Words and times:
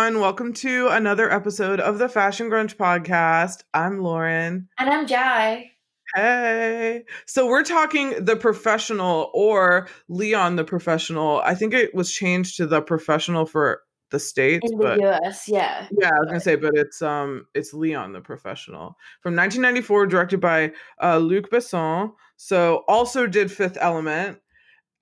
everyone. 0.00 0.22
Welcome 0.22 0.54
to 0.54 0.88
another 0.88 1.30
episode 1.30 1.78
of 1.78 1.98
the 1.98 2.08
Fashion 2.08 2.48
Grunge 2.48 2.74
podcast. 2.74 3.64
I'm 3.74 4.00
Lauren. 4.00 4.66
And 4.78 4.88
I'm 4.88 5.06
Jai. 5.06 5.72
Hey. 6.14 7.04
So 7.26 7.46
we're 7.46 7.64
talking 7.64 8.24
The 8.24 8.34
Professional 8.34 9.30
or 9.34 9.88
Leon 10.08 10.56
the 10.56 10.64
Professional. 10.64 11.42
I 11.44 11.54
think 11.54 11.74
it 11.74 11.94
was 11.94 12.10
changed 12.10 12.56
to 12.56 12.66
The 12.66 12.80
Professional 12.80 13.44
for 13.44 13.82
the 14.10 14.18
states 14.18 14.70
in 14.70 14.78
the 14.78 14.84
but 14.84 15.02
US, 15.02 15.46
yeah. 15.46 15.86
yeah 16.00 16.08
i 16.08 16.18
was 16.18 16.26
gonna 16.26 16.40
say 16.40 16.56
but 16.56 16.72
it's 16.74 17.00
um 17.00 17.46
it's 17.54 17.72
leon 17.72 18.12
the 18.12 18.20
professional 18.20 18.96
from 19.20 19.36
1994 19.36 20.06
directed 20.08 20.40
by 20.40 20.72
uh 21.00 21.16
luc 21.16 21.48
besson 21.48 22.10
so 22.36 22.82
also 22.88 23.28
did 23.28 23.52
fifth 23.52 23.78
element 23.80 24.40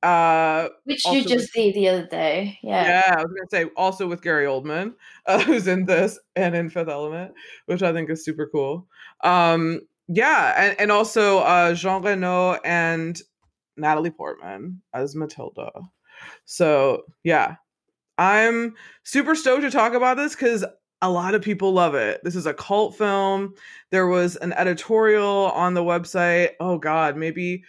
uh 0.02 0.68
Which 0.84 1.04
you 1.06 1.24
just 1.24 1.52
see 1.52 1.72
the 1.72 1.88
other 1.88 2.06
day. 2.06 2.58
Yeah. 2.62 2.86
yeah, 2.86 3.14
I 3.16 3.22
was 3.22 3.26
gonna 3.26 3.64
say 3.64 3.70
also 3.76 4.06
with 4.06 4.22
Gary 4.22 4.46
Oldman, 4.46 4.94
uh, 5.26 5.40
who's 5.40 5.66
in 5.66 5.84
this 5.84 6.18
and 6.36 6.54
in 6.54 6.70
Fifth 6.70 6.88
Element, 6.88 7.32
which 7.66 7.82
I 7.82 7.92
think 7.92 8.10
is 8.10 8.24
super 8.24 8.48
cool. 8.52 8.86
Um, 9.24 9.80
yeah, 10.08 10.54
and, 10.56 10.80
and 10.80 10.92
also 10.92 11.38
uh, 11.38 11.74
Jean 11.74 12.02
Reno 12.02 12.54
and 12.64 13.20
Natalie 13.76 14.10
Portman 14.10 14.82
as 14.94 15.14
Mathilda. 15.14 15.70
So 16.44 17.02
yeah, 17.24 17.56
I'm 18.16 18.74
super 19.04 19.34
stoked 19.34 19.62
to 19.62 19.70
talk 19.70 19.94
about 19.94 20.16
this 20.16 20.34
because 20.34 20.64
a 21.00 21.10
lot 21.10 21.34
of 21.34 21.42
people 21.42 21.72
love 21.72 21.94
it. 21.94 22.20
This 22.24 22.34
is 22.34 22.46
a 22.46 22.54
cult 22.54 22.96
film. 22.96 23.54
There 23.90 24.08
was 24.08 24.36
an 24.36 24.52
editorial 24.52 25.50
on 25.52 25.74
the 25.74 25.84
website. 25.84 26.50
Oh 26.58 26.78
God, 26.78 27.16
maybe 27.16 27.64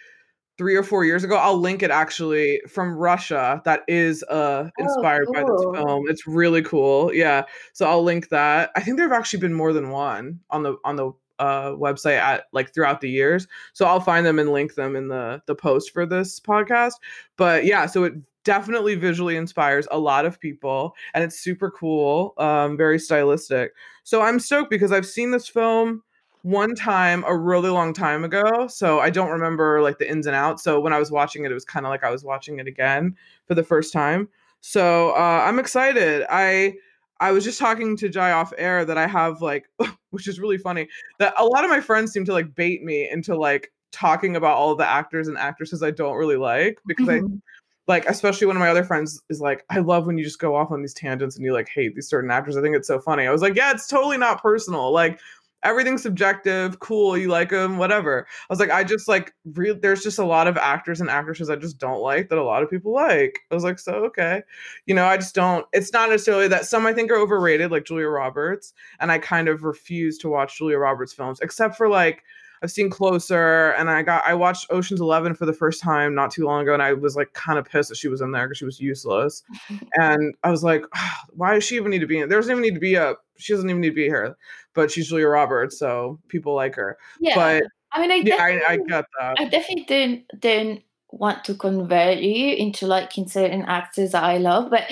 three 0.60 0.76
or 0.76 0.82
four 0.82 1.06
years 1.06 1.24
ago. 1.24 1.36
I'll 1.36 1.56
link 1.56 1.82
it 1.82 1.90
actually 1.90 2.60
from 2.68 2.94
Russia. 2.94 3.62
That 3.64 3.80
is 3.88 4.22
uh 4.24 4.68
inspired 4.76 5.26
by 5.32 5.40
this 5.40 5.64
film. 5.72 6.04
It's 6.06 6.26
really 6.26 6.60
cool. 6.60 7.14
Yeah. 7.14 7.44
So 7.72 7.88
I'll 7.88 8.02
link 8.02 8.28
that. 8.28 8.70
I 8.76 8.82
think 8.82 8.98
there 8.98 9.08
have 9.08 9.18
actually 9.18 9.40
been 9.40 9.54
more 9.54 9.72
than 9.72 9.88
one 9.88 10.40
on 10.50 10.62
the 10.62 10.76
on 10.84 10.96
the 10.96 11.12
uh 11.38 11.70
website 11.70 12.18
at 12.18 12.44
like 12.52 12.74
throughout 12.74 13.00
the 13.00 13.08
years. 13.08 13.48
So 13.72 13.86
I'll 13.86 14.00
find 14.02 14.26
them 14.26 14.38
and 14.38 14.52
link 14.52 14.74
them 14.74 14.96
in 14.96 15.08
the 15.08 15.40
the 15.46 15.54
post 15.54 15.94
for 15.94 16.04
this 16.04 16.38
podcast. 16.38 16.96
But 17.38 17.64
yeah, 17.64 17.86
so 17.86 18.04
it 18.04 18.12
definitely 18.44 18.96
visually 18.96 19.36
inspires 19.36 19.88
a 19.90 19.98
lot 19.98 20.26
of 20.26 20.38
people 20.38 20.94
and 21.14 21.24
it's 21.24 21.40
super 21.40 21.70
cool, 21.70 22.34
um 22.36 22.76
very 22.76 22.98
stylistic. 22.98 23.72
So 24.04 24.20
I'm 24.20 24.38
stoked 24.38 24.68
because 24.68 24.92
I've 24.92 25.06
seen 25.06 25.30
this 25.30 25.48
film 25.48 26.02
one 26.42 26.74
time 26.74 27.22
a 27.26 27.36
really 27.36 27.68
long 27.70 27.92
time 27.92 28.24
ago 28.24 28.66
so 28.66 28.98
i 29.00 29.10
don't 29.10 29.30
remember 29.30 29.82
like 29.82 29.98
the 29.98 30.10
ins 30.10 30.26
and 30.26 30.34
outs 30.34 30.62
so 30.62 30.80
when 30.80 30.92
i 30.92 30.98
was 30.98 31.10
watching 31.10 31.44
it 31.44 31.50
it 31.50 31.54
was 31.54 31.64
kind 31.64 31.84
of 31.84 31.90
like 31.90 32.02
i 32.02 32.10
was 32.10 32.24
watching 32.24 32.58
it 32.58 32.66
again 32.66 33.14
for 33.46 33.54
the 33.54 33.62
first 33.62 33.92
time 33.92 34.28
so 34.60 35.10
uh, 35.10 35.44
i'm 35.46 35.58
excited 35.58 36.24
i 36.30 36.74
i 37.20 37.30
was 37.30 37.44
just 37.44 37.58
talking 37.58 37.96
to 37.96 38.08
jai 38.08 38.32
off 38.32 38.52
air 38.56 38.84
that 38.84 38.96
i 38.96 39.06
have 39.06 39.42
like 39.42 39.68
which 40.10 40.26
is 40.26 40.40
really 40.40 40.58
funny 40.58 40.88
that 41.18 41.34
a 41.38 41.44
lot 41.44 41.64
of 41.64 41.70
my 41.70 41.80
friends 41.80 42.12
seem 42.12 42.24
to 42.24 42.32
like 42.32 42.54
bait 42.54 42.82
me 42.82 43.08
into 43.10 43.36
like 43.36 43.70
talking 43.92 44.36
about 44.36 44.56
all 44.56 44.74
the 44.74 44.88
actors 44.88 45.28
and 45.28 45.36
actresses 45.36 45.82
i 45.82 45.90
don't 45.90 46.16
really 46.16 46.36
like 46.36 46.78
because 46.86 47.08
i 47.08 47.18
Mhm. 47.18 47.40
like 47.86 48.06
especially 48.06 48.46
one 48.46 48.56
of 48.56 48.60
my 48.60 48.68
other 48.70 48.84
friends 48.84 49.20
is 49.28 49.40
like 49.40 49.64
i 49.68 49.78
love 49.78 50.06
when 50.06 50.16
you 50.16 50.24
just 50.24 50.38
go 50.38 50.54
off 50.54 50.70
on 50.70 50.80
these 50.80 50.94
tangents 50.94 51.36
and 51.36 51.44
you 51.44 51.52
like 51.52 51.68
hate 51.68 51.94
these 51.94 52.08
certain 52.08 52.30
actors 52.30 52.56
i 52.56 52.62
think 52.62 52.76
it's 52.76 52.86
so 52.86 53.00
funny 53.00 53.26
i 53.26 53.30
was 53.30 53.42
like 53.42 53.56
yeah 53.56 53.72
it's 53.72 53.88
totally 53.88 54.16
not 54.16 54.40
personal 54.40 54.92
like 54.92 55.18
everything's 55.62 56.02
subjective 56.02 56.78
cool 56.78 57.16
you 57.16 57.28
like 57.28 57.50
them 57.50 57.76
whatever. 57.76 58.26
I 58.28 58.52
was 58.52 58.60
like 58.60 58.70
i 58.70 58.84
just 58.84 59.08
like 59.08 59.34
real 59.44 59.78
there's 59.80 60.02
just 60.02 60.18
a 60.18 60.24
lot 60.24 60.46
of 60.46 60.56
actors 60.56 61.00
and 61.00 61.10
actresses 61.10 61.50
i 61.50 61.56
just 61.56 61.78
don't 61.78 62.00
like 62.00 62.28
that 62.28 62.38
a 62.38 62.44
lot 62.44 62.62
of 62.62 62.70
people 62.70 62.92
like. 62.92 63.40
I 63.50 63.54
was 63.54 63.64
like 63.64 63.78
so 63.78 63.92
okay. 64.06 64.42
You 64.86 64.94
know 64.94 65.06
i 65.06 65.16
just 65.16 65.34
don't 65.34 65.66
it's 65.72 65.92
not 65.92 66.10
necessarily 66.10 66.48
that 66.48 66.66
some 66.66 66.86
i 66.86 66.92
think 66.92 67.10
are 67.10 67.16
overrated 67.16 67.70
like 67.70 67.84
julia 67.84 68.08
roberts 68.08 68.72
and 68.98 69.12
i 69.12 69.18
kind 69.18 69.48
of 69.48 69.64
refuse 69.64 70.18
to 70.18 70.28
watch 70.28 70.58
julia 70.58 70.78
roberts 70.78 71.12
films 71.12 71.40
except 71.40 71.76
for 71.76 71.88
like 71.88 72.22
I've 72.62 72.70
seen 72.70 72.90
Closer, 72.90 73.70
and 73.72 73.88
I 73.88 74.02
got 74.02 74.24
I 74.26 74.34
watched 74.34 74.66
Ocean's 74.70 75.00
Eleven 75.00 75.34
for 75.34 75.46
the 75.46 75.52
first 75.52 75.80
time 75.80 76.14
not 76.14 76.30
too 76.30 76.44
long 76.44 76.62
ago, 76.62 76.74
and 76.74 76.82
I 76.82 76.92
was 76.92 77.16
like 77.16 77.32
kind 77.32 77.58
of 77.58 77.64
pissed 77.64 77.88
that 77.88 77.96
she 77.96 78.08
was 78.08 78.20
in 78.20 78.32
there 78.32 78.46
because 78.46 78.58
she 78.58 78.64
was 78.64 78.80
useless. 78.80 79.42
And 79.96 80.34
I 80.44 80.50
was 80.50 80.62
like, 80.62 80.84
"Ah, 80.94 81.24
why 81.30 81.54
does 81.54 81.64
she 81.64 81.76
even 81.76 81.90
need 81.90 82.00
to 82.00 82.06
be 82.06 82.18
in? 82.18 82.28
There 82.28 82.38
doesn't 82.38 82.50
even 82.50 82.62
need 82.62 82.74
to 82.74 82.80
be 82.80 82.94
a. 82.94 83.14
She 83.38 83.52
doesn't 83.52 83.68
even 83.68 83.80
need 83.80 83.90
to 83.90 83.94
be 83.94 84.04
here, 84.04 84.36
but 84.74 84.90
she's 84.90 85.08
Julia 85.08 85.26
Roberts, 85.28 85.78
so 85.78 86.18
people 86.28 86.54
like 86.54 86.74
her. 86.76 86.98
Yeah. 87.18 87.34
But 87.34 87.64
I 87.92 88.00
mean 88.00 88.10
I 88.10 88.14
yeah, 88.16 88.36
I, 88.36 88.46
I 88.46 88.76
definitely 88.76 88.86
get 88.88 89.04
that. 89.18 89.34
I 89.38 89.44
definitely 89.46 89.84
don't 89.88 90.40
don't 90.40 90.82
want 91.12 91.44
to 91.44 91.54
convert 91.54 92.18
you 92.18 92.54
into 92.54 92.86
liking 92.86 93.26
certain 93.26 93.62
actors 93.62 94.12
that 94.12 94.22
I 94.22 94.38
love, 94.38 94.70
but 94.70 94.84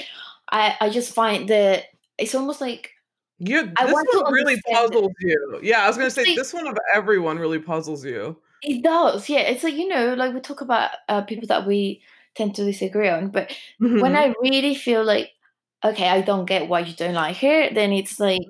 I, 0.51 0.77
I 0.81 0.91
just 0.91 1.15
find 1.15 1.49
that 1.49 1.85
it's 2.17 2.35
almost 2.35 2.61
like 2.61 2.93
You 3.39 3.71
I 3.79 3.87
this 3.87 3.93
one 3.95 4.33
really 4.33 4.55
understand 4.55 4.63
it. 4.67 4.75
puzzles 4.93 5.13
you. 5.21 5.61
Yeah, 5.63 5.83
I 5.85 5.89
was 5.89 5.97
gonna 5.97 6.11
say 6.11 6.25
See- 6.25 6.35
this 6.35 6.53
one 6.53 6.67
of 6.67 6.77
everyone 6.95 7.39
really 7.39 7.59
puzzles 7.61 8.05
you. 8.05 8.37
It 8.63 8.83
does, 8.83 9.29
yeah. 9.29 9.41
It's 9.41 9.63
like 9.63 9.75
you 9.75 9.87
know, 9.89 10.15
like 10.15 10.35
we 10.35 10.41
talk 10.41 10.61
about 10.61 10.91
uh, 11.09 11.23
people 11.23 11.47
that 11.49 11.67
we 11.67 12.03
tend 12.35 12.55
to 12.57 12.65
disagree 12.65 13.09
on, 13.09 13.31
but 13.31 13.55
when 13.79 14.13
Mhm. 14.13 14.17
I 14.17 14.35
really 14.43 14.75
feel 14.75 15.05
like, 15.05 15.31
okay, 15.85 16.09
I 16.09 16.23
don't 16.23 16.45
get 16.47 16.69
why 16.69 16.81
you 16.81 16.95
don't 16.95 17.15
like 17.15 17.37
her, 17.39 17.71
then 17.73 17.93
it's 17.93 18.19
like 18.19 18.43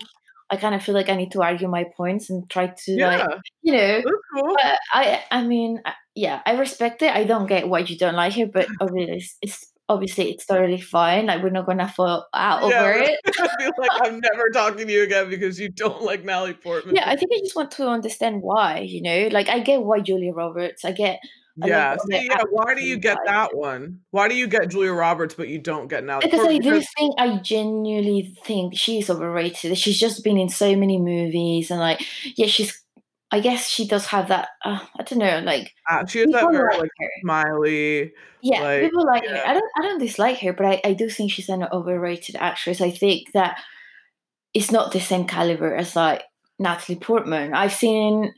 I 0.50 0.56
kind 0.56 0.75
of 0.75 0.82
feel 0.82 0.94
like 0.94 1.10
I 1.10 1.15
need 1.16 1.32
to 1.32 1.43
argue 1.43 1.69
my 1.69 1.84
points 1.97 2.31
and 2.31 2.49
try 2.49 2.69
to 2.69 2.93
yeah, 2.93 3.09
like, 3.09 3.38
you 3.62 3.72
know. 3.76 4.03
cool. 4.32 4.55
But 4.56 4.78
I, 4.94 5.22
I 5.31 5.43
mean, 5.47 5.82
uh, 5.84 5.93
yeah, 6.15 6.41
I 6.47 6.53
respect 6.56 7.03
it. 7.03 7.15
I 7.15 7.25
don't 7.25 7.47
get 7.47 7.69
why 7.69 7.81
you 7.81 7.99
don't 7.99 8.15
like 8.16 8.32
her, 8.34 8.47
but 8.47 8.66
obviously, 8.81 9.16
it's, 9.16 9.37
it's 9.43 9.72
obviously 9.88 10.31
it's 10.31 10.47
totally 10.47 10.81
fine. 10.81 11.26
Like 11.26 11.43
we're 11.43 11.50
not 11.50 11.66
gonna 11.66 11.88
fall 11.88 12.26
out 12.34 12.69
Yeah, 12.69 12.81
over 12.81 12.93
it. 12.93 13.19
I 13.38 13.49
feel 13.59 13.72
like 13.78 13.91
I'm 14.03 14.21
never 14.21 14.49
talking 14.50 14.87
to 14.87 14.93
you 14.93 15.03
again 15.03 15.31
because 15.31 15.59
you 15.59 15.69
don't 15.71 16.03
like 16.03 16.25
Natalie 16.25 16.54
Portman. 16.54 16.97
Yeah, 16.97 17.04
I 17.06 17.16
think 17.16 17.31
I 17.34 17.38
just 17.41 17.56
want 17.56 17.71
to 17.72 17.88
understand 17.88 18.43
why. 18.43 18.81
You 18.81 19.03
know, 19.03 19.28
like 19.32 19.49
I 19.49 19.60
get 19.60 19.82
why 19.82 20.00
Julia 20.00 20.32
Roberts. 20.32 20.84
I 20.84 20.93
get. 20.93 21.21
I 21.60 21.66
Yeah. 21.69 21.97
See, 21.97 22.26
yeah. 22.26 22.43
Why 22.50 22.75
do 22.75 22.84
you 22.84 22.97
get 22.99 23.19
vibes. 23.19 23.26
that 23.26 23.56
one? 23.56 24.00
Why 24.10 24.28
do 24.28 24.34
you 24.37 24.47
get 24.47 24.69
Julia 24.71 24.93
Roberts, 24.93 25.34
but 25.34 25.49
you 25.49 25.59
don't 25.59 25.88
get 25.88 26.05
Natalie 26.05 26.26
Because 26.31 26.41
I 26.47 26.59
Portman? 26.59 26.62
do 26.62 26.82
think 26.97 27.15
I 27.19 27.37
genuinely 27.38 28.37
think 28.44 28.76
she's 28.76 29.10
overrated. 29.10 29.76
She's 29.76 29.99
just 29.99 30.22
been 30.22 30.38
in 30.38 30.49
so 30.49 30.76
many 30.76 30.99
movies, 30.99 31.70
and 31.70 31.81
like, 31.81 32.00
yeah, 32.37 32.47
she's. 32.47 32.81
I 33.30 33.40
guess 33.40 33.68
she 33.68 33.86
does 33.86 34.06
have 34.06 34.28
that. 34.28 34.48
Uh, 34.64 34.78
I 34.98 35.02
don't 35.02 35.18
know, 35.18 35.40
like 35.40 35.74
Uh, 35.90 36.06
she 36.06 36.20
has 36.20 36.30
that 36.30 36.50
very 36.50 36.64
like 36.70 36.80
like 36.80 36.90
her. 36.98 37.10
smiley. 37.20 38.12
Yeah, 38.40 38.62
like, 38.62 38.82
people 38.82 39.04
like 39.04 39.26
her. 39.26 39.42
I 39.46 39.52
don't. 39.54 39.70
I 39.78 39.82
don't 39.82 39.98
dislike 39.98 40.38
her, 40.40 40.52
but 40.52 40.66
I, 40.66 40.80
I 40.84 40.92
do 40.94 41.08
think 41.10 41.30
she's 41.32 41.48
an 41.48 41.64
overrated 41.72 42.36
actress. 42.36 42.80
I 42.80 42.90
think 42.90 43.32
that 43.32 43.58
it's 44.54 44.70
not 44.70 44.92
the 44.92 45.00
same 45.00 45.26
caliber 45.26 45.74
as 45.74 45.94
like 45.96 46.22
Natalie 46.58 46.98
Portman. 46.98 47.52
I've 47.54 47.72
seen 47.74 48.32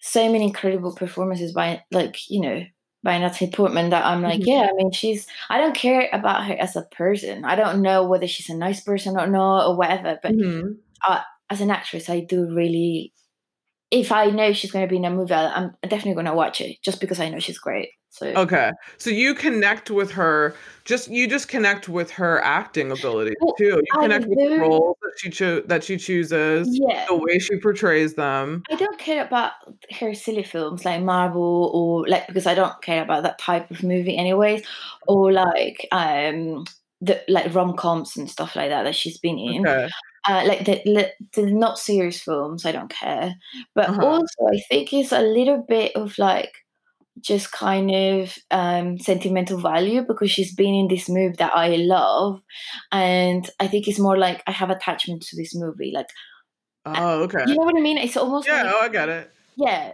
so 0.00 0.30
many 0.30 0.44
incredible 0.44 0.94
performances 0.94 1.52
by 1.52 1.82
like 1.90 2.16
you 2.30 2.40
know 2.42 2.62
by 3.02 3.18
Natalie 3.18 3.50
Portman 3.50 3.90
that 3.90 4.04
I'm 4.04 4.22
like, 4.22 4.40
Mhm. 4.40 4.46
yeah. 4.46 4.68
I 4.70 4.74
mean, 4.76 4.92
she's. 4.92 5.26
I 5.50 5.58
don't 5.58 5.74
care 5.74 6.08
about 6.12 6.44
her 6.46 6.54
as 6.54 6.76
a 6.76 6.82
person. 6.82 7.44
I 7.44 7.56
don't 7.56 7.82
know 7.82 8.06
whether 8.06 8.28
she's 8.28 8.50
a 8.50 8.54
nice 8.56 8.80
person 8.82 9.18
or 9.18 9.26
not 9.26 9.66
or 9.66 9.76
whatever. 9.76 10.20
But 10.22 10.32
Mhm. 10.36 10.76
as 11.50 11.60
an 11.60 11.70
actress, 11.70 12.08
I 12.08 12.20
do 12.20 12.46
really. 12.54 13.12
If 13.92 14.10
I 14.10 14.26
know 14.30 14.52
she's 14.52 14.72
going 14.72 14.84
to 14.86 14.90
be 14.90 14.96
in 14.96 15.04
a 15.04 15.10
movie, 15.10 15.34
I'm 15.34 15.74
definitely 15.82 16.14
going 16.14 16.26
to 16.26 16.34
watch 16.34 16.60
it 16.60 16.78
just 16.82 17.00
because 17.00 17.20
I 17.20 17.28
know 17.28 17.38
she's 17.38 17.58
great. 17.58 17.90
So 18.08 18.26
Okay. 18.26 18.70
So 18.98 19.10
you 19.10 19.34
connect 19.34 19.90
with 19.90 20.10
her. 20.12 20.54
Just 20.84 21.08
you 21.08 21.26
just 21.28 21.48
connect 21.48 21.88
with 21.88 22.10
her 22.10 22.42
acting 22.42 22.90
ability 22.90 23.34
too. 23.56 23.64
You 23.64 23.82
I 23.94 24.02
connect 24.02 24.26
with 24.26 24.38
the 24.38 24.58
roles 24.58 24.96
that 25.00 25.12
she 25.16 25.30
cho- 25.30 25.60
that 25.62 25.84
she 25.84 25.96
chooses, 25.96 26.68
yeah, 26.70 27.06
the 27.08 27.16
way 27.16 27.38
she 27.38 27.58
portrays 27.58 28.14
them. 28.14 28.64
I 28.70 28.74
don't 28.74 28.98
care 28.98 29.24
about 29.24 29.52
her 29.98 30.12
silly 30.14 30.42
films 30.42 30.84
like 30.84 31.02
Marvel 31.02 31.70
or 31.72 32.06
like 32.08 32.26
because 32.26 32.46
I 32.46 32.54
don't 32.54 32.80
care 32.82 33.02
about 33.02 33.22
that 33.22 33.38
type 33.38 33.70
of 33.70 33.82
movie 33.82 34.16
anyways, 34.16 34.62
or 35.06 35.32
like 35.32 35.86
um 35.92 36.64
the 37.00 37.22
like 37.28 37.54
rom 37.54 37.76
coms 37.76 38.16
and 38.16 38.30
stuff 38.30 38.56
like 38.56 38.70
that 38.70 38.82
that 38.82 38.96
she's 38.96 39.18
been 39.18 39.38
in. 39.38 39.66
Okay. 39.66 39.88
Uh, 40.28 40.44
like 40.46 40.64
the, 40.64 41.10
the 41.34 41.46
not 41.46 41.78
serious 41.78 42.22
films, 42.22 42.64
I 42.64 42.72
don't 42.72 42.90
care. 42.90 43.34
But 43.74 43.94
Uh-huh. 43.94 44.00
also, 44.00 44.46
I 44.52 44.60
think 44.68 44.92
it's 44.92 45.12
a 45.12 45.20
little 45.22 45.64
bit 45.68 45.96
of 45.96 46.16
like 46.18 46.52
just 47.20 47.52
kind 47.52 47.90
of 47.94 48.34
um 48.50 48.98
sentimental 48.98 49.58
value 49.60 50.02
because 50.06 50.30
she's 50.30 50.54
been 50.54 50.74
in 50.74 50.88
this 50.88 51.08
movie 51.08 51.36
that 51.38 51.54
I 51.56 51.76
love, 51.76 52.40
and 52.92 53.48
I 53.60 53.68
think 53.68 53.88
it's 53.88 53.98
more 54.00 54.18
like 54.18 54.42
I 54.46 54.52
have 54.52 54.70
attachment 54.70 55.22
to 55.24 55.36
this 55.36 55.54
movie. 55.54 55.92
Like 55.94 56.08
Oh, 56.84 57.22
okay. 57.24 57.44
you 57.44 57.56
know 57.58 57.64
what 57.64 57.76
I 57.76 57.80
mean? 57.80 57.98
It's 57.98 58.16
almost 58.16 58.48
Yeah. 58.48 58.62
like 58.62 58.72
Oh, 58.74 58.80
I 58.82 58.88
got 58.88 59.08
it. 59.08 59.32
yeah 59.56 59.92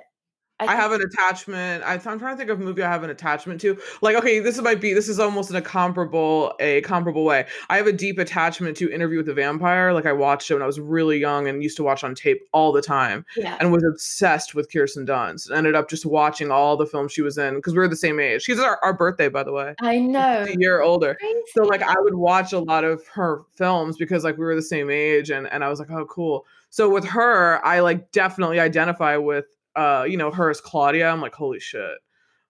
I, 0.61 0.67
I 0.67 0.77
have 0.77 0.93
an 0.93 1.01
attachment. 1.01 1.85
I, 1.85 1.95
am 1.95 2.01
trying 2.01 2.19
to 2.19 2.37
think 2.37 2.51
of 2.51 2.61
a 2.61 2.65
movie 2.65 2.83
I 2.83 2.91
have 2.91 3.05
an 3.05 3.11
attachment 3.11 3.61
to. 3.61 3.79
Like, 4.03 4.17
okay, 4.17 4.41
this 4.41 4.61
might 4.61 4.81
be 4.81 4.93
this 4.93 5.09
is 5.09 5.21
almost 5.21 5.51
in 5.51 5.57
a 5.57 5.63
comparable 5.63 6.55
a 6.59 6.81
comparable 6.81 7.25
way. 7.25 7.47
I 7.71 7.77
have 7.77 7.87
a 7.87 7.93
deep 7.93 8.19
attachment 8.19 8.77
to 8.79 8.91
Interview 8.91 9.19
with 9.19 9.27
the 9.27 9.35
Vampire. 9.35 9.93
Like, 9.93 10.07
I 10.07 10.13
watched 10.13 10.51
it 10.51 10.55
when 10.55 10.63
I 10.63 10.67
was 10.67 10.81
really 10.81 11.19
young 11.19 11.49
and 11.49 11.63
used 11.63 11.77
to 11.77 11.85
watch 11.85 12.03
on 12.03 12.15
tape 12.15 12.43
all 12.53 12.73
the 12.73 12.83
time, 12.83 13.25
yeah. 13.37 13.57
and 13.61 13.73
was 13.73 13.85
obsessed 13.85 14.55
with 14.55 14.73
Kirsten 14.73 15.07
Dunst. 15.07 15.55
Ended 15.55 15.77
up 15.77 15.89
just 15.89 16.05
watching 16.05 16.51
all 16.51 16.77
the 16.77 16.87
films 16.87 17.13
she 17.13 17.23
was 17.23 17.39
in 17.39 17.55
because 17.57 17.75
we 17.75 17.79
were 17.79 17.89
the 17.89 17.97
same 17.97 18.19
age. 18.19 18.43
She's 18.43 18.59
our, 18.59 18.81
our 18.83 18.93
birthday, 18.93 19.29
by 19.29 19.45
the 19.45 19.53
way. 19.53 19.75
I 19.81 19.99
know, 19.99 20.45
a 20.49 20.57
year 20.59 20.81
older. 20.81 21.15
Crazy. 21.15 21.39
So 21.55 21.63
like, 21.63 21.83
I 21.83 21.95
would 21.99 22.15
watch 22.15 22.53
a 22.53 22.59
lot 22.59 22.85
of 22.85 23.07
her 23.09 23.43
films 23.55 23.97
because 23.97 24.25
like 24.25 24.37
we 24.37 24.45
were 24.45 24.57
the 24.57 24.63
same 24.63 24.91
age, 24.91 25.31
and 25.31 25.47
and 25.47 25.63
I 25.63 25.69
was 25.69 25.79
like, 25.79 25.91
oh, 25.91 26.07
cool. 26.07 26.47
So 26.71 26.89
with 26.89 27.05
her, 27.07 27.65
I 27.65 27.81
like 27.81 28.13
definitely 28.13 28.61
identify 28.61 29.17
with 29.17 29.47
uh, 29.77 30.05
you 30.09 30.17
know, 30.17 30.31
her 30.31 30.51
as 30.51 30.61
Claudia, 30.61 31.09
I'm 31.09 31.21
like, 31.21 31.35
holy 31.35 31.61
shit. 31.61 31.99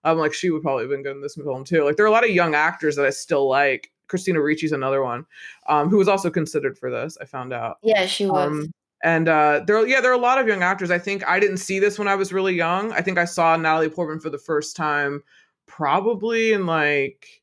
I'm 0.03 0.17
like, 0.17 0.33
she 0.33 0.49
would 0.49 0.61
probably 0.61 0.83
have 0.83 0.91
been 0.91 1.03
good 1.03 1.15
in 1.15 1.21
this 1.21 1.35
film 1.35 1.63
too. 1.63 1.83
Like, 1.83 1.97
there 1.97 2.05
are 2.05 2.09
a 2.09 2.11
lot 2.11 2.23
of 2.23 2.31
young 2.31 2.55
actors 2.55 2.95
that 2.95 3.05
I 3.05 3.09
still 3.09 3.47
like. 3.47 3.91
Christina 4.07 4.39
Ricci's 4.39 4.71
another 4.71 5.03
one, 5.03 5.25
um, 5.67 5.87
who 5.89 5.97
was 5.97 6.07
also 6.07 6.29
considered 6.29 6.77
for 6.77 6.89
this. 6.89 7.17
I 7.21 7.25
found 7.25 7.53
out. 7.53 7.77
Yeah, 7.83 8.07
she 8.07 8.25
was. 8.25 8.47
Um, 8.47 8.73
and 9.03 9.29
uh, 9.29 9.61
there, 9.65 9.87
yeah, 9.87 10.01
there 10.01 10.11
are 10.11 10.15
a 10.15 10.17
lot 10.17 10.39
of 10.39 10.47
young 10.47 10.61
actors. 10.61 10.91
I 10.91 10.99
think 10.99 11.25
I 11.27 11.39
didn't 11.39 11.57
see 11.57 11.79
this 11.79 11.97
when 11.97 12.07
I 12.07 12.15
was 12.15 12.33
really 12.33 12.55
young. 12.55 12.91
I 12.91 13.01
think 13.01 13.17
I 13.17 13.25
saw 13.25 13.55
Natalie 13.55 13.89
Portman 13.89 14.19
for 14.19 14.29
the 14.29 14.37
first 14.37 14.75
time, 14.75 15.23
probably 15.67 16.51
in 16.51 16.65
like, 16.65 17.41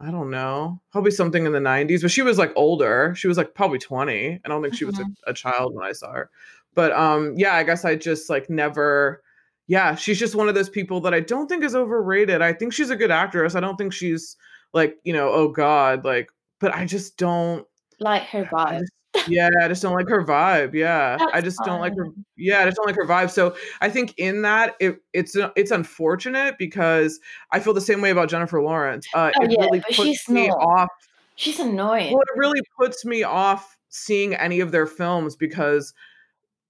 I 0.00 0.10
don't 0.10 0.30
know, 0.30 0.80
probably 0.92 1.12
something 1.12 1.46
in 1.46 1.52
the 1.52 1.60
'90s. 1.60 2.02
But 2.02 2.10
she 2.10 2.22
was 2.22 2.36
like 2.36 2.52
older. 2.56 3.14
She 3.16 3.28
was 3.28 3.38
like 3.38 3.54
probably 3.54 3.78
20. 3.78 4.40
I 4.44 4.48
don't 4.48 4.62
think 4.62 4.74
she 4.74 4.84
was 4.84 4.98
a, 4.98 5.02
mm-hmm. 5.02 5.30
a 5.30 5.32
child 5.32 5.74
when 5.74 5.86
I 5.86 5.92
saw 5.92 6.12
her. 6.12 6.30
But 6.78 6.92
um, 6.92 7.34
yeah, 7.36 7.54
I 7.54 7.64
guess 7.64 7.84
I 7.84 7.96
just 7.96 8.30
like 8.30 8.48
never 8.48 9.20
yeah, 9.66 9.96
she's 9.96 10.16
just 10.16 10.36
one 10.36 10.48
of 10.48 10.54
those 10.54 10.68
people 10.68 11.00
that 11.00 11.12
I 11.12 11.18
don't 11.18 11.48
think 11.48 11.64
is 11.64 11.74
overrated. 11.74 12.40
I 12.40 12.52
think 12.52 12.72
she's 12.72 12.88
a 12.88 12.94
good 12.94 13.10
actress. 13.10 13.56
I 13.56 13.60
don't 13.60 13.74
think 13.76 13.92
she's 13.92 14.36
like, 14.72 14.96
you 15.02 15.12
know, 15.12 15.28
oh 15.28 15.48
god, 15.48 16.04
like 16.04 16.28
but 16.60 16.72
I 16.72 16.84
just 16.84 17.16
don't 17.16 17.66
like 17.98 18.22
her 18.28 18.44
vibe. 18.44 18.84
Yeah, 19.26 19.48
I 19.60 19.66
just 19.66 19.82
don't 19.82 19.96
like 19.96 20.08
her 20.08 20.24
vibe. 20.24 20.72
Yeah. 20.72 21.16
That's 21.18 21.32
I 21.34 21.40
just 21.40 21.56
fun. 21.58 21.66
don't 21.66 21.80
like 21.80 21.96
her 21.96 22.10
yeah, 22.36 22.60
I 22.60 22.66
just 22.66 22.76
don't 22.76 22.86
like 22.86 22.94
her 22.94 23.06
vibe. 23.06 23.30
So 23.32 23.56
I 23.80 23.90
think 23.90 24.14
in 24.16 24.42
that 24.42 24.76
it 24.78 24.98
it's 25.12 25.36
it's 25.56 25.72
unfortunate 25.72 26.58
because 26.60 27.18
I 27.50 27.58
feel 27.58 27.74
the 27.74 27.80
same 27.80 28.00
way 28.00 28.10
about 28.10 28.28
Jennifer 28.28 28.62
Lawrence. 28.62 29.08
Uh 29.12 29.32
oh, 29.34 29.42
it 29.42 29.50
yeah, 29.50 29.64
really 29.64 29.80
puts 29.96 30.28
me 30.28 30.46
not. 30.46 30.58
off. 30.58 30.88
She's 31.34 31.58
annoying. 31.58 32.12
Well, 32.12 32.22
it 32.22 32.38
really 32.38 32.62
puts 32.78 33.04
me 33.04 33.24
off 33.24 33.76
seeing 33.88 34.36
any 34.36 34.60
of 34.60 34.70
their 34.70 34.86
films 34.86 35.34
because 35.34 35.92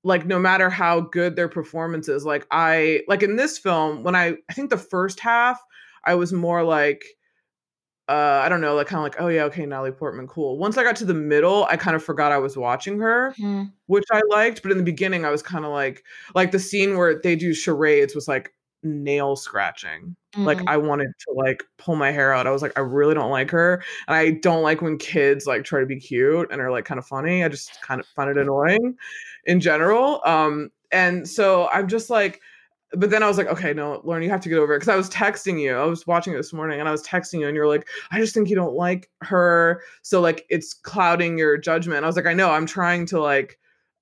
like 0.08 0.26
no 0.26 0.38
matter 0.38 0.70
how 0.70 1.00
good 1.00 1.36
their 1.36 1.48
performance 1.48 2.08
is 2.08 2.24
like 2.24 2.46
i 2.50 3.02
like 3.08 3.22
in 3.22 3.36
this 3.36 3.58
film 3.58 4.02
when 4.02 4.16
i 4.16 4.34
i 4.48 4.52
think 4.52 4.70
the 4.70 4.78
first 4.78 5.20
half 5.20 5.62
i 6.04 6.14
was 6.14 6.32
more 6.32 6.64
like 6.64 7.04
uh 8.08 8.40
i 8.42 8.48
don't 8.48 8.62
know 8.62 8.74
like 8.74 8.86
kind 8.86 8.98
of 8.98 9.02
like 9.02 9.20
oh 9.20 9.28
yeah 9.28 9.44
okay 9.44 9.66
natalie 9.66 9.92
portman 9.92 10.26
cool 10.26 10.56
once 10.56 10.78
i 10.78 10.82
got 10.82 10.96
to 10.96 11.04
the 11.04 11.12
middle 11.12 11.66
i 11.66 11.76
kind 11.76 11.94
of 11.94 12.02
forgot 12.02 12.32
i 12.32 12.38
was 12.38 12.56
watching 12.56 12.98
her 12.98 13.34
mm-hmm. 13.38 13.64
which 13.86 14.04
i 14.10 14.20
liked 14.30 14.62
but 14.62 14.72
in 14.72 14.78
the 14.78 14.84
beginning 14.84 15.26
i 15.26 15.30
was 15.30 15.42
kind 15.42 15.64
of 15.64 15.70
like 15.70 16.02
like 16.34 16.50
the 16.50 16.58
scene 16.58 16.96
where 16.96 17.20
they 17.20 17.36
do 17.36 17.52
charades 17.52 18.14
was 18.14 18.26
like 18.26 18.52
nail 18.82 19.36
scratching. 19.36 20.16
Mm-hmm. 20.32 20.44
Like 20.44 20.60
I 20.66 20.76
wanted 20.76 21.08
to 21.08 21.32
like 21.34 21.64
pull 21.78 21.96
my 21.96 22.10
hair 22.10 22.32
out. 22.32 22.46
I 22.46 22.50
was 22.50 22.62
like, 22.62 22.76
I 22.76 22.80
really 22.82 23.14
don't 23.14 23.30
like 23.30 23.50
her. 23.50 23.82
And 24.06 24.16
I 24.16 24.32
don't 24.32 24.62
like 24.62 24.82
when 24.82 24.98
kids 24.98 25.46
like 25.46 25.64
try 25.64 25.80
to 25.80 25.86
be 25.86 25.98
cute 25.98 26.48
and 26.50 26.60
are 26.60 26.70
like 26.70 26.84
kind 26.84 26.98
of 26.98 27.06
funny. 27.06 27.44
I 27.44 27.48
just 27.48 27.80
kind 27.82 28.00
of 28.00 28.06
find 28.06 28.30
it 28.30 28.36
annoying 28.36 28.96
in 29.48 29.60
general. 29.60 30.20
Um, 30.24 30.70
and 30.92 31.28
so 31.28 31.68
I'm 31.72 31.88
just 31.88 32.10
like, 32.10 32.40
but 32.92 33.10
then 33.10 33.22
I 33.22 33.28
was 33.28 33.36
like, 33.36 33.48
okay, 33.48 33.74
no, 33.74 34.00
Lauren, 34.04 34.22
you 34.22 34.30
have 34.30 34.40
to 34.42 34.48
get 34.48 34.58
over 34.58 34.74
it. 34.74 34.80
Cause 34.80 34.88
I 34.88 34.96
was 34.96 35.10
texting 35.10 35.60
you. 35.60 35.74
I 35.74 35.84
was 35.84 36.06
watching 36.06 36.32
it 36.32 36.36
this 36.36 36.52
morning 36.52 36.80
and 36.80 36.88
I 36.88 36.92
was 36.92 37.02
texting 37.02 37.40
you 37.40 37.46
and 37.46 37.56
you're 37.56 37.66
like, 37.66 37.88
I 38.10 38.18
just 38.18 38.32
think 38.32 38.48
you 38.48 38.56
don't 38.56 38.74
like 38.74 39.10
her. 39.22 39.82
So 40.02 40.20
like 40.20 40.46
it's 40.48 40.72
clouding 40.72 41.38
your 41.38 41.58
judgment. 41.58 42.04
I 42.04 42.06
was 42.06 42.16
like, 42.16 42.26
I 42.26 42.34
know, 42.34 42.50
I'm 42.50 42.66
trying 42.66 43.06
to 43.06 43.20
like 43.20 43.58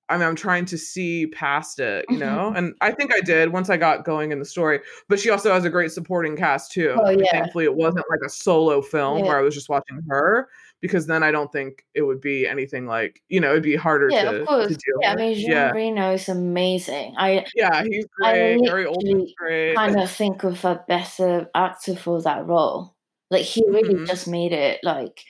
I 0.09 0.17
mean, 0.17 0.25
I'm 0.25 0.37
trying 0.37 0.63
to 0.65 0.77
see 0.77 1.27
past 1.27 1.79
it, 1.79 2.05
you 2.07 2.17
know? 2.17 2.47
Mm-hmm. 2.47 2.55
And 2.55 2.75
I 2.79 2.91
think 2.91 3.13
I 3.13 3.19
did 3.19 3.51
once 3.51 3.69
I 3.69 3.75
got 3.75 4.05
going 4.05 4.31
in 4.31 4.39
the 4.39 4.45
story. 4.45 4.79
But 5.09 5.19
she 5.19 5.29
also 5.29 5.51
has 5.53 5.65
a 5.65 5.69
great 5.69 5.91
supporting 5.91 6.37
cast 6.37 6.71
too. 6.71 6.95
Oh, 6.97 7.09
yeah. 7.09 7.29
Thankfully, 7.29 7.65
it 7.65 7.75
wasn't 7.75 8.05
like 8.09 8.21
a 8.25 8.29
solo 8.29 8.81
film 8.81 9.19
yeah. 9.19 9.25
where 9.25 9.37
I 9.37 9.41
was 9.41 9.53
just 9.53 9.67
watching 9.67 10.01
her 10.07 10.47
because 10.81 11.07
then 11.07 11.23
I 11.23 11.31
don't 11.31 11.51
think 11.51 11.85
it 11.93 12.03
would 12.03 12.21
be 12.21 12.47
anything 12.47 12.85
like, 12.85 13.21
you 13.29 13.39
know, 13.39 13.51
it'd 13.51 13.63
be 13.63 13.75
harder 13.75 14.09
to 14.09 14.15
do 14.15 14.15
yeah, 14.15 14.31
to, 14.31 14.41
of 14.41 14.47
course. 14.47 14.69
yeah, 14.69 14.75
with. 14.95 15.07
I 15.07 15.15
mean, 15.15 15.35
Jean 15.35 15.51
yeah. 15.51 15.71
Reno 15.71 16.13
is 16.13 16.29
amazing. 16.29 17.15
I 17.17 17.45
Yeah, 17.55 17.83
he's 17.83 18.05
great. 18.19 18.61
Gary 18.63 18.85
Oldman's 18.85 19.33
great. 19.37 19.75
kind 19.75 19.99
of 19.99 20.11
think 20.11 20.43
of 20.43 20.63
a 20.65 20.83
better 20.87 21.49
actor 21.55 21.95
for 21.95 22.21
that 22.21 22.45
role. 22.45 22.95
Like, 23.29 23.43
he 23.43 23.63
really 23.67 23.95
mm-hmm. 23.95 24.05
just 24.05 24.27
made 24.27 24.53
it 24.53 24.79
like 24.83 25.21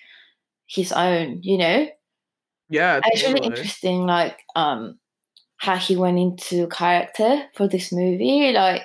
his 0.68 0.92
own, 0.92 1.40
you 1.44 1.58
know? 1.58 1.88
Yeah, 2.70 3.00
it's 3.06 3.24
really 3.24 3.46
interesting. 3.46 4.06
Like 4.06 4.40
um, 4.56 5.00
how 5.58 5.78
he 5.78 5.96
went 5.96 6.20
into 6.20 6.68
character 6.68 7.44
for 7.54 7.68
this 7.68 7.92
movie. 7.92 8.52
Like 8.52 8.84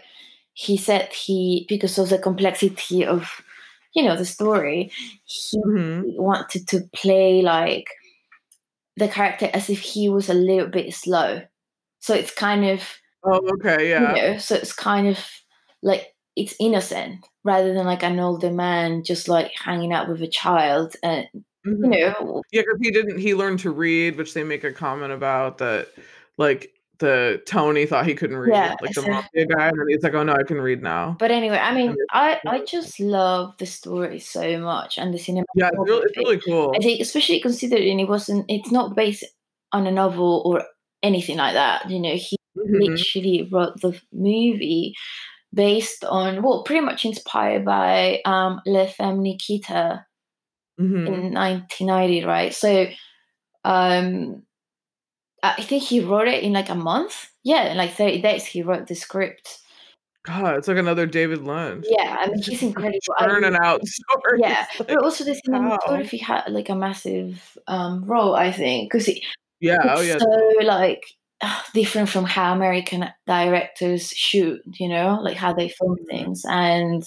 he 0.54 0.76
said 0.76 1.12
he 1.12 1.66
because 1.68 1.98
of 1.98 2.08
the 2.08 2.18
complexity 2.18 3.04
of 3.04 3.42
you 3.94 4.02
know 4.02 4.16
the 4.16 4.24
story, 4.24 4.90
he 5.24 5.58
mm-hmm. 5.58 6.02
wanted 6.20 6.68
to 6.68 6.82
play 6.94 7.42
like 7.42 7.86
the 8.96 9.08
character 9.08 9.50
as 9.52 9.70
if 9.70 9.80
he 9.80 10.08
was 10.08 10.28
a 10.28 10.34
little 10.34 10.68
bit 10.68 10.94
slow. 10.94 11.42
So 12.00 12.14
it's 12.14 12.34
kind 12.34 12.64
of 12.64 12.82
oh 13.24 13.40
okay 13.54 13.90
yeah. 13.90 14.14
You 14.14 14.22
know, 14.22 14.38
so 14.38 14.54
it's 14.56 14.72
kind 14.72 15.08
of 15.08 15.18
like 15.82 16.14
it's 16.36 16.54
innocent 16.58 17.26
rather 17.44 17.74
than 17.74 17.86
like 17.86 18.02
an 18.02 18.18
older 18.18 18.50
man 18.50 19.04
just 19.04 19.28
like 19.28 19.52
hanging 19.56 19.92
out 19.92 20.08
with 20.08 20.22
a 20.22 20.28
child 20.28 20.96
and 21.02 21.26
Mm-hmm. 21.66 21.92
You 21.92 22.00
know, 22.00 22.42
yeah, 22.50 22.62
because 22.62 22.78
he 22.80 22.90
didn't. 22.90 23.18
He 23.18 23.34
learned 23.34 23.60
to 23.60 23.70
read, 23.70 24.16
which 24.16 24.34
they 24.34 24.42
make 24.42 24.64
a 24.64 24.72
comment 24.72 25.12
about 25.12 25.58
that, 25.58 25.88
like 26.36 26.72
the 27.02 27.42
Tony 27.46 27.84
thought 27.84 28.06
he 28.06 28.14
couldn't 28.14 28.36
read, 28.36 28.54
yeah, 28.54 28.76
like 28.80 28.94
the 28.94 29.02
mafia 29.02 29.46
guy, 29.46 29.68
and 29.68 29.90
he's 29.90 30.02
like, 30.02 30.14
"Oh 30.14 30.22
no, 30.22 30.32
I 30.32 30.44
can 30.44 30.60
read 30.60 30.82
now." 30.82 31.16
But 31.18 31.32
anyway, 31.32 31.58
I 31.58 31.74
mean, 31.74 31.96
I 32.12 32.40
I 32.46 32.64
just 32.64 33.00
love 33.00 33.54
the 33.58 33.66
story 33.66 34.20
so 34.20 34.58
much 34.60 34.98
and 34.98 35.12
the 35.12 35.18
cinema. 35.18 35.44
Yeah, 35.56 35.68
it's 35.68 35.78
really, 35.78 36.02
it's 36.04 36.16
really 36.16 36.40
cool. 36.40 36.72
I 36.74 36.78
think, 36.78 37.00
especially 37.00 37.40
considering 37.40 37.98
it 37.98 38.08
wasn't, 38.08 38.46
it's 38.48 38.70
not 38.70 38.94
based 38.94 39.24
on 39.72 39.86
a 39.88 39.90
novel 39.90 40.42
or 40.44 40.62
anything 41.02 41.38
like 41.38 41.54
that. 41.54 41.90
You 41.90 41.98
know, 41.98 42.14
he 42.14 42.36
mm-hmm. 42.56 42.92
literally 42.92 43.48
wrote 43.50 43.80
the 43.80 44.00
movie 44.12 44.94
based 45.52 46.04
on 46.04 46.42
well, 46.42 46.62
pretty 46.62 46.84
much 46.84 47.04
inspired 47.04 47.64
by 47.64 48.20
um, 48.24 48.60
Le 48.64 48.86
Femme 48.86 49.20
Nikita 49.20 50.06
mm-hmm. 50.80 51.06
in 51.06 51.34
1990, 51.34 52.24
right? 52.24 52.54
So 52.54 52.86
um, 53.64 54.44
I 55.42 55.62
think 55.62 55.82
he 55.82 56.00
wrote 56.00 56.28
it 56.28 56.42
in 56.42 56.52
like 56.52 56.68
a 56.68 56.74
month. 56.74 57.30
Yeah, 57.42 57.70
in 57.70 57.76
like 57.76 57.94
30 57.94 58.22
days, 58.22 58.44
he 58.44 58.62
wrote 58.62 58.86
the 58.86 58.94
script. 58.94 59.58
God, 60.24 60.56
it's 60.56 60.68
like 60.68 60.76
another 60.76 61.04
David 61.04 61.42
Lynch. 61.42 61.84
Yeah, 61.88 62.16
I 62.20 62.28
mean, 62.28 62.40
he's 62.40 62.62
incredible. 62.62 62.98
Turning 63.18 63.56
out 63.60 63.84
stories. 63.84 64.40
Yeah, 64.40 64.66
but 64.78 65.02
also 65.02 65.24
the 65.24 65.40
cinematography 65.46 66.20
had 66.20 66.44
like 66.48 66.68
a 66.68 66.76
massive 66.76 67.58
um, 67.66 68.04
role, 68.04 68.34
I 68.36 68.52
think, 68.52 68.90
because 68.90 69.08
it, 69.08 69.18
yeah, 69.60 69.78
oh 69.96 70.00
yeah, 70.00 70.18
so 70.18 70.64
like 70.64 71.02
different 71.74 72.08
from 72.08 72.24
how 72.24 72.52
American 72.52 73.08
directors 73.26 74.10
shoot, 74.10 74.60
you 74.78 74.88
know, 74.88 75.18
like 75.20 75.36
how 75.36 75.52
they 75.52 75.68
film 75.68 75.96
mm-hmm. 75.96 76.04
things, 76.04 76.44
and 76.48 77.02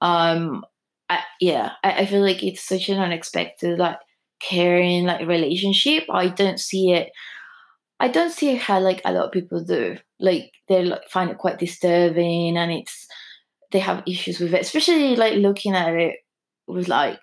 um, 0.00 0.64
I, 1.08 1.20
yeah, 1.40 1.72
I, 1.84 1.92
I 2.00 2.06
feel 2.06 2.22
like 2.22 2.42
it's 2.42 2.66
such 2.66 2.88
an 2.88 2.98
unexpected 2.98 3.78
like 3.78 3.98
caring 4.40 5.04
like 5.04 5.26
relationship. 5.28 6.04
I 6.10 6.26
don't 6.26 6.58
see 6.58 6.90
it. 6.90 7.12
I 8.02 8.08
don't 8.08 8.32
see 8.32 8.56
how 8.56 8.80
like 8.80 9.00
a 9.04 9.12
lot 9.12 9.26
of 9.26 9.32
people 9.32 9.62
do. 9.62 9.96
Like 10.18 10.50
they 10.68 10.82
like, 10.82 11.08
find 11.08 11.30
it 11.30 11.38
quite 11.38 11.60
disturbing, 11.60 12.58
and 12.58 12.72
it's 12.72 13.06
they 13.70 13.78
have 13.78 14.02
issues 14.08 14.40
with 14.40 14.52
it, 14.52 14.60
especially 14.60 15.14
like 15.14 15.34
looking 15.34 15.76
at 15.76 15.94
it 15.94 16.16
with 16.66 16.88
like 16.88 17.20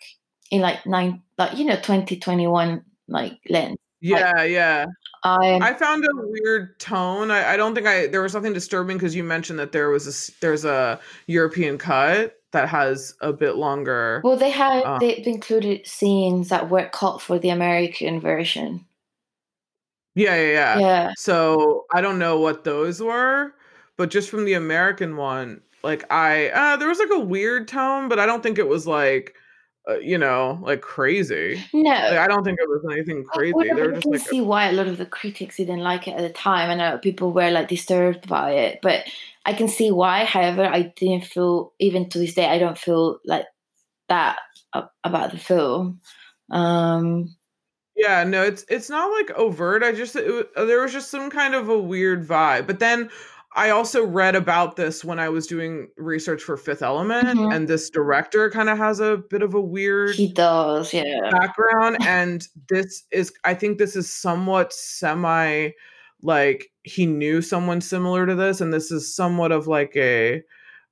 in 0.52 0.62
like 0.62 0.86
nine, 0.86 1.22
like 1.38 1.58
you 1.58 1.66
know, 1.66 1.76
twenty 1.82 2.18
twenty 2.18 2.48
one 2.48 2.86
like 3.10 3.34
lens. 3.50 3.76
Yeah, 4.00 4.32
like, 4.38 4.52
yeah. 4.52 4.86
I 5.22 5.60
I 5.62 5.74
found 5.74 6.06
a 6.06 6.10
weird 6.14 6.80
tone. 6.80 7.30
I, 7.30 7.54
I 7.54 7.58
don't 7.58 7.76
think 7.76 7.86
I 7.86 8.08
there 8.08 8.22
was 8.22 8.32
something 8.32 8.54
disturbing 8.54 8.96
because 8.96 9.14
you 9.14 9.26
mentioned 9.26 9.60
that 9.60 9.74
there 9.74 9.90
was 9.90 10.08
a 10.08 10.32
there's 10.40 10.64
a 10.64 10.98
European 11.28 11.78
cut 11.78 12.38
that 12.52 12.70
has 12.70 13.16
a 13.20 13.34
bit 13.34 13.58
longer. 13.58 14.22
Well, 14.24 14.38
they 14.38 14.50
had 14.50 14.84
uh, 14.84 15.00
they 15.00 15.22
included 15.26 15.86
scenes 15.86 16.48
that 16.48 16.70
were 16.70 16.88
cut 16.88 17.22
for 17.22 17.38
the 17.38 17.50
American 17.50 18.22
version. 18.22 18.86
Yeah, 20.16 20.36
yeah, 20.36 20.52
yeah. 20.52 20.80
Yeah. 20.80 21.14
So 21.18 21.86
I 21.94 22.02
don't 22.02 22.20
know 22.20 22.40
what 22.40 22.64
those 22.64 23.02
were, 23.02 23.54
but 23.98 24.10
just 24.10 24.30
from 24.30 24.46
the 24.46 24.54
American 24.54 25.18
one, 25.18 25.62
like 25.84 26.12
I 26.12 26.50
uh 26.50 26.78
there 26.78 26.88
was 26.88 27.00
like 27.00 27.12
a 27.12 27.20
weird 27.20 27.68
tone, 27.68 28.10
but 28.10 28.20
I 28.20 28.26
don't 28.26 28.44
think 28.44 28.58
it 28.58 28.68
was 28.68 28.88
like 28.88 29.36
uh, 29.90 29.98
you 29.98 30.18
know, 30.18 30.60
like 30.62 30.82
crazy. 30.82 31.64
No, 31.74 31.90
like, 31.90 32.18
I 32.18 32.28
don't 32.28 32.44
think 32.44 32.60
it 32.60 32.70
was 32.70 32.86
anything 32.92 33.24
crazy. 33.24 33.54
Well, 33.54 33.66
they 33.66 33.74
were 33.74 33.92
I 33.92 33.96
just 33.96 34.04
can 34.04 34.12
like, 34.12 34.22
see 34.22 34.42
why 34.42 34.70
a 34.70 34.72
lot 34.74 34.88
of 34.88 34.98
the 34.98 35.06
critics 35.06 35.58
didn't 35.58 35.80
like 35.80 36.08
it 36.08 36.12
at 36.12 36.22
the 36.22 36.30
time. 36.30 36.70
I 36.70 36.76
know 36.76 36.98
people 37.00 37.32
were 37.32 37.50
like 37.50 37.70
disturbed 37.70 38.28
by 38.28 38.52
it, 38.52 38.80
but 38.82 39.06
I 39.46 39.54
can 39.54 39.68
see 39.68 39.92
why. 39.92 40.26
However, 40.26 40.66
I 40.66 40.94
didn't 40.96 41.26
feel 41.26 41.74
even 41.80 42.10
to 42.10 42.20
this 42.20 42.36
day. 42.36 42.46
I 42.46 42.60
don't 42.60 42.78
feel 42.78 43.20
like 43.26 43.46
that 44.10 44.38
about 45.04 45.32
the 45.32 45.38
film. 45.38 46.02
Um, 46.52 47.36
yeah, 48.00 48.24
no, 48.24 48.44
it's 48.44 48.66
it's 48.70 48.90
not 48.90 49.12
like 49.12 49.30
overt. 49.32 49.84
I 49.84 49.92
just 49.92 50.16
it, 50.16 50.56
there 50.56 50.82
was 50.82 50.94
just 50.94 51.12
some 51.12 51.30
kind 51.30 51.54
of 51.54 51.68
a 51.68 51.78
weird 51.78 52.26
vibe. 52.26 52.66
But 52.66 52.80
then 52.80 53.10
I 53.56 53.72
also 53.72 54.06
read 54.06 54.36
about 54.36 54.78
this 54.78 55.04
when 55.04 55.20
I 55.20 55.28
was 55.28 55.48
doing 55.48 55.90
research 55.98 56.42
for 56.42 56.56
Fifth 56.56 56.82
Element, 56.82 57.28
mm-hmm. 57.28 57.52
and 57.52 57.68
this 57.68 57.90
director 57.90 58.50
kind 58.50 58.70
of 58.70 58.78
has 58.78 59.02
a 59.02 59.18
bit 59.18 59.42
of 59.42 59.54
a 59.54 59.62
weird 59.62 60.16
he 60.16 60.32
does, 60.32 60.94
yeah, 60.94 61.30
background. 61.30 61.98
and 62.06 62.48
this 62.70 63.04
is, 63.12 63.34
I 63.44 63.54
think, 63.54 63.78
this 63.78 63.96
is 63.96 64.12
somewhat 64.12 64.72
semi 64.72 65.72
like 66.22 66.72
he 66.84 67.06
knew 67.06 67.42
someone 67.42 67.82
similar 67.82 68.26
to 68.26 68.36
this, 68.36 68.62
and 68.62 68.72
this 68.72 68.92
is 68.92 69.14
somewhat 69.14 69.52
of 69.52 69.68
like 69.68 69.94
a 69.98 70.42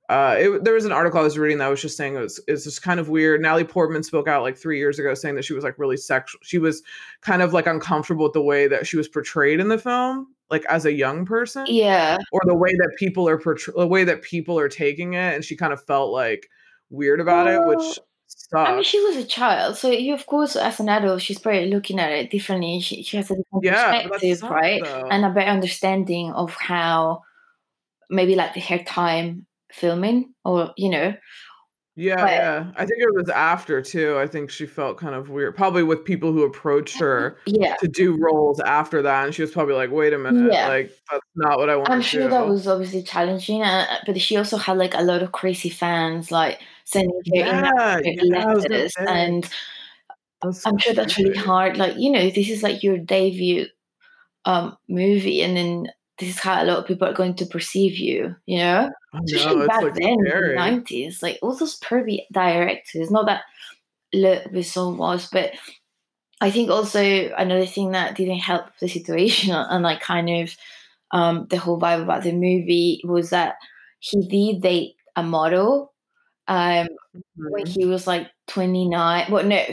uh, 0.08 0.36
it, 0.38 0.64
there 0.64 0.72
was 0.72 0.86
an 0.86 0.92
article 0.92 1.20
I 1.20 1.22
was 1.22 1.36
reading 1.36 1.58
that 1.58 1.68
was 1.68 1.82
just 1.82 1.96
saying 1.96 2.16
it 2.16 2.20
was 2.20 2.40
it's 2.48 2.64
just 2.64 2.82
kind 2.82 2.98
of 2.98 3.10
weird. 3.10 3.42
Natalie 3.42 3.64
Portman 3.64 4.02
spoke 4.02 4.26
out 4.26 4.42
like 4.42 4.56
three 4.56 4.78
years 4.78 4.98
ago 4.98 5.12
saying 5.12 5.34
that 5.34 5.44
she 5.44 5.52
was 5.52 5.64
like 5.64 5.78
really 5.78 5.98
sexual. 5.98 6.40
She 6.42 6.58
was 6.58 6.82
kind 7.20 7.42
of 7.42 7.52
like 7.52 7.66
uncomfortable 7.66 8.24
with 8.24 8.32
the 8.32 8.42
way 8.42 8.68
that 8.68 8.86
she 8.86 8.96
was 8.96 9.06
portrayed 9.06 9.60
in 9.60 9.68
the 9.68 9.76
film, 9.76 10.34
like 10.50 10.64
as 10.66 10.86
a 10.86 10.92
young 10.92 11.26
person. 11.26 11.66
Yeah. 11.68 12.16
Or 12.32 12.40
the 12.46 12.54
way 12.54 12.70
that 12.70 12.96
people 12.98 13.28
are 13.28 13.38
portray- 13.38 13.74
the 13.76 13.86
way 13.86 14.04
that 14.04 14.22
people 14.22 14.58
are 14.58 14.68
taking 14.68 15.12
it, 15.12 15.34
and 15.34 15.44
she 15.44 15.56
kind 15.56 15.74
of 15.74 15.84
felt 15.84 16.10
like 16.10 16.48
weird 16.88 17.20
about 17.20 17.44
well, 17.44 17.70
it, 17.70 17.76
which 17.76 17.98
Sucks. 18.30 18.68
I 18.68 18.74
mean, 18.74 18.84
she 18.84 19.00
was 19.00 19.16
a 19.16 19.24
child, 19.24 19.76
so 19.76 19.90
you, 19.90 20.12
of 20.12 20.26
course, 20.26 20.54
as 20.54 20.80
an 20.80 20.88
adult, 20.90 21.22
she's 21.22 21.38
probably 21.38 21.70
looking 21.70 21.98
at 21.98 22.12
it 22.12 22.30
differently. 22.30 22.78
She, 22.80 23.02
she 23.02 23.16
has 23.16 23.30
a 23.30 23.36
different 23.36 23.64
yeah, 23.64 24.02
perspective, 24.06 24.42
right, 24.42 24.82
though. 24.84 25.08
and 25.10 25.24
a 25.24 25.30
better 25.30 25.50
understanding 25.50 26.32
of 26.32 26.54
how 26.54 27.22
maybe 28.10 28.34
like 28.34 28.52
the 28.52 28.60
her 28.60 28.78
time 28.78 29.46
filming 29.72 30.32
or 30.44 30.72
you 30.76 30.88
know 30.88 31.14
yeah 31.96 32.16
but, 32.16 32.30
yeah. 32.30 32.72
I 32.76 32.86
think 32.86 33.02
it 33.02 33.14
was 33.14 33.28
after 33.28 33.82
too. 33.82 34.18
I 34.18 34.26
think 34.28 34.50
she 34.50 34.66
felt 34.66 34.98
kind 34.98 35.14
of 35.14 35.30
weird 35.30 35.56
probably 35.56 35.82
with 35.82 36.04
people 36.04 36.32
who 36.32 36.44
approached 36.44 36.98
her 37.00 37.38
yeah. 37.44 37.74
to 37.76 37.88
do 37.88 38.16
roles 38.16 38.60
after 38.60 39.02
that 39.02 39.26
and 39.26 39.34
she 39.34 39.42
was 39.42 39.50
probably 39.50 39.74
like 39.74 39.90
wait 39.90 40.12
a 40.12 40.18
minute 40.18 40.52
yeah. 40.52 40.68
like 40.68 40.92
that's 41.10 41.26
not 41.34 41.58
what 41.58 41.68
i 41.68 41.76
want 41.76 41.90
i'm 41.90 42.00
sure 42.00 42.24
do. 42.24 42.30
that 42.30 42.46
was 42.46 42.68
obviously 42.68 43.02
challenging 43.02 43.62
uh, 43.62 43.84
but 44.06 44.20
she 44.20 44.36
also 44.36 44.56
had 44.56 44.78
like 44.78 44.94
a 44.94 45.02
lot 45.02 45.22
of 45.22 45.32
crazy 45.32 45.68
fans 45.68 46.30
like 46.30 46.60
sending 46.84 47.10
her 47.10 47.20
yeah, 47.32 47.98
yeah, 48.02 48.22
letters 48.22 48.92
and 48.98 49.50
that's 50.40 50.64
i'm 50.66 50.78
sure 50.78 50.94
that's 50.94 51.18
really 51.18 51.36
hard 51.36 51.76
like 51.76 51.96
you 51.96 52.10
know 52.10 52.30
this 52.30 52.48
is 52.48 52.62
like 52.62 52.82
your 52.82 52.96
debut 52.96 53.66
um 54.44 54.76
movie 54.88 55.42
and 55.42 55.56
then 55.56 55.88
this 56.18 56.30
is 56.30 56.38
how 56.38 56.62
a 56.62 56.64
lot 56.64 56.78
of 56.78 56.86
people 56.86 57.06
are 57.06 57.14
going 57.14 57.34
to 57.36 57.46
perceive 57.46 57.96
you, 57.96 58.34
you 58.46 58.58
know? 58.58 58.90
Especially 59.24 59.66
back 59.66 59.82
like 59.82 59.94
then 59.94 60.18
scary. 60.24 60.50
in 60.50 60.50
the 60.50 60.54
nineties. 60.54 61.22
Like 61.22 61.38
all 61.42 61.54
those 61.54 61.78
pervy 61.78 62.20
directors, 62.32 63.10
not 63.10 63.26
that 63.26 63.42
Luc 64.12 64.44
Besson 64.52 64.96
was, 64.96 65.28
but 65.30 65.52
I 66.40 66.50
think 66.50 66.70
also 66.70 67.00
another 67.36 67.66
thing 67.66 67.92
that 67.92 68.16
didn't 68.16 68.38
help 68.38 68.66
the 68.80 68.88
situation 68.88 69.54
and 69.54 69.82
like 69.82 70.00
kind 70.00 70.28
of 70.30 70.56
um, 71.10 71.46
the 71.50 71.56
whole 71.56 71.80
vibe 71.80 72.02
about 72.02 72.22
the 72.22 72.32
movie 72.32 73.00
was 73.04 73.30
that 73.30 73.56
he 74.00 74.26
did 74.28 74.62
date 74.62 74.94
a 75.16 75.22
model 75.22 75.92
um, 76.46 76.86
mm-hmm. 76.86 77.50
when 77.50 77.66
he 77.66 77.84
was 77.84 78.06
like 78.06 78.28
29. 78.48 79.30
Well, 79.30 79.44
no, 79.44 79.64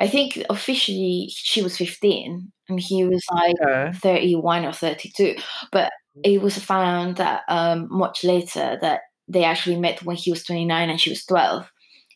I 0.00 0.08
think 0.08 0.42
officially 0.48 1.28
she 1.30 1.62
was 1.62 1.76
15 1.76 2.50
and 2.68 2.80
he 2.80 3.04
was 3.04 3.22
like 3.30 3.54
okay. 3.62 3.92
31 3.92 4.64
or 4.64 4.72
32. 4.72 5.36
But 5.70 5.92
it 6.24 6.40
was 6.40 6.58
found 6.58 7.16
that 7.16 7.42
um, 7.48 7.86
much 7.90 8.24
later 8.24 8.78
that 8.80 9.02
they 9.28 9.44
actually 9.44 9.76
met 9.76 10.02
when 10.02 10.16
he 10.16 10.30
was 10.30 10.42
29 10.42 10.88
and 10.90 11.00
she 11.00 11.10
was 11.10 11.24
12. 11.26 11.70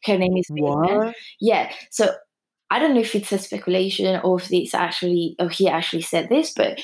Her 0.06 0.18
name 0.18 0.36
is 0.36 0.46
What? 0.48 1.14
Yeah. 1.40 1.70
So 1.90 2.14
I 2.70 2.78
don't 2.78 2.94
know 2.94 3.00
if 3.00 3.14
it's 3.14 3.32
a 3.32 3.38
speculation 3.38 4.20
or 4.24 4.40
if 4.40 4.50
it's 4.50 4.74
actually, 4.74 5.36
or 5.38 5.50
he 5.50 5.68
actually 5.68 6.02
said 6.02 6.28
this, 6.30 6.52
but 6.54 6.80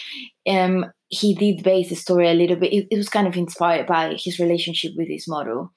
um, 0.46 0.86
he 1.08 1.34
did 1.34 1.62
base 1.62 1.88
the 1.88 1.96
story 1.96 2.28
a 2.28 2.34
little 2.34 2.56
bit. 2.56 2.72
It, 2.72 2.88
it 2.90 2.96
was 2.96 3.08
kind 3.08 3.26
of 3.26 3.36
inspired 3.36 3.86
by 3.86 4.16
his 4.18 4.38
relationship 4.38 4.92
with 4.96 5.08
his 5.08 5.26
model 5.26 5.72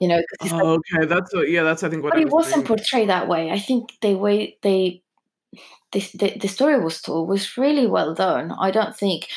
you 0.00 0.08
know. 0.08 0.22
Oh, 0.50 0.80
okay, 0.92 1.06
that's 1.06 1.32
what, 1.32 1.48
yeah, 1.48 1.62
that's 1.62 1.82
I 1.82 1.90
think 1.90 2.02
what. 2.02 2.14
But 2.14 2.22
it 2.22 2.30
was 2.30 2.50
not 2.54 2.64
portrayed 2.64 3.08
that 3.08 3.28
way. 3.28 3.50
I 3.50 3.58
think 3.58 3.92
the 4.00 4.14
way 4.14 4.58
they, 4.62 5.02
the, 5.92 6.00
the 6.14 6.38
the 6.40 6.48
story 6.48 6.80
was 6.80 7.00
told 7.00 7.28
was 7.28 7.56
really 7.56 7.86
well 7.86 8.14
done. 8.14 8.52
I 8.52 8.70
don't 8.70 8.96
think. 8.96 9.28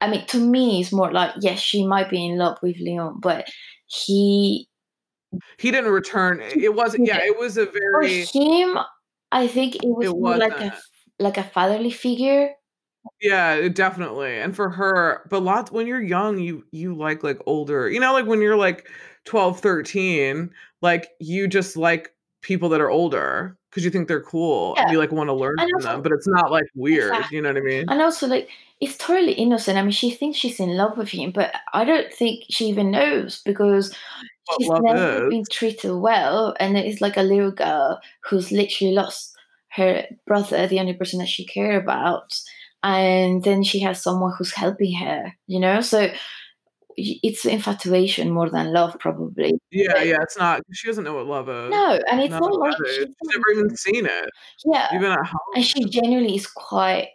I 0.00 0.08
mean, 0.08 0.24
to 0.26 0.38
me, 0.38 0.80
it's 0.80 0.92
more 0.92 1.12
like 1.12 1.34
yes, 1.40 1.58
she 1.58 1.86
might 1.86 2.08
be 2.08 2.24
in 2.24 2.38
love 2.38 2.58
with 2.62 2.76
Leon, 2.78 3.18
but 3.20 3.48
he 3.86 4.68
he 5.58 5.70
didn't 5.70 5.90
return. 5.90 6.40
It 6.40 6.74
wasn't. 6.74 7.06
Yeah, 7.06 7.18
it 7.20 7.38
was 7.38 7.58
a 7.58 7.66
very 7.66 8.24
for 8.24 8.38
him. 8.38 8.78
I 9.30 9.46
think 9.48 9.76
it 9.76 9.84
was, 9.84 10.06
it 10.06 10.16
was 10.16 10.38
like 10.38 10.60
a 10.60 10.78
like 11.18 11.36
a 11.36 11.42
fatherly 11.42 11.90
figure 11.90 12.54
yeah, 13.20 13.68
definitely. 13.68 14.38
And 14.38 14.54
for 14.54 14.70
her, 14.70 15.26
but 15.30 15.42
lots 15.42 15.70
when 15.70 15.86
you're 15.86 16.02
young, 16.02 16.38
you 16.38 16.64
you 16.70 16.94
like 16.94 17.22
like 17.22 17.38
older. 17.46 17.88
You 17.88 18.00
know, 18.00 18.12
like 18.12 18.26
when 18.26 18.40
you're 18.40 18.56
like 18.56 18.88
12, 19.28 19.60
13, 19.60 20.50
like 20.80 21.10
you 21.20 21.46
just 21.46 21.76
like 21.76 22.14
people 22.40 22.70
that 22.70 22.80
are 22.80 22.88
older 22.88 23.58
because 23.70 23.84
you 23.84 23.90
think 23.90 24.08
they're 24.08 24.22
cool 24.22 24.72
yeah. 24.74 24.84
and 24.84 24.92
you 24.92 24.98
like 24.98 25.12
want 25.12 25.28
to 25.28 25.34
learn 25.34 25.56
and 25.58 25.68
from 25.68 25.76
also, 25.76 25.88
them, 25.88 26.02
but 26.02 26.12
it's 26.12 26.26
not 26.26 26.50
like 26.50 26.64
weird. 26.74 27.14
Exactly. 27.14 27.36
You 27.36 27.42
know 27.42 27.50
what 27.50 27.58
I 27.58 27.60
mean? 27.60 27.84
And 27.88 28.00
also, 28.00 28.26
like, 28.26 28.48
it's 28.80 28.96
totally 28.96 29.32
innocent. 29.32 29.76
I 29.76 29.82
mean, 29.82 29.90
she 29.90 30.10
thinks 30.10 30.38
she's 30.38 30.58
in 30.58 30.76
love 30.76 30.96
with 30.96 31.10
him, 31.10 31.30
but 31.30 31.54
I 31.74 31.84
don't 31.84 32.10
think 32.10 32.44
she 32.48 32.66
even 32.66 32.90
knows 32.90 33.42
because 33.44 33.94
what 34.46 34.60
she's 34.60 34.70
never 34.70 35.26
is. 35.26 35.30
been 35.30 35.44
treated 35.50 35.94
well. 35.94 36.56
And 36.58 36.78
it's 36.78 37.02
like 37.02 37.18
a 37.18 37.22
little 37.22 37.50
girl 37.50 38.00
who's 38.24 38.50
literally 38.50 38.94
lost 38.94 39.36
her 39.72 40.06
brother, 40.26 40.66
the 40.66 40.80
only 40.80 40.94
person 40.94 41.18
that 41.18 41.28
she 41.28 41.44
cared 41.44 41.82
about. 41.82 42.34
And 42.82 43.44
then 43.44 43.62
she 43.62 43.80
has 43.80 44.02
someone 44.02 44.32
who's 44.38 44.54
helping 44.54 44.94
her, 44.94 45.34
you 45.46 45.60
know? 45.60 45.82
So 45.82 46.10
it's 46.98 47.44
infatuation 47.44 48.30
more 48.30 48.50
than 48.50 48.72
love, 48.72 48.96
probably. 48.98 49.52
Yeah, 49.70 49.92
but, 49.94 50.06
yeah, 50.06 50.18
it's 50.20 50.36
not. 50.36 50.62
She 50.72 50.88
doesn't 50.88 51.04
know 51.04 51.14
what 51.14 51.26
love 51.26 51.48
is. 51.48 51.70
No, 51.70 52.00
and 52.10 52.20
it's 52.20 52.30
not, 52.30 52.40
not 52.40 52.58
like 52.58 52.74
she's 52.86 53.06
never 53.24 53.50
even 53.52 53.76
seen 53.76 54.06
it. 54.06 54.30
Yeah, 54.64 54.88
even 54.92 55.12
at 55.12 55.24
home. 55.24 55.38
And 55.54 55.64
she 55.64 55.84
genuinely 55.84 56.34
is 56.34 56.46
quite 56.46 57.08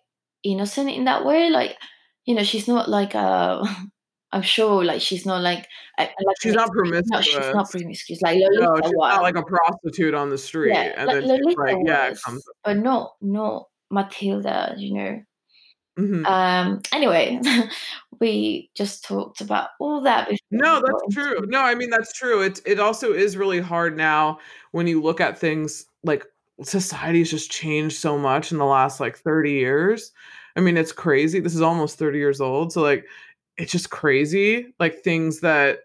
innocent 0.44 0.90
in 0.90 1.06
that 1.06 1.26
way. 1.26 1.50
Like, 1.50 1.78
you 2.26 2.36
know, 2.36 2.44
she's 2.44 2.68
not 2.68 2.90
like 2.90 3.16
uh, 3.16 3.64
a. 3.64 3.78
I'm 4.32 4.42
sure, 4.42 4.84
like 4.84 5.00
she's 5.00 5.28
not 5.28 5.44
like, 5.44 5.68
like 6.00 6.10
she's 6.42 6.56
not 6.56 6.72
promiscuous. 6.72 7.08
No, 7.12 7.22
she's 7.22 7.54
not 7.54 7.70
promiscuous. 7.70 8.20
Like 8.24 8.40
Lolita 8.40 8.64
no, 8.64 8.76
she's 8.78 8.94
was. 8.96 9.14
not 9.14 9.22
like 9.22 9.36
a 9.36 9.44
prostitute 9.44 10.16
on 10.16 10.32
the 10.32 10.40
street. 10.40 10.74
Yeah, 10.74 10.92
and 10.98 11.06
like 11.06 11.18
then 11.18 11.28
Lolita 11.28 11.62
like, 11.62 11.78
yeah, 11.86 12.10
was, 12.10 12.22
comes. 12.24 12.44
but 12.64 12.78
not 12.78 13.14
not 13.22 13.68
Mathilda. 13.92 14.74
You 14.80 14.94
know. 14.96 15.22
Mm-hmm. 15.98 16.26
Um, 16.26 16.82
anyway, 16.92 17.40
we 18.20 18.70
just 18.76 19.04
talked 19.04 19.42
about 19.42 19.70
all 19.80 20.02
that. 20.02 20.30
No, 20.50 20.82
that's 20.82 21.14
true. 21.14 21.46
No, 21.48 21.62
I 21.62 21.76
mean 21.76 21.90
that's 21.90 22.14
true. 22.14 22.42
It 22.42 22.62
it 22.66 22.80
also 22.80 23.14
is 23.14 23.38
really 23.38 23.60
hard 23.60 23.96
now 23.96 24.40
when 24.72 24.88
you 24.88 25.02
look 25.02 25.22
at 25.22 25.38
things 25.38 25.86
like 26.04 26.26
society's 26.64 27.30
just 27.30 27.52
changed 27.52 27.98
so 27.98 28.18
much 28.18 28.52
in 28.52 28.58
the 28.58 28.66
last 28.66 29.00
like 29.00 29.18
30 29.18 29.52
years. 29.52 30.12
I 30.56 30.62
mean, 30.62 30.78
it's 30.78 30.92
crazy. 30.92 31.40
This 31.40 31.56
is 31.56 31.62
almost 31.62 31.98
30 31.98 32.18
years 32.18 32.42
old. 32.42 32.74
So 32.74 32.82
like 32.82 33.06
it's 33.58 33.72
just 33.72 33.90
crazy. 33.90 34.74
Like 34.80 35.00
things 35.02 35.42
that 35.42 35.82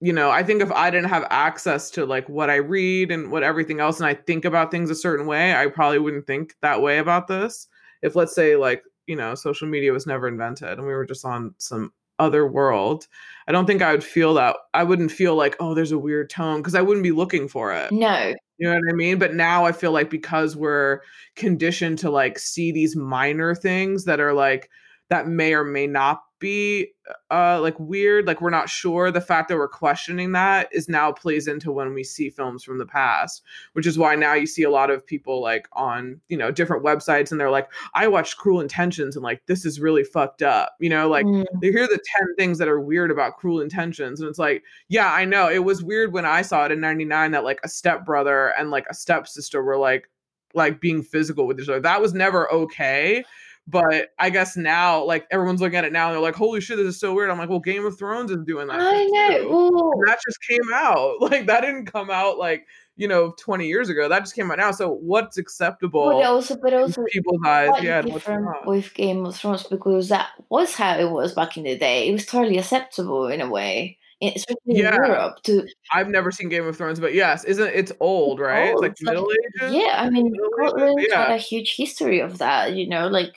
you 0.00 0.12
know, 0.12 0.30
I 0.30 0.42
think 0.42 0.60
if 0.60 0.72
I 0.72 0.90
didn't 0.90 1.10
have 1.10 1.24
access 1.30 1.88
to 1.92 2.04
like 2.04 2.28
what 2.28 2.50
I 2.50 2.56
read 2.56 3.12
and 3.12 3.30
what 3.30 3.44
everything 3.44 3.78
else 3.78 4.00
and 4.00 4.06
I 4.06 4.14
think 4.14 4.44
about 4.44 4.72
things 4.72 4.90
a 4.90 4.96
certain 4.96 5.26
way, 5.26 5.54
I 5.54 5.68
probably 5.68 6.00
wouldn't 6.00 6.26
think 6.26 6.56
that 6.60 6.82
way 6.82 6.98
about 6.98 7.28
this 7.28 7.68
if 8.02 8.16
let's 8.16 8.34
say 8.34 8.56
like 8.56 8.82
you 9.06 9.16
know 9.16 9.34
social 9.34 9.68
media 9.68 9.92
was 9.92 10.06
never 10.06 10.28
invented 10.28 10.78
and 10.78 10.86
we 10.86 10.92
were 10.92 11.06
just 11.06 11.24
on 11.24 11.54
some 11.58 11.92
other 12.18 12.46
world 12.46 13.08
i 13.48 13.52
don't 13.52 13.66
think 13.66 13.82
i 13.82 13.90
would 13.90 14.04
feel 14.04 14.34
that 14.34 14.56
i 14.74 14.84
wouldn't 14.84 15.10
feel 15.10 15.34
like 15.34 15.56
oh 15.58 15.74
there's 15.74 15.92
a 15.92 15.98
weird 15.98 16.30
tone 16.30 16.60
because 16.60 16.74
i 16.74 16.82
wouldn't 16.82 17.02
be 17.02 17.10
looking 17.10 17.48
for 17.48 17.72
it. 17.72 17.90
No. 17.90 18.34
You 18.58 18.68
know 18.68 18.74
what 18.74 18.92
i 18.92 18.94
mean? 18.94 19.18
But 19.18 19.34
now 19.34 19.64
i 19.64 19.72
feel 19.72 19.92
like 19.92 20.10
because 20.10 20.54
we're 20.54 21.00
conditioned 21.34 21.98
to 22.00 22.10
like 22.10 22.38
see 22.38 22.70
these 22.70 22.94
minor 22.94 23.54
things 23.54 24.04
that 24.04 24.20
are 24.20 24.34
like 24.34 24.70
that 25.10 25.26
may 25.26 25.54
or 25.54 25.64
may 25.64 25.86
not 25.86 26.22
be 26.42 26.88
uh 27.30 27.60
like 27.60 27.78
weird 27.78 28.26
like 28.26 28.40
we're 28.40 28.50
not 28.50 28.68
sure 28.68 29.10
the 29.10 29.20
fact 29.20 29.48
that 29.48 29.56
we're 29.56 29.68
questioning 29.68 30.32
that 30.32 30.68
is 30.72 30.88
now 30.88 31.12
plays 31.12 31.46
into 31.46 31.70
when 31.70 31.94
we 31.94 32.02
see 32.02 32.28
films 32.28 32.64
from 32.64 32.78
the 32.78 32.84
past 32.86 33.42
which 33.74 33.86
is 33.86 33.96
why 33.96 34.14
now 34.16 34.34
you 34.34 34.46
see 34.46 34.64
a 34.64 34.70
lot 34.70 34.90
of 34.90 35.06
people 35.06 35.40
like 35.40 35.68
on 35.74 36.20
you 36.28 36.36
know 36.36 36.50
different 36.50 36.84
websites 36.84 37.30
and 37.30 37.40
they're 37.40 37.50
like 37.50 37.68
i 37.94 38.08
watched 38.08 38.36
cruel 38.36 38.60
intentions 38.60 39.14
and 39.16 39.22
like 39.22 39.40
this 39.46 39.64
is 39.64 39.78
really 39.80 40.02
fucked 40.04 40.42
up 40.42 40.74
you 40.80 40.90
know 40.90 41.08
like 41.08 41.24
Mm. 41.24 41.44
they 41.60 41.70
hear 41.70 41.86
the 41.86 42.00
10 42.18 42.34
things 42.36 42.58
that 42.58 42.68
are 42.68 42.80
weird 42.80 43.10
about 43.12 43.36
cruel 43.36 43.60
intentions 43.60 44.20
and 44.20 44.28
it's 44.28 44.38
like 44.40 44.64
yeah 44.88 45.12
i 45.12 45.24
know 45.24 45.48
it 45.48 45.62
was 45.64 45.82
weird 45.84 46.12
when 46.12 46.26
i 46.26 46.42
saw 46.42 46.64
it 46.66 46.72
in 46.72 46.80
99 46.80 47.30
that 47.30 47.44
like 47.44 47.60
a 47.62 47.68
stepbrother 47.68 48.48
and 48.58 48.70
like 48.70 48.86
a 48.90 48.94
stepsister 48.94 49.62
were 49.62 49.78
like 49.78 50.10
like 50.54 50.80
being 50.80 51.02
physical 51.02 51.46
with 51.46 51.58
each 51.60 51.68
other 51.68 51.80
that 51.80 52.00
was 52.00 52.12
never 52.12 52.52
okay 52.52 53.24
but 53.68 54.10
I 54.18 54.30
guess 54.30 54.56
now, 54.56 55.04
like 55.04 55.26
everyone's 55.30 55.60
looking 55.60 55.78
at 55.78 55.84
it 55.84 55.92
now, 55.92 56.08
and 56.08 56.14
they're 56.14 56.22
like, 56.22 56.34
"Holy 56.34 56.60
shit, 56.60 56.76
this 56.78 56.86
is 56.86 57.00
so 57.00 57.14
weird." 57.14 57.30
I'm 57.30 57.38
like, 57.38 57.48
"Well, 57.48 57.60
Game 57.60 57.86
of 57.86 57.96
Thrones 57.96 58.30
is 58.30 58.44
doing 58.44 58.66
that." 58.66 58.80
I 58.80 59.04
know. 59.04 59.38
too. 59.38 59.48
Well, 59.48 59.90
And 59.94 60.08
that 60.08 60.18
just 60.26 60.38
came 60.48 60.72
out. 60.74 61.16
Like 61.20 61.46
that 61.46 61.60
didn't 61.60 61.86
come 61.86 62.10
out 62.10 62.36
like 62.38 62.66
you 62.96 63.06
know 63.06 63.34
20 63.38 63.66
years 63.66 63.88
ago. 63.88 64.08
That 64.08 64.20
just 64.20 64.34
came 64.34 64.50
out 64.50 64.58
now. 64.58 64.72
So 64.72 64.90
what's 64.90 65.38
acceptable 65.38 66.04
but 66.04 66.24
also, 66.26 66.56
but 66.60 66.74
also, 66.74 67.04
people's 67.10 67.40
eyes? 67.46 67.70
Yeah, 67.82 68.00
what's 68.00 68.12
different 68.14 68.66
with 68.66 68.92
Game 68.94 69.24
of 69.24 69.36
Thrones 69.36 69.62
because 69.62 70.08
that 70.08 70.30
was 70.48 70.74
how 70.74 70.98
it 70.98 71.10
was 71.10 71.34
back 71.34 71.56
in 71.56 71.62
the 71.62 71.78
day. 71.78 72.08
It 72.08 72.12
was 72.12 72.26
totally 72.26 72.58
acceptable 72.58 73.28
in 73.28 73.40
a 73.40 73.48
way, 73.48 73.98
especially 74.22 74.56
Yeah. 74.66 74.94
in 74.96 75.04
Europe. 75.04 75.42
To 75.44 75.66
I've 75.92 76.08
never 76.08 76.30
seen 76.30 76.48
Game 76.48 76.66
of 76.66 76.76
Thrones, 76.76 77.00
but 77.00 77.14
yes, 77.14 77.44
isn't 77.44 77.68
it's 77.74 77.92
old, 78.00 78.40
right? 78.40 78.66
It's 78.68 78.74
old, 78.74 78.82
like 78.82 78.92
it's 78.92 79.02
like- 79.02 79.14
Middle 79.14 79.30
Ages. 79.32 79.74
yeah, 79.74 79.94
I 80.02 80.10
mean? 80.10 80.32
Scotland 80.56 81.06
had 81.12 81.30
a 81.30 81.36
huge 81.36 81.76
history 81.76 82.20
of 82.20 82.38
that. 82.38 82.74
You 82.74 82.88
know, 82.88 83.08
like 83.08 83.34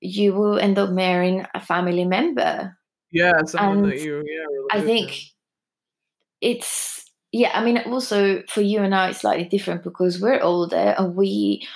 you 0.00 0.32
will 0.34 0.58
end 0.58 0.78
up 0.78 0.90
marrying 0.90 1.44
a 1.54 1.60
family 1.60 2.04
member. 2.04 2.76
Yeah, 3.10 3.32
someone 3.46 3.82
that 3.82 3.92
And 3.94 4.00
you 4.00 4.16
yeah. 4.26 4.78
I 4.78 4.80
think 4.82 5.10
to. 5.10 5.16
it's 6.40 7.04
yeah. 7.32 7.50
I 7.54 7.64
mean, 7.64 7.78
also 7.86 8.42
for 8.48 8.60
you 8.60 8.80
and 8.82 8.94
I, 8.94 9.10
it's 9.10 9.20
slightly 9.20 9.44
different 9.44 9.82
because 9.84 10.20
we're 10.20 10.40
older 10.40 10.94
and 10.98 11.14
we 11.14 11.66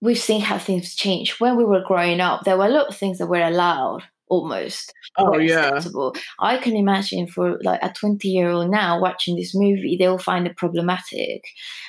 we've 0.00 0.18
seen 0.18 0.40
how 0.40 0.58
things 0.58 0.94
change. 0.94 1.40
When 1.40 1.56
we 1.56 1.64
were 1.64 1.82
growing 1.86 2.20
up, 2.20 2.44
there 2.44 2.56
were 2.56 2.66
a 2.66 2.70
lot 2.70 2.88
of 2.88 2.96
things 2.96 3.18
that 3.18 3.26
were 3.26 3.42
allowed 3.42 4.02
almost. 4.30 4.94
Oh 5.18 5.36
yeah. 5.38 5.68
acceptable. 5.68 6.14
I 6.38 6.56
can 6.56 6.74
imagine 6.76 7.26
for 7.26 7.58
like 7.62 7.80
a 7.82 7.92
20 7.92 8.26
year 8.28 8.48
old 8.50 8.70
now 8.70 8.98
watching 9.00 9.36
this 9.36 9.54
movie, 9.54 9.96
they 9.98 10.08
will 10.08 10.18
find 10.18 10.46
it 10.46 10.56
problematic 10.56 11.42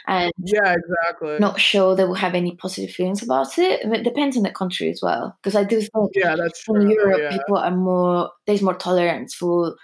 and 0.08 0.34
Yeah, 0.44 0.76
exactly. 0.76 1.38
not 1.40 1.60
sure 1.62 1.96
they 1.96 2.04
will 2.04 2.16
have 2.16 2.36
any 2.36 2.56
positive 2.56 2.94
feelings 2.94 3.24
about 3.24 3.58
it. 3.58 3.86
Mean, 3.86 4.02
It 4.02 4.04
depends 4.04 4.36
on 4.36 4.44
the 4.44 4.52
country 4.52 4.90
as 4.90 5.00
well. 5.02 5.38
Because 5.42 5.56
I 5.56 5.64
do 5.64 5.80
think 5.80 6.12
Yeah, 6.16 6.36
that's 6.36 6.64
true. 6.64 6.82
in 6.82 6.90
Europe, 6.90 7.20
yeah. 7.22 7.32
people 7.38 7.58
are 7.58 7.72
more, 7.76 8.32
there's 8.48 8.62
more 8.64 8.76
tolerance 8.76 9.34
for, 9.36 9.76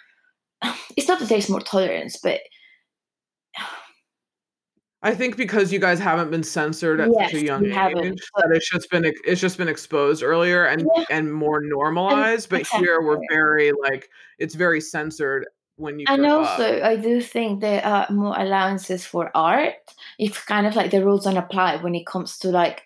it's 0.97 1.07
not 1.07 1.19
that 1.19 1.29
there's 1.29 1.49
more 1.49 1.61
tolerance, 1.61 2.17
but 2.21 2.41
I 5.03 5.13
think 5.13 5.37
because 5.37 5.71
you 5.71 5.79
guys 5.79 5.99
haven't 5.99 6.31
been 6.31 6.43
censored 6.43 6.99
at 6.99 7.09
Yes, 7.17 7.31
such 7.31 7.41
a 7.41 7.45
young 7.45 7.65
age, 7.65 7.73
haven't, 7.73 8.21
that 8.37 8.49
it's 8.51 8.69
just 8.69 8.89
been 8.89 9.05
it's 9.05 9.39
just 9.39 9.57
been 9.57 9.67
exposed 9.67 10.23
earlier 10.23 10.65
and 10.65 10.87
Yeah. 10.95 11.03
and 11.09 11.31
more 11.33 11.61
normalized. 11.61 12.49
but 12.49 12.65
here 12.67 13.01
we're 13.01 13.19
very 13.29 13.71
like 13.73 14.09
it's 14.39 14.55
very 14.55 14.81
censored 14.81 15.45
when 15.75 15.99
you 15.99 16.05
and 16.09 16.25
also 16.25 16.77
up. 16.79 16.83
I 16.83 16.95
do 16.95 17.21
think 17.21 17.61
there 17.61 17.85
are 17.85 18.07
more 18.09 18.35
allowances 18.39 19.05
for 19.05 19.29
art. 19.35 19.75
It's 20.17 20.43
kind 20.43 20.65
of 20.65 20.75
like 20.75 20.89
the 20.89 21.03
rules 21.05 21.25
don't 21.25 21.37
apply 21.37 21.75
when 21.77 21.93
it 21.93 22.07
comes 22.07 22.39
to 22.39 22.49
like 22.49 22.81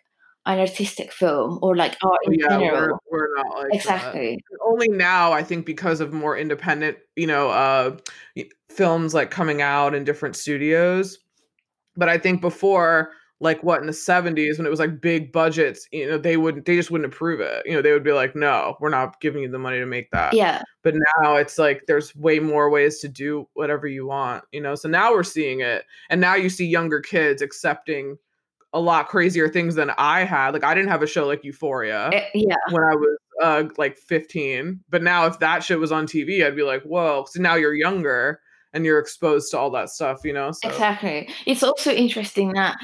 an 0.45 0.59
artistic 0.59 1.13
film 1.13 1.59
or 1.61 1.75
like 1.77 1.95
art 2.03 2.19
Oh, 2.27 2.31
in 2.31 2.39
yeah, 2.39 2.57
we're 2.57 2.71
general. 2.71 2.99
we're 3.09 3.35
not 3.37 3.57
like. 3.57 3.73
Exactly. 3.73 4.43
Only 4.65 4.89
now, 4.89 5.31
I 5.31 5.43
think, 5.43 5.65
because 5.65 6.01
of 6.01 6.11
more 6.11 6.35
independent, 6.35 6.97
you 7.15 7.27
know, 7.27 7.49
uh, 7.51 7.97
films 8.69 9.13
like 9.13 9.29
coming 9.31 9.61
out 9.61 9.93
in 9.95 10.03
different 10.03 10.35
studios. 10.35 11.17
But 12.01 12.09
I 12.09 12.17
think 12.17 12.41
before, 12.41 13.11
like 13.39 13.63
what 13.63 13.79
in 13.81 13.87
the 13.87 13.93
seventies, 13.93 14.57
when 14.57 14.65
it 14.67 14.69
was 14.69 14.79
like 14.79 14.99
big 15.01 15.31
budgets, 15.31 15.87
you 15.91 16.09
know, 16.09 16.17
they 16.17 16.35
wouldn't, 16.37 16.65
they 16.65 16.75
just 16.75 16.91
wouldn't 16.91 17.13
approve 17.13 17.39
it. 17.39 17.63
You 17.65 17.73
know, 17.73 17.81
they 17.81 17.91
would 17.93 18.03
be 18.03 18.11
like, 18.11 18.35
"No, 18.35 18.75
we're 18.79 18.89
not 18.89 19.19
giving 19.21 19.41
you 19.43 19.49
the 19.49 19.57
money 19.59 19.79
to 19.79 19.85
make 19.85 20.11
that." 20.11 20.33
Yeah. 20.33 20.61
but 20.83 20.95
now 21.21 21.35
it's 21.35 21.57
like 21.57 21.83
there's 21.87 22.15
way 22.15 22.39
more 22.39 22.69
ways 22.69 22.99
to 22.99 23.07
do 23.07 23.47
whatever 23.53 23.85
you 23.87 24.05
want 24.07 24.43
you 24.51 24.59
know 24.59 24.73
so 24.73 24.89
now 24.89 25.11
we're 25.13 25.21
seeing 25.23 25.59
it 25.61 25.85
and 26.09 26.19
now 26.19 26.33
you 26.35 26.49
see 26.49 26.65
younger 26.65 26.99
kids 26.99 27.39
accepting 27.41 28.17
a 28.73 28.79
lot 28.79 29.07
crazier 29.07 29.47
things 29.47 29.75
than 29.75 29.91
i 29.99 30.23
had 30.23 30.53
like 30.53 30.63
i 30.63 30.73
didn't 30.73 30.89
have 30.89 31.03
a 31.03 31.07
show 31.07 31.27
like 31.27 31.43
euphoria 31.43 32.09
Eh, 32.13 32.25
Yeah. 32.33 32.55
when 32.71 32.83
i 32.83 32.95
was 32.95 33.17
uh 33.43 33.63
like 33.77 33.95
15 33.99 34.79
but 34.89 35.03
now 35.03 35.25
if 35.27 35.37
that 35.39 35.63
shit 35.63 35.79
was 35.79 35.91
on 35.91 36.07
tv 36.07 36.43
i'd 36.43 36.55
be 36.55 36.63
like 36.63 36.81
whoa 36.83 37.25
so 37.29 37.39
now 37.41 37.53
you're 37.55 37.75
younger 37.75 38.39
and 38.73 38.85
you're 38.85 38.99
exposed 38.99 39.51
to 39.51 39.57
all 39.59 39.69
that 39.71 39.89
stuff 39.89 40.21
you 40.23 40.33
know 40.33 40.51
so 40.51 40.69
Exactly. 40.69 41.29
It's 41.45 41.63
also 41.63 41.91
interesting 41.91 42.53
that, 42.53 42.77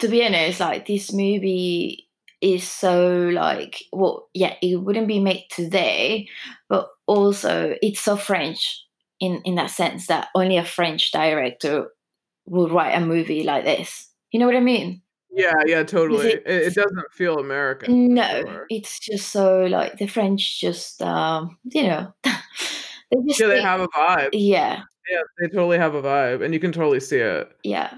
to 0.00 0.08
be 0.08 0.24
honest, 0.24 0.60
like 0.60 0.86
this 0.86 1.12
movie 1.12 2.08
is 2.40 2.64
so 2.68 3.28
like, 3.32 3.82
well, 3.92 4.28
yeah, 4.34 4.54
it 4.60 4.76
wouldn't 4.76 5.06
be 5.06 5.20
made 5.20 5.46
today, 5.50 6.28
but 6.68 6.88
also 7.06 7.76
it's 7.82 8.00
so 8.00 8.16
French 8.16 8.84
in 9.20 9.40
in 9.44 9.54
that 9.56 9.70
sense 9.70 10.08
that 10.08 10.28
only 10.34 10.56
a 10.56 10.64
French 10.64 11.12
director 11.12 11.88
would 12.46 12.72
write 12.72 12.94
a 12.96 13.00
movie 13.06 13.44
like 13.44 13.64
this. 13.64 14.08
You 14.32 14.40
know 14.40 14.46
what 14.46 14.56
I 14.56 14.60
mean? 14.60 15.02
yeah 15.34 15.54
yeah 15.64 15.82
totally 15.82 16.28
it- 16.32 16.42
it, 16.46 16.74
doesn't 16.74 17.10
feel 17.12 17.38
american 17.38 18.12
No, 18.12 18.42
sure. 18.42 18.66
it's 18.68 18.98
just 18.98 19.30
so 19.30 19.64
like 19.64 19.96
the 19.96 20.06
French 20.06 20.60
just 20.60 21.00
um, 21.00 21.56
you 21.64 21.84
know, 21.84 22.12
they 22.24 23.16
just 23.26 23.40
yeah 23.40 23.46
they 23.46 23.54
think- 23.54 23.64
have 23.64 23.80
a 23.80 23.88
vibe 23.88 24.28
yeah, 24.34 24.82
yeah 25.12 25.22
they 25.40 25.48
totally 25.48 25.78
have 25.78 25.94
a 25.94 26.02
vibe 26.02 26.42
and 26.44 26.52
you 26.54 26.60
can 26.60 26.72
totally 26.72 27.00
see 27.00 27.18
it 27.18 27.50
yeah. 27.64 27.92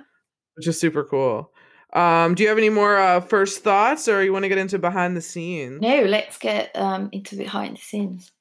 which 0.56 0.66
is 0.68 0.78
super 0.78 1.04
cool. 1.04 1.50
Um, 1.94 2.34
do 2.34 2.42
you 2.42 2.48
have 2.48 2.58
any 2.58 2.70
more 2.70 2.96
uh, 2.96 3.20
first 3.20 3.62
thoughts, 3.62 4.08
or 4.08 4.22
you 4.24 4.32
want 4.32 4.42
to 4.44 4.48
get 4.48 4.58
into 4.58 4.80
behind 4.80 5.16
the 5.16 5.20
scenes? 5.20 5.80
No, 5.80 6.02
let's 6.02 6.38
get 6.38 6.70
um 6.74 7.08
into 7.12 7.36
behind 7.36 7.76
the 7.76 7.80
scenes. 7.80 8.32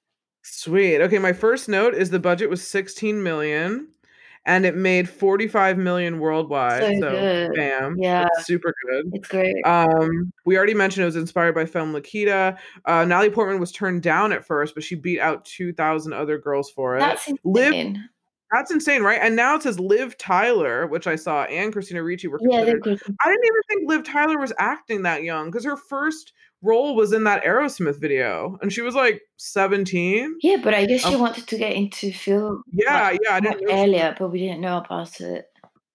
Sweet. 0.42 1.02
Okay, 1.02 1.20
my 1.20 1.34
first 1.34 1.70
note 1.70 1.94
is 1.94 2.10
the 2.10 2.20
budget 2.20 2.50
was 2.50 2.68
16 2.68 3.22
million, 3.22 3.90
and 4.46 4.66
it 4.66 4.76
made 4.76 5.08
45 5.08 5.78
million 5.78 6.20
worldwide. 6.20 6.82
So 6.82 7.00
So, 7.00 7.10
good. 7.12 7.52
bam, 7.56 7.96
Yeah. 8.00 8.28
super 8.42 8.74
good. 8.90 9.06
It's 9.14 9.28
great. 9.28 9.56
Um, 9.66 10.34
we 10.48 10.58
already 10.58 10.74
mentioned 10.74 11.04
it 11.04 11.06
was 11.14 11.16
inspired 11.16 11.54
by 11.54 11.66
Femme 11.68 11.92
Nikita. 11.94 12.58
Uh, 12.86 13.06
Natalie 13.06 13.30
Portman 13.30 13.60
was 13.60 13.72
turned 13.72 14.02
down 14.02 14.34
at 14.34 14.44
first, 14.46 14.74
but 14.74 14.84
she 14.84 14.96
beat 14.96 15.20
out 15.20 15.46
2,000 15.46 16.12
other 16.12 16.38
girls 16.40 16.72
for 16.72 16.98
it. 16.98 17.02
That's 17.02 17.30
Liv- 17.44 17.68
insane. 17.68 18.10
That's 18.54 18.72
insane, 18.72 19.02
right? 19.02 19.20
And 19.22 19.36
now 19.36 19.56
it 19.56 19.64
says 19.64 19.80
Liv 19.80 20.18
Tyler, 20.18 20.86
which 20.88 21.08
I 21.08 21.16
saw, 21.16 21.44
and 21.46 21.74
Christina 21.74 22.04
Ricci 22.04 22.28
were 22.28 22.40
Yeah, 22.42 22.64
they're 22.64 22.80
considered. 22.80 23.00
good. 23.08 23.16
I 23.26 23.30
didn't 23.30 23.46
even 23.46 23.62
think 23.70 23.90
Liv 23.90 24.04
Tyler 24.04 24.38
was 24.40 24.54
acting 24.60 25.02
that 25.04 25.24
young 25.24 25.50
because 25.50 25.66
her 25.66 25.78
first 25.78 26.34
role 26.62 26.96
was 26.96 27.12
in 27.14 27.24
that 27.26 27.44
Aerosmith 27.44 28.00
video, 28.00 28.58
and 28.62 28.72
she 28.72 28.82
was 28.82 28.96
like 28.96 29.22
17. 29.38 30.36
Yeah, 30.42 30.58
but 30.64 30.74
I 30.74 30.86
guess 30.86 31.02
she 31.02 31.16
Um, 31.16 31.22
wanted 31.22 31.48
to 31.48 31.58
get 31.58 31.74
into 31.74 32.12
film 32.14 32.64
Yeah, 32.72 33.02
like, 33.02 33.20
yeah, 33.24 33.36
I 33.36 33.40
didn't 33.40 33.68
know. 33.68 33.74
earlier, 33.84 34.16
but 34.18 34.30
we 34.30 34.40
didn't 34.40 34.62
know 34.62 34.78
about 34.78 35.20
it. 35.20 35.46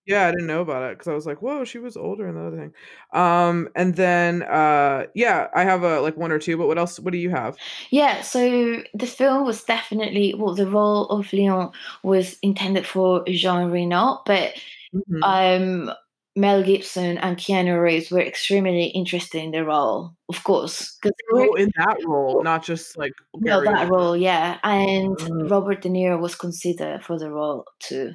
Yeah, 0.08 0.26
I 0.26 0.30
didn't 0.30 0.46
know 0.46 0.62
about 0.62 0.90
it 0.90 0.98
because 0.98 1.06
I 1.08 1.14
was 1.14 1.26
like, 1.26 1.42
whoa, 1.42 1.64
she 1.64 1.78
was 1.78 1.96
older 1.96 2.26
and 2.26 2.36
the 2.36 2.40
other 2.46 2.56
thing. 2.56 2.72
Um, 3.12 3.68
and 3.76 3.94
then 3.94 4.42
uh, 4.42 5.06
yeah, 5.14 5.48
I 5.54 5.64
have 5.64 5.82
a 5.82 6.00
like 6.00 6.16
one 6.16 6.32
or 6.32 6.38
two, 6.38 6.56
but 6.56 6.66
what 6.66 6.78
else? 6.78 6.98
What 6.98 7.12
do 7.12 7.18
you 7.18 7.28
have? 7.30 7.56
Yeah, 7.90 8.22
so 8.22 8.82
the 8.94 9.06
film 9.06 9.44
was 9.44 9.62
definitely 9.64 10.34
well, 10.34 10.54
the 10.54 10.66
role 10.66 11.06
of 11.10 11.30
Leon 11.32 11.72
was 12.02 12.38
intended 12.42 12.86
for 12.86 13.22
Jean 13.26 13.70
Reno, 13.70 14.22
but 14.24 14.54
Mhm. 14.94 15.22
um, 15.22 15.92
Mel 16.36 16.62
Gibson 16.62 17.18
and 17.18 17.36
Keanu 17.36 17.78
Reeves 17.82 18.10
were 18.10 18.20
extremely 18.20 18.86
interested 18.86 19.42
in 19.42 19.50
the 19.50 19.64
role, 19.64 20.12
of 20.30 20.42
course, 20.44 20.96
because 21.02 21.16
oh, 21.34 21.54
in 21.54 21.70
that 21.76 21.98
role, 22.06 22.42
not 22.44 22.62
just 22.64 22.96
like 22.96 23.12
no, 23.34 23.62
that 23.62 23.88
role, 23.90 24.16
yeah, 24.16 24.58
and 24.62 25.16
Mm. 25.18 25.50
Robert 25.50 25.82
De 25.82 25.90
Niro 25.90 26.18
was 26.18 26.34
considered 26.34 27.04
for 27.04 27.18
the 27.18 27.30
role 27.30 27.66
too. 27.80 28.14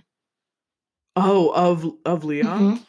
Oh, 1.15 1.49
of 1.49 1.85
of 2.05 2.23
Leon. 2.23 2.77
Mhm. 2.77 2.85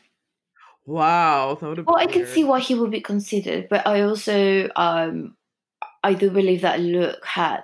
Wow, 0.87 1.57
that 1.61 1.67
would 1.67 1.79
have. 1.79 1.87
Well, 1.87 1.97
I 1.97 2.07
can 2.07 2.27
see 2.27 2.45
why 2.45 2.61
he 2.61 2.75
would 2.75 2.91
be 2.91 3.01
considered, 3.01 3.69
but 3.69 3.87
I 3.87 4.03
also 4.03 4.69
um 4.77 5.37
I 6.03 6.15
do 6.15 6.31
believe 6.31 6.63
that 6.63 6.81
Luc 6.81 7.25
had 7.25 7.63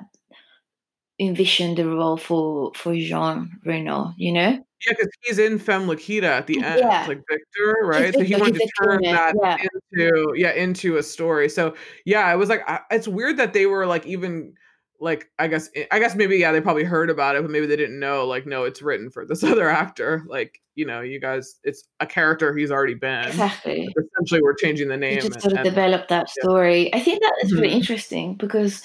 envisioned 1.20 1.76
the 1.76 1.86
role 1.86 2.16
for 2.16 2.72
for 2.74 2.94
Jean 2.94 3.60
Reno, 3.64 4.14
you 4.16 4.32
know? 4.32 4.64
Yeah, 4.86 4.94
because 4.94 5.08
he's 5.22 5.38
in 5.38 5.58
Femme 5.58 5.86
Nikita 5.86 6.26
at 6.26 6.46
the 6.46 6.58
end, 6.58 6.80
Yeah. 6.80 7.04
like 7.06 7.20
Victor, 7.28 7.76
right? 7.82 8.14
So 8.14 8.22
he 8.22 8.34
wanted 8.34 8.54
to 8.54 8.70
turn 8.82 9.02
that 9.02 9.34
yeah. 9.42 9.58
into 9.60 10.32
yeah 10.36 10.52
into 10.52 10.96
a 10.96 11.02
story. 11.02 11.50
So 11.50 11.74
yeah, 12.06 12.32
it 12.32 12.36
was 12.36 12.48
like, 12.48 12.62
I, 12.68 12.80
it's 12.90 13.06
weird 13.06 13.36
that 13.36 13.52
they 13.52 13.66
were 13.66 13.86
like 13.86 14.06
even 14.06 14.54
like 15.00 15.30
I 15.38 15.48
guess 15.48 15.70
I 15.90 15.98
guess 15.98 16.14
maybe 16.14 16.36
yeah 16.36 16.52
they 16.52 16.60
probably 16.60 16.84
heard 16.84 17.08
about 17.10 17.34
it, 17.36 17.42
but 17.42 17.50
maybe 17.50 17.66
they 17.66 17.76
didn't 17.76 17.98
know 17.98 18.26
like 18.26 18.46
no, 18.46 18.64
it's 18.64 18.82
written 18.82 19.10
for 19.10 19.24
this 19.26 19.42
other 19.52 19.68
actor. 19.68 20.22
Like 20.28 20.60
you 20.74 20.86
know, 20.86 21.00
you 21.00 21.20
guys, 21.20 21.56
it's 21.64 21.84
a 22.00 22.06
character 22.06 22.54
he's 22.56 22.70
already 22.70 22.94
been. 22.94 23.26
Exactly. 23.26 23.88
Essentially, 24.14 24.40
we're 24.42 24.54
changing 24.54 24.88
the 24.88 24.94
You 24.94 25.00
name. 25.00 25.16
just 25.20 25.32
and- 25.32 25.42
sort 25.42 25.52
of 25.54 25.58
and- 25.60 25.64
develop 25.68 26.08
that 26.08 26.28
yeah. 26.28 26.42
story. 26.42 26.94
I 26.94 27.00
think 27.00 27.20
that 27.22 27.34
is 27.42 27.52
really 27.52 27.68
Mhm. 27.70 27.72
interesting 27.80 28.34
because 28.36 28.82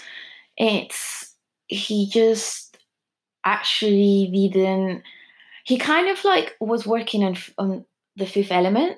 it's 0.58 1.34
he 1.68 2.10
just 2.10 2.78
actually 3.44 4.30
didn't. 4.52 5.04
He 5.66 5.78
kind 5.78 6.10
of 6.10 6.24
like 6.24 6.56
was 6.60 6.86
working 6.88 7.24
on 7.24 7.38
on 7.58 7.86
the 8.16 8.26
Fifth 8.26 8.52
Element, 8.52 8.98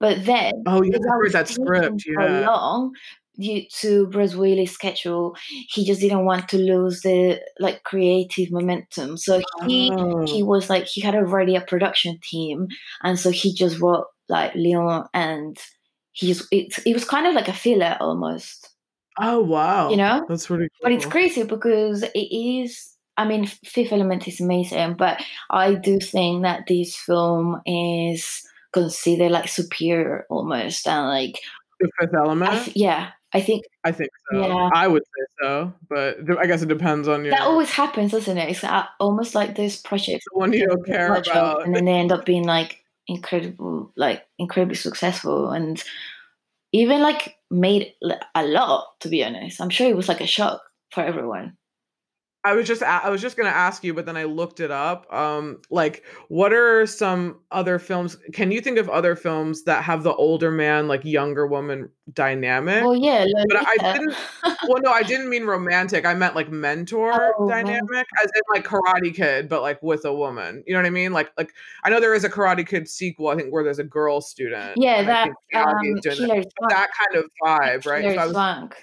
but 0.00 0.24
then 0.24 0.52
Oh 0.66 0.82
yeah, 0.82 0.96
I 0.96 1.14
I 1.14 1.16
heard 1.16 1.32
that 1.32 1.48
script. 1.48 2.04
Yeah. 2.06 2.46
long 2.48 2.92
due 3.40 3.62
to 3.80 4.06
Bruce 4.08 4.34
Willis' 4.34 4.72
schedule, 4.72 5.36
he 5.70 5.84
just 5.84 6.00
didn't 6.00 6.24
want 6.24 6.48
to 6.50 6.58
lose 6.58 7.00
the 7.02 7.40
like 7.60 7.82
creative 7.84 8.50
momentum. 8.50 9.16
So 9.16 9.40
he 9.66 9.92
he 10.26 10.42
Oh. 10.42 10.46
was 10.46 10.68
like 10.70 10.86
he 10.86 11.00
had 11.00 11.14
already 11.14 11.56
a 11.56 11.60
production 11.62 12.18
team, 12.30 12.66
and 13.02 13.18
so 13.18 13.30
he 13.30 13.54
just 13.54 13.80
wrote 13.80 14.06
like 14.28 14.54
Leon, 14.54 15.06
and 15.14 15.56
he's 16.12 16.46
it. 16.50 16.78
It 16.86 16.94
was 16.94 17.04
kind 17.04 17.26
of 17.26 17.34
like 17.34 17.48
a 17.48 17.52
filler 17.52 17.96
almost, 18.00 18.68
Oh 19.18 19.40
wow! 19.40 19.90
you 19.90 19.96
know. 19.96 20.24
That's 20.28 20.46
pretty 20.46 20.68
But 20.82 20.92
it's 20.92 21.06
crazy 21.06 21.42
because 21.44 22.02
it 22.02 22.18
is. 22.18 22.94
I 23.16 23.24
mean, 23.26 23.46
Fifth 23.46 23.92
Element 23.92 24.28
is 24.28 24.40
amazing, 24.40 24.94
but 24.96 25.20
I 25.50 25.74
do 25.74 25.98
think 25.98 26.42
that 26.44 26.64
this 26.68 26.96
film 26.96 27.60
is 27.66 28.42
considered 28.72 29.32
like 29.32 29.48
superior 29.48 30.24
almost, 30.30 30.86
and 30.86 31.08
like 31.08 31.40
The 31.80 31.90
Fifth 32.00 32.14
Element? 32.14 32.64
th- 32.64 32.76
yeah, 32.76 33.10
I 33.34 33.42
think 33.42 33.64
I 33.84 33.92
think 33.92 34.10
so. 34.30 34.40
yeah. 34.40 34.70
I 34.72 34.88
would 34.88 35.02
say 35.02 35.26
so, 35.42 35.72
but 35.90 36.16
I 36.38 36.46
guess 36.46 36.62
it 36.62 36.68
depends 36.68 37.08
on 37.08 37.24
your. 37.24 37.32
That 37.32 37.42
always 37.42 37.70
happens, 37.70 38.12
doesn't 38.12 38.38
it? 38.38 38.48
It's 38.48 38.64
almost 38.98 39.34
like 39.34 39.54
those 39.54 39.76
projects 39.76 40.24
the 40.32 40.38
one 40.38 40.52
you 40.52 40.66
don't 40.66 40.86
care 40.86 41.14
about. 41.14 41.66
and 41.66 41.74
then 41.74 41.84
they 41.84 41.92
end 41.92 42.10
up 42.10 42.24
being 42.24 42.44
like 42.44 42.82
incredible, 43.06 43.92
like 43.96 44.26
incredibly 44.38 44.76
successful, 44.76 45.50
and 45.50 45.82
even 46.72 47.02
like 47.02 47.36
made 47.50 47.92
a 48.34 48.46
lot. 48.46 48.98
To 49.00 49.08
be 49.08 49.22
honest, 49.22 49.60
I'm 49.60 49.70
sure 49.70 49.88
it 49.88 49.96
was 49.96 50.08
like 50.08 50.22
a 50.22 50.26
shock 50.26 50.62
for 50.90 51.02
everyone. 51.02 51.57
I 52.44 52.54
was 52.54 52.68
just 52.68 52.82
I 52.84 53.10
was 53.10 53.20
just 53.20 53.36
gonna 53.36 53.48
ask 53.50 53.82
you, 53.82 53.92
but 53.94 54.06
then 54.06 54.16
I 54.16 54.24
looked 54.24 54.60
it 54.60 54.70
up. 54.70 55.12
Um, 55.12 55.60
like, 55.70 56.04
what 56.28 56.52
are 56.52 56.86
some 56.86 57.40
other 57.50 57.80
films? 57.80 58.16
Can 58.32 58.52
you 58.52 58.60
think 58.60 58.78
of 58.78 58.88
other 58.88 59.16
films 59.16 59.64
that 59.64 59.82
have 59.82 60.04
the 60.04 60.14
older 60.14 60.52
man, 60.52 60.86
like 60.86 61.04
younger 61.04 61.48
woman 61.48 61.90
dynamic? 62.12 62.84
Well, 62.84 62.94
yeah, 62.94 63.26
But 63.48 63.66
I 63.66 63.76
didn't. 63.76 64.14
Well, 64.66 64.80
no, 64.82 64.90
I 64.90 65.02
didn't 65.02 65.30
mean 65.30 65.44
romantic. 65.44 66.04
I 66.04 66.14
meant 66.14 66.34
like 66.34 66.50
mentor 66.50 67.34
oh, 67.38 67.46
man. 67.46 67.64
dynamic, 67.64 68.06
as 68.22 68.30
in 68.34 68.42
like 68.52 68.66
Karate 68.66 69.14
Kid, 69.14 69.48
but 69.48 69.62
like 69.62 69.82
with 69.82 70.04
a 70.04 70.12
woman. 70.12 70.62
You 70.66 70.74
know 70.74 70.80
what 70.80 70.86
I 70.86 70.90
mean? 70.90 71.12
Like, 71.12 71.30
like 71.38 71.52
I 71.84 71.90
know 71.90 72.00
there 72.00 72.14
is 72.14 72.24
a 72.24 72.28
Karate 72.28 72.66
Kid 72.66 72.88
sequel. 72.88 73.28
I 73.28 73.36
think 73.36 73.50
where 73.50 73.64
there's 73.64 73.78
a 73.78 73.84
girl 73.84 74.20
student, 74.20 74.74
Yeah, 74.76 75.02
that 75.04 75.28
um, 75.28 75.34
that, 76.02 76.46
that 76.68 76.88
kind 76.98 77.24
of 77.24 77.30
vibe, 77.42 77.86
right? 77.86 78.04
So 78.14 78.20
I 78.20 78.24
was 78.24 78.32
Swank. 78.32 78.76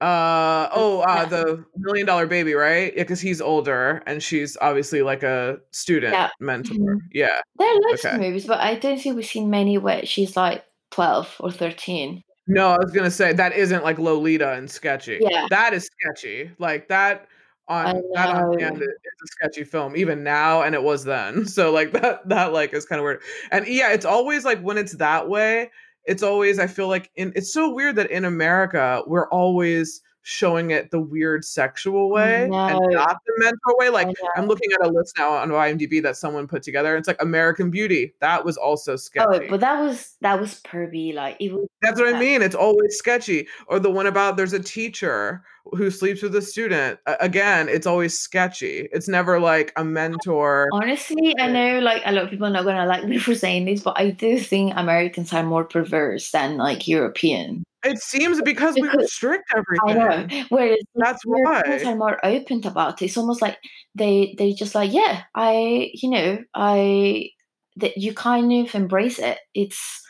Uh 0.00 0.68
oh 0.74 1.00
uh 1.00 1.24
the 1.24 1.64
million 1.78 2.06
dollar 2.06 2.26
baby 2.26 2.52
right? 2.52 2.92
Yeah 2.94 3.02
because 3.02 3.20
he's 3.20 3.40
older 3.40 4.02
and 4.06 4.22
she's 4.22 4.56
obviously 4.60 5.00
like 5.02 5.22
a 5.22 5.58
student 5.70 6.12
yeah. 6.12 6.28
mentor. 6.38 6.74
Mhm. 6.74 6.98
yeah. 7.12 7.40
There 7.58 7.68
are 7.68 7.80
lots 7.88 8.04
of 8.04 8.20
movies, 8.20 8.46
but 8.46 8.60
I 8.60 8.74
don't 8.74 9.00
think 9.00 9.16
we've 9.16 9.24
seen 9.24 9.48
many 9.48 9.78
where 9.78 10.04
she's 10.04 10.36
like 10.36 10.64
twelve 10.90 11.34
or 11.40 11.50
thirteen. 11.50 12.22
no 12.46 12.68
i 12.68 12.76
was 12.78 12.92
gonna 12.92 13.10
say 13.10 13.32
that 13.32 13.54
isn't 13.54 13.84
like 13.84 13.98
lolita 13.98 14.52
and 14.52 14.70
sketchy. 14.70 15.18
Yeah, 15.20 15.46
that 15.50 15.72
is 15.72 15.88
sketchy. 16.00 16.50
Like 16.58 16.88
that 16.88 17.26
on 17.68 18.02
that 18.14 18.28
on 18.28 18.58
hand 18.58 18.76
know. 18.76 18.82
is 18.82 18.88
a 18.88 19.26
sketchy 19.26 19.64
film 19.64 19.96
even 19.96 20.22
now 20.22 20.62
and 20.62 20.74
it 20.74 20.82
was 20.82 21.04
then. 21.04 21.46
So 21.56 21.72
like 21.72 21.92
that 21.92 22.28
that 22.28 22.52
like 22.52 22.74
is 22.74 22.84
kind 22.84 23.00
of 23.00 23.04
weird. 23.04 23.22
And 23.50 23.66
yeah 23.66 23.92
it's 23.92 24.04
always 24.04 24.44
like 24.44 24.60
when 24.60 24.76
it's 24.76 24.92
that 24.96 25.28
way 25.28 25.70
it's 26.06 26.22
always 26.22 26.58
i 26.58 26.66
feel 26.66 26.88
like 26.88 27.10
in 27.16 27.32
it's 27.36 27.52
so 27.52 27.72
weird 27.72 27.96
that 27.96 28.10
in 28.10 28.24
america 28.24 29.02
we're 29.06 29.28
always 29.30 30.02
showing 30.28 30.72
it 30.72 30.90
the 30.90 30.98
weird 31.00 31.44
sexual 31.44 32.10
way 32.10 32.42
and 32.42 32.50
not 32.50 32.80
the 33.26 33.32
mentor 33.38 33.76
way 33.78 33.88
like 33.90 34.08
i'm 34.36 34.46
looking 34.46 34.68
at 34.72 34.84
a 34.84 34.90
list 34.90 35.14
now 35.16 35.30
on 35.30 35.50
imdb 35.50 36.02
that 36.02 36.16
someone 36.16 36.48
put 36.48 36.64
together 36.64 36.96
it's 36.96 37.06
like 37.06 37.20
american 37.22 37.70
beauty 37.70 38.12
that 38.20 38.44
was 38.44 38.56
also 38.56 38.96
sketchy 38.96 39.26
Oh, 39.28 39.32
sketchy 39.34 39.50
but 39.50 39.60
that 39.60 39.80
was 39.80 40.16
that 40.22 40.40
was 40.40 40.60
pervy. 40.62 41.14
Like 41.14 41.36
it 41.38 41.52
was. 41.52 41.68
that's 41.80 42.00
what 42.00 42.12
I 42.12 42.18
mean. 42.18 42.42
It's 42.42 42.54
always 42.54 42.96
sketchy. 42.96 43.46
Or 43.68 43.78
the 43.78 43.90
one 43.90 44.06
about 44.06 44.36
there's 44.36 44.52
a 44.52 44.58
teacher 44.60 45.44
who 45.72 45.90
sleeps 45.90 46.22
with 46.22 46.34
a 46.36 46.42
student. 46.42 46.98
Again, 47.20 47.68
it's 47.68 47.86
always 47.86 48.18
sketchy. 48.18 48.88
It's 48.92 49.08
never 49.08 49.40
like 49.40 49.72
a 49.76 49.84
mentor. 49.84 50.68
Honestly, 50.72 51.34
I 51.38 51.48
know 51.48 51.78
like 51.80 52.02
a 52.04 52.12
lot 52.12 52.24
of 52.24 52.30
people 52.30 52.46
are 52.46 52.50
not 52.50 52.64
gonna 52.64 52.86
like 52.86 53.04
me 53.08 53.18
for 53.18 53.34
saying 53.34 53.64
this, 53.66 53.82
but 53.82 53.98
I 53.98 54.10
do 54.10 54.38
think 54.38 54.72
Americans 54.76 55.32
are 55.32 55.42
more 55.42 55.64
perverse 55.64 56.30
than 56.30 56.56
like 56.56 56.86
European. 56.88 57.64
It 57.84 57.98
seems 57.98 58.42
because 58.42 58.74
we 58.74 58.82
Because 58.82 58.96
restrict 59.02 59.44
I 59.86 59.92
know. 59.92 60.06
everything. 60.08 60.46
Whereas 60.48 60.78
That's 60.96 61.22
Europeans 61.24 61.84
why. 61.84 61.92
are 61.92 61.96
more 61.96 62.26
open 62.26 62.66
about 62.66 63.00
it. 63.00 63.04
It's 63.06 63.16
almost 63.16 63.40
like 63.42 63.58
they 63.94 64.34
they 64.38 64.52
just 64.52 64.74
like, 64.74 64.92
yeah, 64.92 65.22
I 65.34 65.90
you 65.94 66.10
know, 66.10 66.38
I 66.54 67.30
that 67.76 67.96
you 67.96 68.12
kind 68.14 68.52
of 68.66 68.74
embrace 68.74 69.18
it. 69.18 69.38
It's 69.54 70.02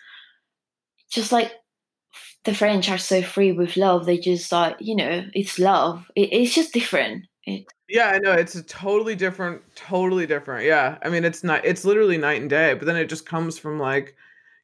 just 1.11 1.33
like 1.33 1.53
the 2.47 2.55
French 2.55 2.89
are 2.89 2.99
so 2.99 3.23
free 3.23 3.53
with 3.53 3.77
love. 3.77 4.07
They 4.07 4.19
just 4.19 4.51
like, 4.53 4.77
you 4.81 4.97
know, 4.97 5.25
it's 5.35 5.59
love. 5.59 6.11
It, 6.17 6.33
it's 6.33 6.55
just 6.55 6.73
different. 6.73 7.27
It, 7.45 7.67
Yeah, 7.89 8.09
I 8.09 8.19
know. 8.19 8.33
It's 8.33 8.55
a 8.55 8.63
totally 8.63 9.15
different, 9.17 9.63
totally 9.77 10.27
different. 10.27 10.65
Yeah. 10.65 10.99
I 11.03 11.09
mean, 11.11 11.25
it's 11.25 11.45
not, 11.45 11.65
it's 11.65 11.85
literally 11.85 12.17
night 12.19 12.41
and 12.41 12.51
day, 12.51 12.75
but 12.75 12.87
then 12.87 12.97
it 12.97 13.09
just 13.09 13.27
comes 13.27 13.59
from 13.59 13.79
like, 13.79 14.17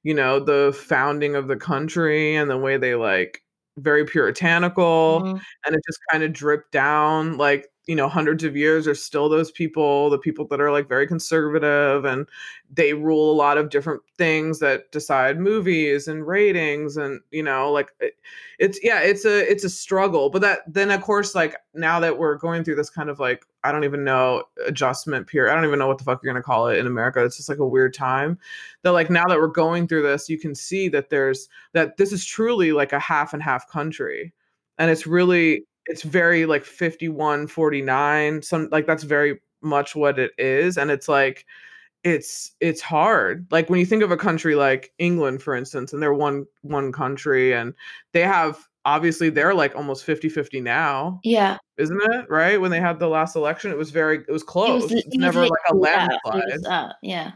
you 0.02 0.14
know, 0.14 0.40
the 0.40 0.76
founding 0.86 1.36
of 1.36 1.46
the 1.48 1.56
country 1.56 2.34
and 2.36 2.50
the 2.50 2.56
way 2.58 2.76
they 2.78 2.94
like 2.94 3.42
very 3.78 4.04
puritanical 4.04 5.22
Mhm. 5.22 5.40
and 5.66 5.74
it 5.74 5.80
just 5.86 5.98
kind 6.10 6.22
of 6.22 6.32
dripped 6.32 6.72
down 6.72 7.38
like 7.38 7.68
you 7.86 7.96
know 7.96 8.08
hundreds 8.08 8.44
of 8.44 8.56
years 8.56 8.86
are 8.86 8.94
still 8.94 9.28
those 9.28 9.50
people 9.50 10.08
the 10.08 10.18
people 10.18 10.46
that 10.46 10.60
are 10.60 10.70
like 10.70 10.88
very 10.88 11.06
conservative 11.06 12.04
and 12.04 12.28
they 12.70 12.94
rule 12.94 13.32
a 13.32 13.34
lot 13.34 13.58
of 13.58 13.70
different 13.70 14.00
things 14.16 14.60
that 14.60 14.90
decide 14.92 15.38
movies 15.38 16.06
and 16.06 16.26
ratings 16.26 16.96
and 16.96 17.20
you 17.32 17.42
know 17.42 17.72
like 17.72 17.92
it, 17.98 18.14
it's 18.60 18.78
yeah 18.84 19.00
it's 19.00 19.24
a 19.24 19.50
it's 19.50 19.64
a 19.64 19.68
struggle 19.68 20.30
but 20.30 20.42
that 20.42 20.60
then 20.68 20.90
of 20.90 21.02
course 21.02 21.34
like 21.34 21.56
now 21.74 21.98
that 21.98 22.18
we're 22.18 22.36
going 22.36 22.62
through 22.62 22.76
this 22.76 22.90
kind 22.90 23.10
of 23.10 23.18
like 23.18 23.44
i 23.64 23.72
don't 23.72 23.84
even 23.84 24.04
know 24.04 24.44
adjustment 24.66 25.26
period 25.26 25.50
i 25.50 25.54
don't 25.54 25.66
even 25.66 25.78
know 25.78 25.88
what 25.88 25.98
the 25.98 26.04
fuck 26.04 26.20
you're 26.22 26.32
gonna 26.32 26.42
call 26.42 26.68
it 26.68 26.78
in 26.78 26.86
america 26.86 27.24
it's 27.24 27.36
just 27.36 27.48
like 27.48 27.58
a 27.58 27.66
weird 27.66 27.92
time 27.92 28.38
that 28.82 28.92
like 28.92 29.10
now 29.10 29.24
that 29.26 29.38
we're 29.38 29.48
going 29.48 29.88
through 29.88 30.02
this 30.02 30.28
you 30.28 30.38
can 30.38 30.54
see 30.54 30.88
that 30.88 31.10
there's 31.10 31.48
that 31.72 31.96
this 31.96 32.12
is 32.12 32.24
truly 32.24 32.70
like 32.70 32.92
a 32.92 33.00
half 33.00 33.34
and 33.34 33.42
half 33.42 33.68
country 33.68 34.32
and 34.78 34.90
it's 34.90 35.06
really 35.06 35.64
it's 35.86 36.02
very 36.02 36.46
like 36.46 36.64
51 36.64 37.46
49 37.46 38.42
some 38.42 38.68
like 38.70 38.86
that's 38.86 39.02
very 39.02 39.40
much 39.62 39.94
what 39.94 40.18
it 40.18 40.32
is 40.38 40.76
and 40.78 40.90
it's 40.90 41.08
like 41.08 41.46
it's 42.04 42.52
it's 42.60 42.80
hard. 42.80 43.46
Like 43.52 43.70
when 43.70 43.78
you 43.78 43.86
think 43.86 44.02
of 44.02 44.10
a 44.10 44.16
country 44.16 44.54
like 44.54 44.92
england 44.98 45.42
for 45.42 45.54
instance 45.54 45.92
and 45.92 46.02
they're 46.02 46.14
one 46.14 46.46
one 46.62 46.90
country 46.92 47.54
and 47.54 47.74
they 48.12 48.22
have 48.22 48.58
obviously 48.84 49.30
they're 49.30 49.54
like 49.54 49.76
almost 49.76 50.04
50 50.04 50.28
50 50.28 50.60
now 50.60 51.20
Yeah, 51.22 51.58
isn't 51.76 52.00
it? 52.12 52.28
Right? 52.28 52.60
When 52.60 52.72
they 52.72 52.80
had 52.80 52.98
the 52.98 53.08
last 53.08 53.36
election 53.36 53.70
it 53.70 53.78
was 53.78 53.90
very 53.90 54.16
it 54.16 54.20
was 54.20 54.28
it 54.28 54.32
was 54.32 54.42
close. 54.42 54.90
It 54.90 54.94
was 55.06 55.14
never 55.14 55.42
like 55.42 55.52
a 55.68 55.74
literally 55.74 56.08
that. 56.08 56.20
It 56.24 56.48
landslide. 56.48 56.92
Yeah, 57.02 57.32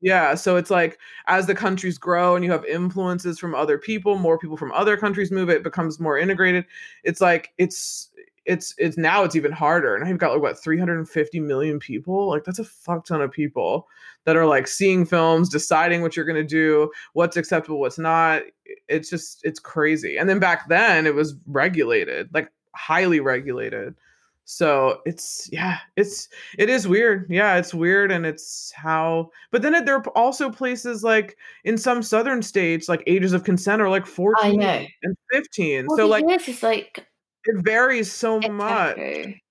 yeah, 0.00 0.34
so 0.34 0.56
it's 0.56 0.70
like 0.70 0.98
as 1.26 1.46
the 1.46 1.54
countries 1.54 1.98
grow 1.98 2.34
and 2.34 2.44
you 2.44 2.50
have 2.50 2.64
influences 2.64 3.38
from 3.38 3.54
other 3.54 3.76
people, 3.78 4.16
more 4.16 4.38
people 4.38 4.56
from 4.56 4.72
other 4.72 4.96
countries 4.96 5.30
move, 5.30 5.50
it 5.50 5.62
becomes 5.62 6.00
more 6.00 6.18
integrated. 6.18 6.64
It's 7.04 7.20
like 7.20 7.52
it's 7.58 8.08
it's 8.46 8.74
it's 8.78 8.96
now 8.96 9.22
it's 9.24 9.36
even 9.36 9.52
harder. 9.52 9.94
And 9.94 10.04
I've 10.06 10.18
got 10.18 10.32
like 10.32 10.40
what 10.42 10.58
350 10.62 11.40
million 11.40 11.78
people. 11.78 12.28
Like 12.28 12.44
that's 12.44 12.58
a 12.58 12.64
fuck 12.64 13.04
ton 13.04 13.20
of 13.20 13.30
people 13.30 13.86
that 14.24 14.36
are 14.36 14.46
like 14.46 14.66
seeing 14.68 15.04
films, 15.04 15.48
deciding 15.50 16.00
what 16.02 16.16
you're 16.16 16.24
gonna 16.24 16.44
do, 16.44 16.90
what's 17.12 17.36
acceptable, 17.36 17.78
what's 17.80 17.98
not. 17.98 18.42
It's 18.88 19.10
just 19.10 19.40
it's 19.44 19.60
crazy. 19.60 20.16
And 20.16 20.28
then 20.28 20.38
back 20.38 20.68
then 20.68 21.06
it 21.06 21.14
was 21.14 21.34
regulated, 21.46 22.30
like 22.32 22.50
highly 22.74 23.20
regulated. 23.20 23.94
So 24.50 25.00
it's 25.06 25.48
yeah, 25.52 25.78
it's 25.94 26.28
it 26.58 26.68
is 26.68 26.88
weird. 26.88 27.26
Yeah, 27.30 27.54
it's 27.56 27.72
weird 27.72 28.10
and 28.10 28.26
it's 28.26 28.72
how 28.74 29.30
but 29.52 29.62
then 29.62 29.84
there 29.84 29.94
are 29.94 30.08
also 30.08 30.50
places 30.50 31.04
like 31.04 31.36
in 31.62 31.78
some 31.78 32.02
southern 32.02 32.42
states 32.42 32.88
like 32.88 33.04
ages 33.06 33.32
of 33.32 33.44
consent 33.44 33.80
are 33.80 33.88
like 33.88 34.06
14 34.06 34.60
and 35.04 35.16
15. 35.30 35.86
Well, 35.86 35.96
So 35.96 36.06
like 36.08 36.24
is 36.48 36.62
like 36.64 37.06
it 37.44 37.64
varies 37.64 38.10
so 38.10 38.40
much 38.40 38.98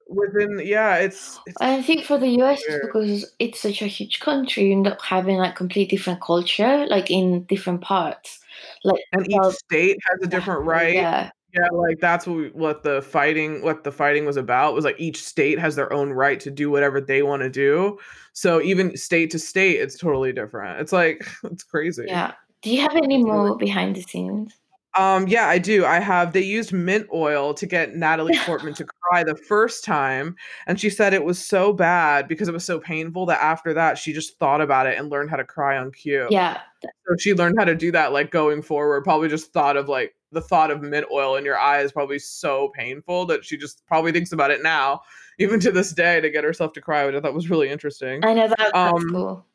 within 0.10 0.60
yeah, 0.66 0.98
it's 0.98 1.40
it's 1.48 1.62
I 1.62 1.82
think 1.82 2.04
for 2.04 2.18
the 2.18 2.28
US, 2.42 2.60
it's 2.60 2.68
weird. 2.68 2.82
because 2.86 3.34
it's 3.40 3.62
such 3.62 3.82
a 3.82 3.88
huge 3.88 4.20
country, 4.20 4.66
you 4.66 4.74
end 4.74 4.88
up 4.88 5.02
having 5.02 5.38
like 5.38 5.56
complete 5.56 5.90
different 5.90 6.20
culture, 6.22 6.86
like 6.88 7.10
in 7.10 7.44
different 7.46 7.80
parts. 7.80 8.40
Like 8.84 9.02
And 9.14 9.32
each 9.32 9.54
state 9.54 9.98
has 10.10 10.20
a 10.22 10.28
different 10.28 10.64
exactly, 10.64 10.68
right. 10.68 10.94
yeah, 10.96 11.32
Yeah, 11.54 11.68
like 11.72 12.00
that's 12.00 12.28
what 12.28 12.38
we, 12.38 12.50
what 12.50 12.84
the 12.84 13.02
fighting 13.02 13.64
what 13.64 13.84
the 13.84 13.92
fighting 13.92 14.26
was 14.26 14.38
about 14.38 14.76
was 14.76 14.86
like 14.86 15.00
each 15.00 15.24
state 15.24 15.58
has 15.58 15.76
their 15.76 15.92
own 15.92 16.12
right 16.12 16.40
to 16.42 16.52
do 16.52 16.70
whatever 16.70 17.02
they 17.02 17.24
want 17.24 17.42
to 17.42 17.50
do. 17.50 17.98
So 18.34 18.62
even 18.62 18.96
state 18.96 19.32
to 19.32 19.40
state 19.40 19.80
it's 19.80 19.98
totally 19.98 20.32
different. 20.32 20.80
It's 20.80 20.92
like 20.92 21.28
it's 21.44 21.64
crazy. 21.64 22.06
yeah. 22.08 22.34
Do 22.62 22.70
you 22.70 22.82
have 22.82 22.96
any 22.96 23.24
more 23.24 23.58
behind 23.58 23.96
the 23.96 24.02
scenes? 24.02 24.54
Um, 24.98 25.28
yeah, 25.28 25.48
I 25.48 25.60
do. 25.60 25.86
I 25.86 26.00
have. 26.00 26.34
They 26.34 26.42
used 26.42 26.74
mint 26.74 27.08
oil 27.14 27.54
to 27.54 27.66
get 27.66 27.96
Natalie 27.96 28.38
Portman 28.40 28.74
to 28.74 28.86
cry 29.02 29.24
the 29.24 29.36
first 29.36 29.86
time, 29.86 30.36
and 30.66 30.80
she 30.80 30.90
said 30.90 31.14
it 31.14 31.24
was 31.24 31.44
so 31.44 31.72
bad 31.72 32.28
because 32.28 32.48
it 32.48 32.54
was 32.54 32.66
so 32.66 32.80
painful 32.80 33.28
that 33.28 33.42
after 33.42 33.74
that 33.76 33.98
she 33.98 34.14
just 34.14 34.38
thought 34.40 34.62
about 34.62 34.88
it 34.88 34.98
and 34.98 35.10
learned 35.10 35.30
how 35.30 35.38
to 35.38 35.44
cry 35.44 35.78
on 35.78 35.92
cue. 35.92 36.28
Yeah. 36.30 36.60
So 36.84 37.16
she 37.20 37.34
learned 37.34 37.56
how 37.60 37.66
to 37.66 37.76
do 37.76 37.92
that 37.92 38.12
like 38.12 38.32
going 38.32 38.62
forward. 38.62 39.04
Probably 39.04 39.30
just 39.30 39.54
thought 39.54 39.78
of 39.78 39.88
like 39.88 40.16
the 40.32 40.42
thought 40.42 40.72
of 40.72 40.82
mint 40.82 41.06
oil 41.12 41.36
in 41.36 41.46
your 41.46 41.58
eye 41.58 41.82
is 41.82 41.92
probably 41.92 42.20
so 42.20 42.72
painful 42.76 43.26
that 43.28 43.44
she 43.44 43.58
just 43.58 43.86
probably 43.88 44.12
thinks 44.12 44.32
about 44.32 44.52
it 44.52 44.62
now, 44.64 45.02
even 45.40 45.60
to 45.62 45.72
this 45.72 45.92
day, 45.94 46.22
to 46.22 46.30
get 46.30 46.44
herself 46.44 46.74
to 46.74 46.82
cry, 46.82 47.06
which 47.06 47.16
I 47.16 47.20
thought 47.22 47.34
was 47.34 47.50
really 47.50 47.70
interesting. 47.70 48.24
I 48.26 48.34
know 48.34 48.48
that. 48.48 48.58
That's 48.58 48.72
Um, 48.76 49.10
cool. 49.10 49.46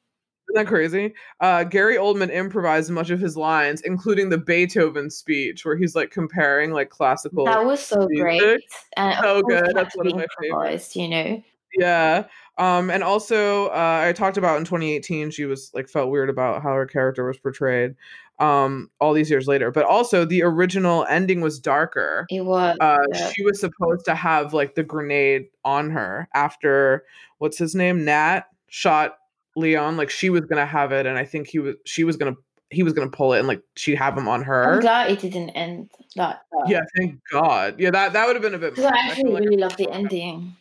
Isn't 0.50 0.62
that 0.64 0.68
crazy? 0.68 1.14
Uh, 1.40 1.64
Gary 1.64 1.96
Oldman 1.96 2.30
improvised 2.30 2.90
much 2.90 3.08
of 3.10 3.18
his 3.18 3.34
lines, 3.36 3.80
including 3.80 4.28
the 4.28 4.36
Beethoven 4.36 5.08
speech, 5.10 5.64
where 5.64 5.74
he's 5.76 5.94
like 5.96 6.10
comparing 6.10 6.70
like 6.72 6.90
classical. 6.90 7.46
That 7.46 7.64
was 7.64 7.80
so 7.80 8.06
music. 8.08 8.20
great. 8.40 8.62
And 8.98 9.18
So 9.22 9.40
good. 9.42 9.72
That's 9.74 9.96
one 9.96 10.06
of 10.08 10.12
my 10.14 10.26
favorites. 10.40 10.94
improvised, 10.94 10.96
You 10.96 11.08
know. 11.08 11.42
Yeah. 11.76 12.24
Um, 12.58 12.88
and 12.90 13.02
also 13.02 13.66
uh, 13.68 14.02
I 14.06 14.12
talked 14.12 14.36
about 14.36 14.58
in 14.58 14.64
2018 14.64 15.32
she 15.32 15.44
was 15.44 15.72
like 15.74 15.88
felt 15.88 16.08
weird 16.08 16.30
about 16.30 16.62
how 16.62 16.72
her 16.72 16.86
character 16.86 17.26
was 17.26 17.36
portrayed 17.36 17.96
um 18.40 18.90
all 19.00 19.12
these 19.12 19.30
years 19.30 19.46
later. 19.46 19.70
But 19.70 19.84
also 19.84 20.24
the 20.24 20.42
original 20.42 21.04
ending 21.08 21.40
was 21.40 21.58
darker. 21.58 22.26
It 22.30 22.44
was. 22.44 22.76
Uh, 22.80 22.98
yeah. 23.12 23.30
she 23.32 23.44
was 23.44 23.60
supposed 23.60 24.04
to 24.06 24.14
have 24.14 24.52
like 24.52 24.74
the 24.74 24.82
grenade 24.82 25.46
on 25.64 25.90
her 25.90 26.28
after 26.34 27.04
what's 27.38 27.58
his 27.58 27.74
name 27.74 28.04
Nat 28.04 28.42
shot 28.68 29.16
Leon. 29.56 29.96
Like 29.96 30.10
she 30.10 30.30
was 30.30 30.42
gonna 30.42 30.66
have 30.66 30.92
it, 30.92 31.06
and 31.06 31.18
I 31.18 31.24
think 31.24 31.46
he 31.48 31.58
was 31.58 31.76
she 31.84 32.04
was 32.04 32.16
gonna 32.16 32.34
he 32.70 32.82
was 32.82 32.92
gonna 32.92 33.10
pull 33.10 33.34
it, 33.34 33.38
and 33.38 33.46
like 33.48 33.62
she'd 33.76 33.94
have 33.96 34.16
him 34.18 34.26
on 34.28 34.40
I'm 34.40 34.46
her. 34.46 34.80
glad 34.80 35.10
it 35.10 35.20
didn't 35.20 35.50
end 35.50 35.90
that. 36.16 36.42
Yeah, 36.66 36.80
thank 36.96 37.20
God. 37.30 37.76
Yeah, 37.78 37.90
that 37.90 38.12
that 38.14 38.26
would 38.26 38.34
have 38.36 38.42
been 38.42 38.54
a 38.54 38.58
bit. 38.58 38.76
I 38.78 38.82
much. 38.82 38.92
I 38.92 39.08
actually 39.10 39.32
like- 39.32 39.44
really 39.44 39.56
love 39.56 39.76
the 39.76 39.90
ending. 39.90 40.56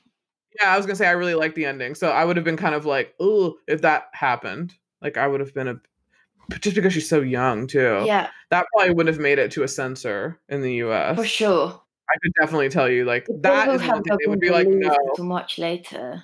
Yeah, 0.62 0.72
I 0.72 0.78
was 0.78 0.86
gonna 0.86 0.96
say 0.96 1.08
I 1.08 1.12
really 1.12 1.34
like 1.34 1.56
the 1.56 1.66
ending, 1.66 1.96
so 1.96 2.10
I 2.12 2.24
would 2.24 2.36
have 2.38 2.46
been 2.46 2.58
kind 2.58 2.76
of 2.76 2.86
like, 2.86 3.16
oh, 3.20 3.56
if 3.68 3.82
that 3.82 4.10
happened, 4.14 4.74
like 5.02 5.18
I 5.18 5.26
would 5.26 5.40
have 5.40 5.54
been 5.56 5.68
a 5.68 5.76
just 6.60 6.75
because 6.75 6.93
she's 6.93 7.10
so 7.10 7.21
young 7.21 7.67
too. 7.67 8.03
Yeah, 8.06 8.29
that 8.49 8.65
probably 8.73 8.93
would 8.93 9.08
have 9.08 9.19
made 9.19 9.39
it 9.39 9.51
to 9.51 9.63
a 9.63 9.67
censor 9.67 10.39
in 10.49 10.62
the 10.62 10.73
U.S. 10.75 11.15
for 11.15 11.25
sure. 11.25 11.82
I 12.10 12.13
could 12.21 12.34
definitely 12.39 12.69
tell 12.69 12.89
you, 12.89 13.06
like 13.06 13.27
It 13.29 13.41
that 13.43 13.67
would 13.67 13.82
one 13.82 14.03
thing 14.03 14.17
they 14.19 14.29
would 14.29 14.39
be 14.39 14.49
like, 14.49 14.67
no. 14.67 14.95
much 15.19 15.58
later. 15.58 16.23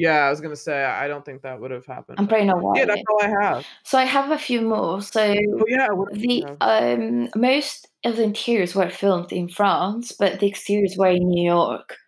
Yeah, 0.00 0.24
I 0.24 0.30
was 0.30 0.40
gonna 0.40 0.56
say 0.56 0.82
I 0.82 1.08
don't 1.08 1.24
think 1.26 1.42
that 1.42 1.60
would 1.60 1.70
have 1.70 1.84
happened. 1.84 2.18
I'm 2.18 2.26
pretty 2.26 2.46
not 2.46 2.56
yeah, 2.56 2.62
why. 2.62 2.84
that's 2.86 3.02
all 3.10 3.22
I 3.22 3.28
have. 3.42 3.66
So 3.84 3.98
I 3.98 4.04
have 4.04 4.30
a 4.30 4.38
few 4.38 4.62
more. 4.62 5.02
So 5.02 5.20
Oh 5.20 5.64
yeah, 5.68 5.88
the 6.12 6.46
um 6.62 7.28
most 7.36 7.86
of 8.04 8.16
the 8.16 8.22
interiors 8.22 8.74
were 8.74 8.88
filmed 8.88 9.30
in 9.30 9.48
France, 9.48 10.12
but 10.12 10.40
the 10.40 10.46
exteriors 10.46 10.96
were 10.96 11.08
in 11.08 11.28
New 11.28 11.44
York. 11.44 11.98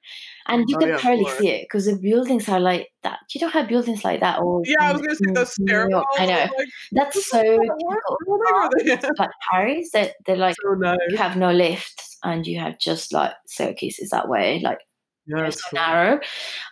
And 0.47 0.69
you 0.69 0.77
Oh, 0.77 0.81
can 0.81 0.89
yeah, 0.89 1.03
barely 1.03 1.25
see 1.39 1.49
it 1.51 1.63
because 1.63 1.87
the 1.87 1.97
buildings 1.97 2.49
are 2.49 2.61
like 2.61 2.89
that. 3.03 3.21
You 3.33 3.41
don't 3.41 3.53
have 3.53 3.69
buildings 3.69 4.05
like 4.05 4.21
that 4.21 4.39
all 4.41 4.63
Yeah, 4.65 4.77
I 4.81 4.93
was 4.93 5.01
gonna 5.03 5.15
say 5.15 5.25
in 5.29 5.35
those 5.35 5.55
New 5.59 5.73
York. 5.73 5.89
stairwells. 5.91 6.05
I 6.19 6.27
know. 6.27 6.33
Like, 6.35 6.69
That's 6.93 7.27
so 7.31 7.43
what? 7.43 7.99
typical 7.99 8.39
How 8.47 8.69
big 8.77 8.89
are 8.91 8.97
they? 8.97 9.09
of 9.09 9.15
like 9.19 9.31
Paris 9.51 9.91
that 9.93 10.15
they're 10.27 10.37
like 10.37 10.57
so 10.63 10.75
nice. 10.75 10.99
you 11.09 11.17
have 11.17 11.37
no 11.37 11.53
lifts 11.53 12.19
and 12.25 12.47
you 12.47 12.59
have 12.61 12.79
just 12.79 13.13
like 13.13 13.33
staircases 13.47 14.11
that 14.11 14.29
way, 14.29 14.61
like 14.63 14.79
Yeah, 15.27 15.51
so 15.51 15.61
narrow. 15.73 16.21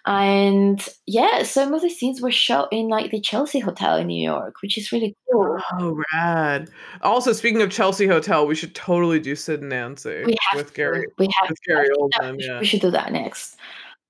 And 0.06 0.84
yeah, 1.06 1.44
some 1.44 1.72
of 1.72 1.82
the 1.82 1.90
scenes 1.90 2.20
were 2.20 2.32
shot 2.32 2.68
in 2.72 2.88
like 2.88 3.10
the 3.10 3.20
Chelsea 3.20 3.60
Hotel 3.60 3.96
in 3.96 4.08
New 4.08 4.22
York, 4.22 4.54
which 4.62 4.76
is 4.76 4.90
really 4.90 5.16
cool. 5.30 5.58
Oh, 5.78 6.00
rad. 6.12 6.68
Also, 7.02 7.32
speaking 7.32 7.62
of 7.62 7.70
Chelsea 7.70 8.06
Hotel, 8.06 8.46
we 8.46 8.54
should 8.54 8.74
totally 8.74 9.20
do 9.20 9.36
Sid 9.36 9.60
and 9.60 9.68
Nancy 9.68 10.24
with 10.54 10.68
to. 10.68 10.74
Gary. 10.74 11.06
We 11.18 11.28
have 11.40 11.50
With 11.50 11.58
Gary. 11.66 11.88
Oldman, 11.98 12.36
we, 12.36 12.42
should, 12.42 12.50
yeah. 12.50 12.60
we 12.60 12.66
should 12.66 12.80
do 12.80 12.90
that 12.90 13.12
next. 13.12 13.56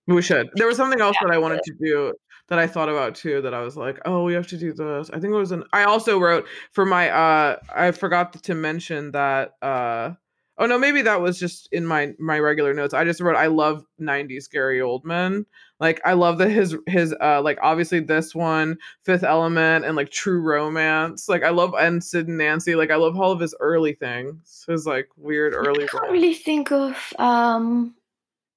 We 0.06 0.22
should. 0.22 0.48
There 0.54 0.66
was 0.66 0.76
something 0.76 1.00
else 1.00 1.16
Yeah, 1.20 1.28
that 1.28 1.34
I 1.34 1.38
wanted 1.38 1.60
to 1.64 1.74
do 1.80 2.14
that 2.48 2.58
I 2.58 2.66
thought 2.66 2.88
about 2.88 3.14
too 3.14 3.40
that 3.42 3.54
I 3.54 3.60
was 3.60 3.76
like, 3.76 4.00
oh, 4.04 4.24
we 4.24 4.34
have 4.34 4.46
to 4.48 4.58
do 4.58 4.72
this. 4.72 5.08
I 5.10 5.20
think 5.20 5.32
it 5.32 5.36
was 5.36 5.52
an 5.52 5.64
I 5.72 5.84
also 5.84 6.18
wrote 6.18 6.46
for 6.72 6.84
my 6.84 7.08
uh 7.08 7.56
I 7.74 7.92
forgot 7.92 8.42
to 8.42 8.54
mention 8.54 9.12
that 9.12 9.52
uh 9.62 10.12
oh 10.60 10.66
no, 10.66 10.78
maybe 10.78 11.02
that 11.02 11.20
was 11.20 11.40
just 11.40 11.68
in 11.72 11.84
my 11.84 12.12
my 12.20 12.38
regular 12.38 12.72
notes. 12.72 12.94
I 12.94 13.02
just 13.04 13.20
wrote 13.20 13.34
I 13.36 13.46
love 13.46 13.84
90s 14.00 14.48
Gary 14.48 14.78
Oldman. 14.78 15.46
Like 15.80 16.00
I 16.04 16.12
love 16.12 16.38
that 16.38 16.50
his 16.50 16.76
his 16.86 17.14
uh 17.20 17.40
like 17.42 17.58
obviously 17.62 17.98
this 18.00 18.34
one, 18.34 18.76
Fifth 19.02 19.24
Element 19.24 19.84
and 19.84 19.96
like 19.96 20.10
True 20.10 20.40
Romance. 20.40 21.28
Like 21.28 21.42
I 21.42 21.50
love 21.50 21.74
and 21.76 22.04
Sid 22.04 22.28
and 22.28 22.38
Nancy. 22.38 22.74
Like 22.76 22.90
I 22.92 22.96
love 22.96 23.18
all 23.18 23.32
of 23.32 23.40
his 23.40 23.54
early 23.58 23.94
things. 23.94 24.64
His 24.68 24.86
like 24.86 25.08
weird 25.16 25.54
early 25.54 25.84
I 25.84 25.86
can't 25.88 26.02
roles. 26.04 26.12
really 26.12 26.34
think 26.34 26.70
of 26.70 26.96
um 27.18 27.94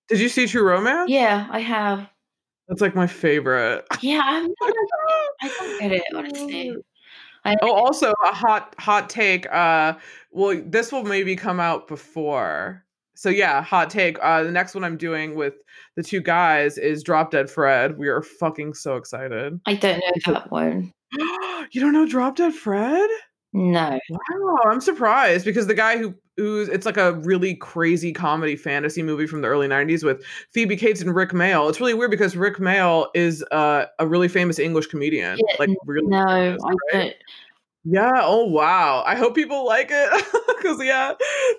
Did 0.09 0.19
you 0.19 0.29
see 0.29 0.45
True 0.45 0.63
Romance? 0.67 1.09
yeah, 1.09 1.47
I 1.49 1.59
have. 1.61 2.07
That's 2.67 2.81
like 2.81 2.95
my 2.95 3.07
favorite. 3.07 3.85
Yeah, 4.01 4.21
I'm 4.23 4.43
not 4.47 4.73
I 5.41 5.47
don't 5.59 5.79
get 5.79 5.91
it, 5.93 6.03
honestly. 6.15 6.75
I 7.45 7.55
Oh, 7.61 7.71
also 7.73 8.13
a 8.23 8.31
hot 8.31 8.75
hot 8.79 9.09
take. 9.09 9.51
Uh, 9.51 9.93
well, 10.31 10.61
this 10.65 10.91
will 10.91 11.03
maybe 11.03 11.35
come 11.35 11.59
out 11.59 11.87
before. 11.87 12.83
So 13.15 13.29
yeah, 13.29 13.61
hot 13.61 13.89
take. 13.89 14.17
Uh, 14.21 14.43
the 14.43 14.51
next 14.51 14.73
one 14.73 14.83
I'm 14.83 14.97
doing 14.97 15.35
with 15.35 15.53
the 15.95 16.03
two 16.03 16.21
guys 16.21 16.77
is 16.77 17.03
Drop 17.03 17.31
Dead 17.31 17.49
Fred. 17.49 17.97
We 17.97 18.07
are 18.07 18.21
fucking 18.21 18.73
so 18.73 18.95
excited. 18.95 19.59
I 19.65 19.75
don't 19.75 19.99
know 19.99 20.33
that 20.33 20.51
one. 20.51 20.91
you 21.71 21.81
don't 21.81 21.93
know 21.93 22.07
Drop 22.07 22.35
Dead 22.35 22.53
Fred? 22.53 23.09
No. 23.53 23.99
Wow, 24.09 24.59
I'm 24.65 24.81
surprised 24.81 25.45
because 25.45 25.67
the 25.67 25.75
guy 25.75 25.97
who 25.97 26.15
who's 26.37 26.69
it's 26.69 26.85
like 26.85 26.97
a 26.97 27.13
really 27.13 27.55
crazy 27.55 28.11
comedy 28.13 28.55
fantasy 28.55 29.03
movie 29.03 29.27
from 29.27 29.41
the 29.41 29.47
early 29.47 29.67
90s 29.67 30.03
with 30.03 30.23
Phoebe 30.51 30.75
Cates 30.75 31.01
and 31.01 31.15
Rik 31.15 31.29
Mayall. 31.29 31.69
It's 31.69 31.79
really 31.79 31.93
weird 31.93 32.11
because 32.11 32.35
Rik 32.35 32.57
Mayall 32.57 33.07
is 33.13 33.43
uh, 33.51 33.85
a 33.99 34.07
really 34.07 34.27
famous 34.27 34.59
English 34.59 34.87
comedian. 34.87 35.37
Yeah, 35.37 35.55
like 35.59 35.69
really 35.85 36.07
No, 36.07 36.25
famous, 36.25 36.63
I 36.63 36.69
right? 36.69 36.77
don't. 36.91 37.13
Yeah. 37.85 38.21
Oh 38.21 38.45
wow. 38.45 39.03
I 39.05 39.15
hope 39.15 39.35
people 39.35 39.65
like 39.65 39.89
it 39.91 40.25
because 40.57 40.81
yeah, 40.81 41.13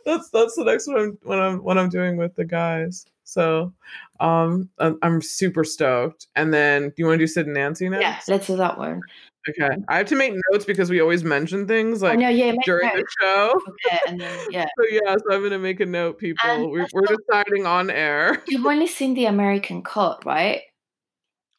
that's 0.06 0.30
that's 0.30 0.56
the 0.56 0.64
next 0.64 0.88
one 0.88 0.98
I'm, 0.98 1.18
what 1.22 1.38
I'm 1.38 1.62
what 1.62 1.78
I'm 1.78 1.90
doing 1.90 2.16
with 2.16 2.34
the 2.34 2.44
guys. 2.44 3.04
So, 3.24 3.72
um, 4.20 4.68
I'm, 4.78 4.98
I'm 5.02 5.22
super 5.22 5.64
stoked. 5.64 6.26
And 6.36 6.52
then, 6.52 6.88
do 6.88 6.94
you 6.98 7.06
want 7.06 7.18
to 7.18 7.22
do 7.22 7.26
Sid 7.26 7.46
and 7.46 7.54
Nancy 7.54 7.88
now? 7.88 8.00
Yeah, 8.00 8.20
let's 8.28 8.46
do 8.46 8.56
that 8.56 8.78
one. 8.78 9.00
Okay. 9.48 9.76
I 9.88 9.98
have 9.98 10.06
to 10.06 10.16
make 10.16 10.32
notes 10.50 10.64
because 10.64 10.88
we 10.90 11.00
always 11.00 11.22
mention 11.22 11.66
things 11.66 12.02
like 12.02 12.18
know, 12.18 12.28
yeah, 12.28 12.54
during 12.64 12.88
the 12.88 13.04
show. 13.20 13.60
it 13.84 14.00
and 14.06 14.20
then 14.20 14.46
yeah. 14.50 14.66
So 14.78 14.84
yeah, 14.90 15.16
so 15.16 15.34
I'm 15.34 15.42
gonna 15.42 15.58
make 15.58 15.80
a 15.80 15.86
note, 15.86 16.18
people. 16.18 16.48
And 16.48 16.70
We're, 16.70 16.86
we're 16.92 17.02
talk- 17.02 17.18
deciding 17.28 17.66
on 17.66 17.90
air 17.90 18.42
You've 18.48 18.64
only 18.66 18.86
seen 18.86 19.14
the 19.14 19.26
American 19.26 19.82
cut, 19.82 20.24
right? 20.24 20.62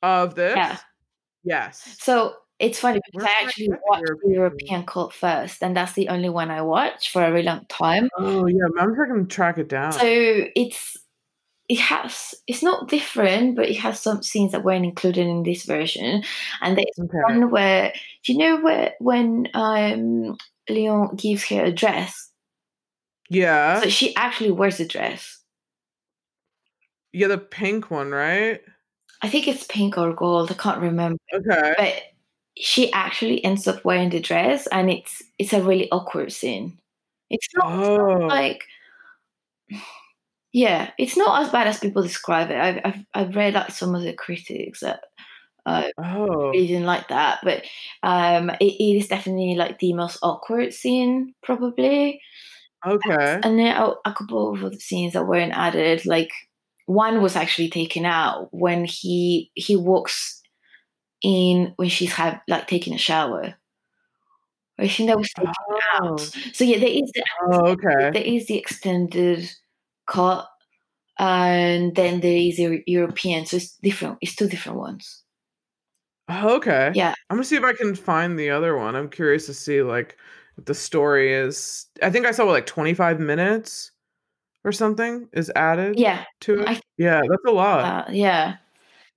of 0.02 0.36
this. 0.36 0.56
Yeah. 0.56 0.78
Yes. 1.44 1.98
So 2.00 2.36
it's 2.60 2.80
funny 2.80 3.02
because 3.06 3.28
I 3.28 3.44
actually 3.44 3.70
watched 3.90 4.06
the 4.24 4.34
European? 4.34 4.86
Cut 4.86 5.14
first, 5.14 5.62
and 5.62 5.76
that's 5.76 5.94
the 5.94 6.10
only 6.10 6.30
one 6.30 6.52
I 6.52 6.62
watched 6.62 7.10
for 7.10 7.24
a 7.24 7.32
really 7.32 7.44
long 7.44 7.66
time. 7.70 8.10
Oh 8.18 8.46
yeah, 8.46 8.66
I'm 8.80 8.96
trying 8.96 9.28
to 9.28 9.36
track 9.36 9.58
it 9.58 9.68
down. 9.70 9.92
So 9.92 10.02
it's 10.04 10.98
it 11.68 11.80
has 11.80 12.36
it's 12.48 12.62
not 12.64 12.90
different, 12.90 13.56
but 13.56 13.70
it 13.70 13.78
has 13.78 14.00
some 14.00 14.22
scenes 14.22 14.52
that 14.52 14.64
weren't 14.64 14.86
included 14.86 15.26
in 15.26 15.44
this 15.44 15.64
version. 15.64 16.24
And 16.62 16.78
there's 16.78 17.00
okay. 17.00 17.18
one 17.28 17.50
where 17.50 17.94
do 18.24 18.34
you 18.34 18.38
know 18.40 18.62
where 18.62 18.94
when 19.00 19.48
um 19.54 20.38
Leon 20.70 21.16
gives 21.16 21.46
her 21.50 21.66
a 21.66 21.72
dress? 21.72 22.32
Yeah. 23.30 23.82
So 23.82 23.90
she 23.90 24.16
actually 24.16 24.52
wears 24.52 24.80
a 24.80 24.88
dress. 24.88 25.40
Yeah, 27.14 27.28
the 27.28 27.38
pink 27.38 27.90
one, 27.90 28.12
right? 28.12 28.62
I 29.22 29.30
think 29.30 29.48
it's 29.48 29.64
pink 29.64 29.98
or 29.98 30.14
gold. 30.14 30.52
I 30.52 30.56
can't 30.56 30.82
remember. 30.82 31.18
Okay. 31.34 31.74
But 31.78 31.94
she 32.58 32.92
actually 32.92 33.44
ends 33.44 33.68
up 33.68 33.84
wearing 33.84 34.10
the 34.10 34.20
dress, 34.20 34.68
and 34.68 34.92
it's 34.92 35.24
it's 35.40 35.54
a 35.54 35.64
really 35.64 35.90
awkward 35.92 36.32
scene. 36.32 36.78
It's 37.30 37.48
not 37.56 37.72
Oh. 37.74 38.28
like 38.28 38.64
yeah, 40.56 40.92
it's 40.98 41.18
not 41.18 41.44
as 41.44 41.52
bad 41.52 41.68
as 41.68 41.80
people 41.80 42.02
describe 42.04 42.50
it. 42.52 42.58
I've 42.58 42.80
I've, 42.86 43.06
I've 43.14 43.36
read 43.36 43.56
like 43.56 43.72
some 43.72 43.96
of 43.96 44.04
the 44.04 44.14
critics 44.14 44.80
that 44.82 45.02
uh, 45.66 45.90
Oh. 45.98 46.52
really 46.54 46.68
didn't 46.68 46.86
like 46.88 47.10
that, 47.10 47.40
but 47.44 47.64
um, 48.04 48.50
it, 48.52 48.74
it 48.80 48.98
is 49.00 49.08
definitely 49.10 49.56
like 49.56 49.80
the 49.80 49.94
most 49.94 50.20
awkward 50.24 50.74
scene 50.74 51.34
probably. 51.44 52.22
Okay. 52.86 53.40
And 53.44 53.60
then 53.60 53.76
a, 53.76 53.94
a 54.06 54.14
couple 54.14 54.54
of 54.54 54.64
other 54.64 54.80
scenes 54.80 55.14
that 55.14 55.28
weren't 55.28 55.54
added, 55.58 56.06
like 56.06 56.32
one 56.88 57.22
was 57.22 57.36
actually 57.36 57.70
taken 57.70 58.06
out 58.06 58.50
when 58.54 58.86
he 58.86 59.52
he 59.56 59.76
walks 59.76 60.42
in 61.24 61.74
when 61.78 61.90
she's 61.90 62.14
have 62.14 62.42
like 62.48 62.68
taking 62.68 62.94
a 62.96 63.00
shower. 63.00 63.56
I 64.78 64.88
think 64.88 65.08
that 65.10 65.18
was 65.18 65.30
taken 65.32 65.54
Oh. 66.02 66.08
out. 66.14 66.20
So 66.54 66.64
yeah, 66.64 66.80
there 66.80 66.90
is 66.90 67.12
the 67.14 67.24
Oh, 67.44 67.68
okay. 67.72 68.12
there 68.14 68.24
is 68.24 68.48
the 68.48 68.58
extended 68.58 69.50
cut, 70.08 70.48
and 71.20 71.96
then 71.96 72.20
there 72.22 72.38
is 72.38 72.60
a 72.60 72.84
European. 72.88 73.46
So 73.46 73.58
it's 73.58 73.78
different. 73.78 74.18
It's 74.22 74.36
two 74.36 74.48
different 74.50 74.78
ones. 74.80 75.24
Oh, 76.28 76.56
okay. 76.58 76.92
Yeah. 76.96 77.14
I'm 77.30 77.38
gonna 77.38 77.44
see 77.46 77.56
if 77.56 77.64
I 77.64 77.74
can 77.74 77.96
find 77.96 78.38
the 78.38 78.50
other 78.50 78.78
one. 78.78 78.96
I'm 78.96 79.10
curious 79.10 79.46
to 79.48 79.54
see 79.54 79.82
like 79.84 80.18
the 80.64 80.74
story 80.74 81.34
is. 81.34 81.86
I 82.02 82.10
think 82.10 82.26
I 82.26 82.32
saw 82.32 82.46
like 82.46 82.66
25 82.66 83.20
minutes 83.20 83.92
or 84.64 84.72
something 84.72 85.28
is 85.34 85.52
added 85.56 86.00
Yeah. 86.00 86.24
to 86.42 86.62
it. 86.62 86.70
I- 86.70 86.82
yeah, 86.98 87.22
that's 87.30 87.44
a 87.48 87.52
lot. 87.52 87.86
Uh, 87.86 88.12
yeah. 88.12 88.56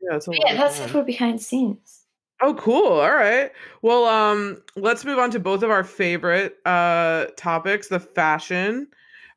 yeah, 0.00 0.08
that's 0.12 0.26
a 0.26 0.30
But 0.30 0.38
lot. 0.40 0.48
yeah, 0.48 0.56
that's 0.56 0.80
it 0.80 0.90
for 0.90 1.02
behind 1.02 1.38
the 1.38 1.42
scenes. 1.42 2.04
Oh, 2.42 2.54
cool. 2.54 2.86
All 3.00 3.14
right. 3.14 3.50
Well, 3.82 4.04
um, 4.04 4.62
let's 4.76 5.04
move 5.04 5.18
on 5.18 5.30
to 5.32 5.40
both 5.40 5.62
of 5.62 5.70
our 5.70 5.82
favorite 5.84 6.56
uh 6.66 7.26
topics, 7.36 7.88
the 7.88 8.00
fashion. 8.00 8.88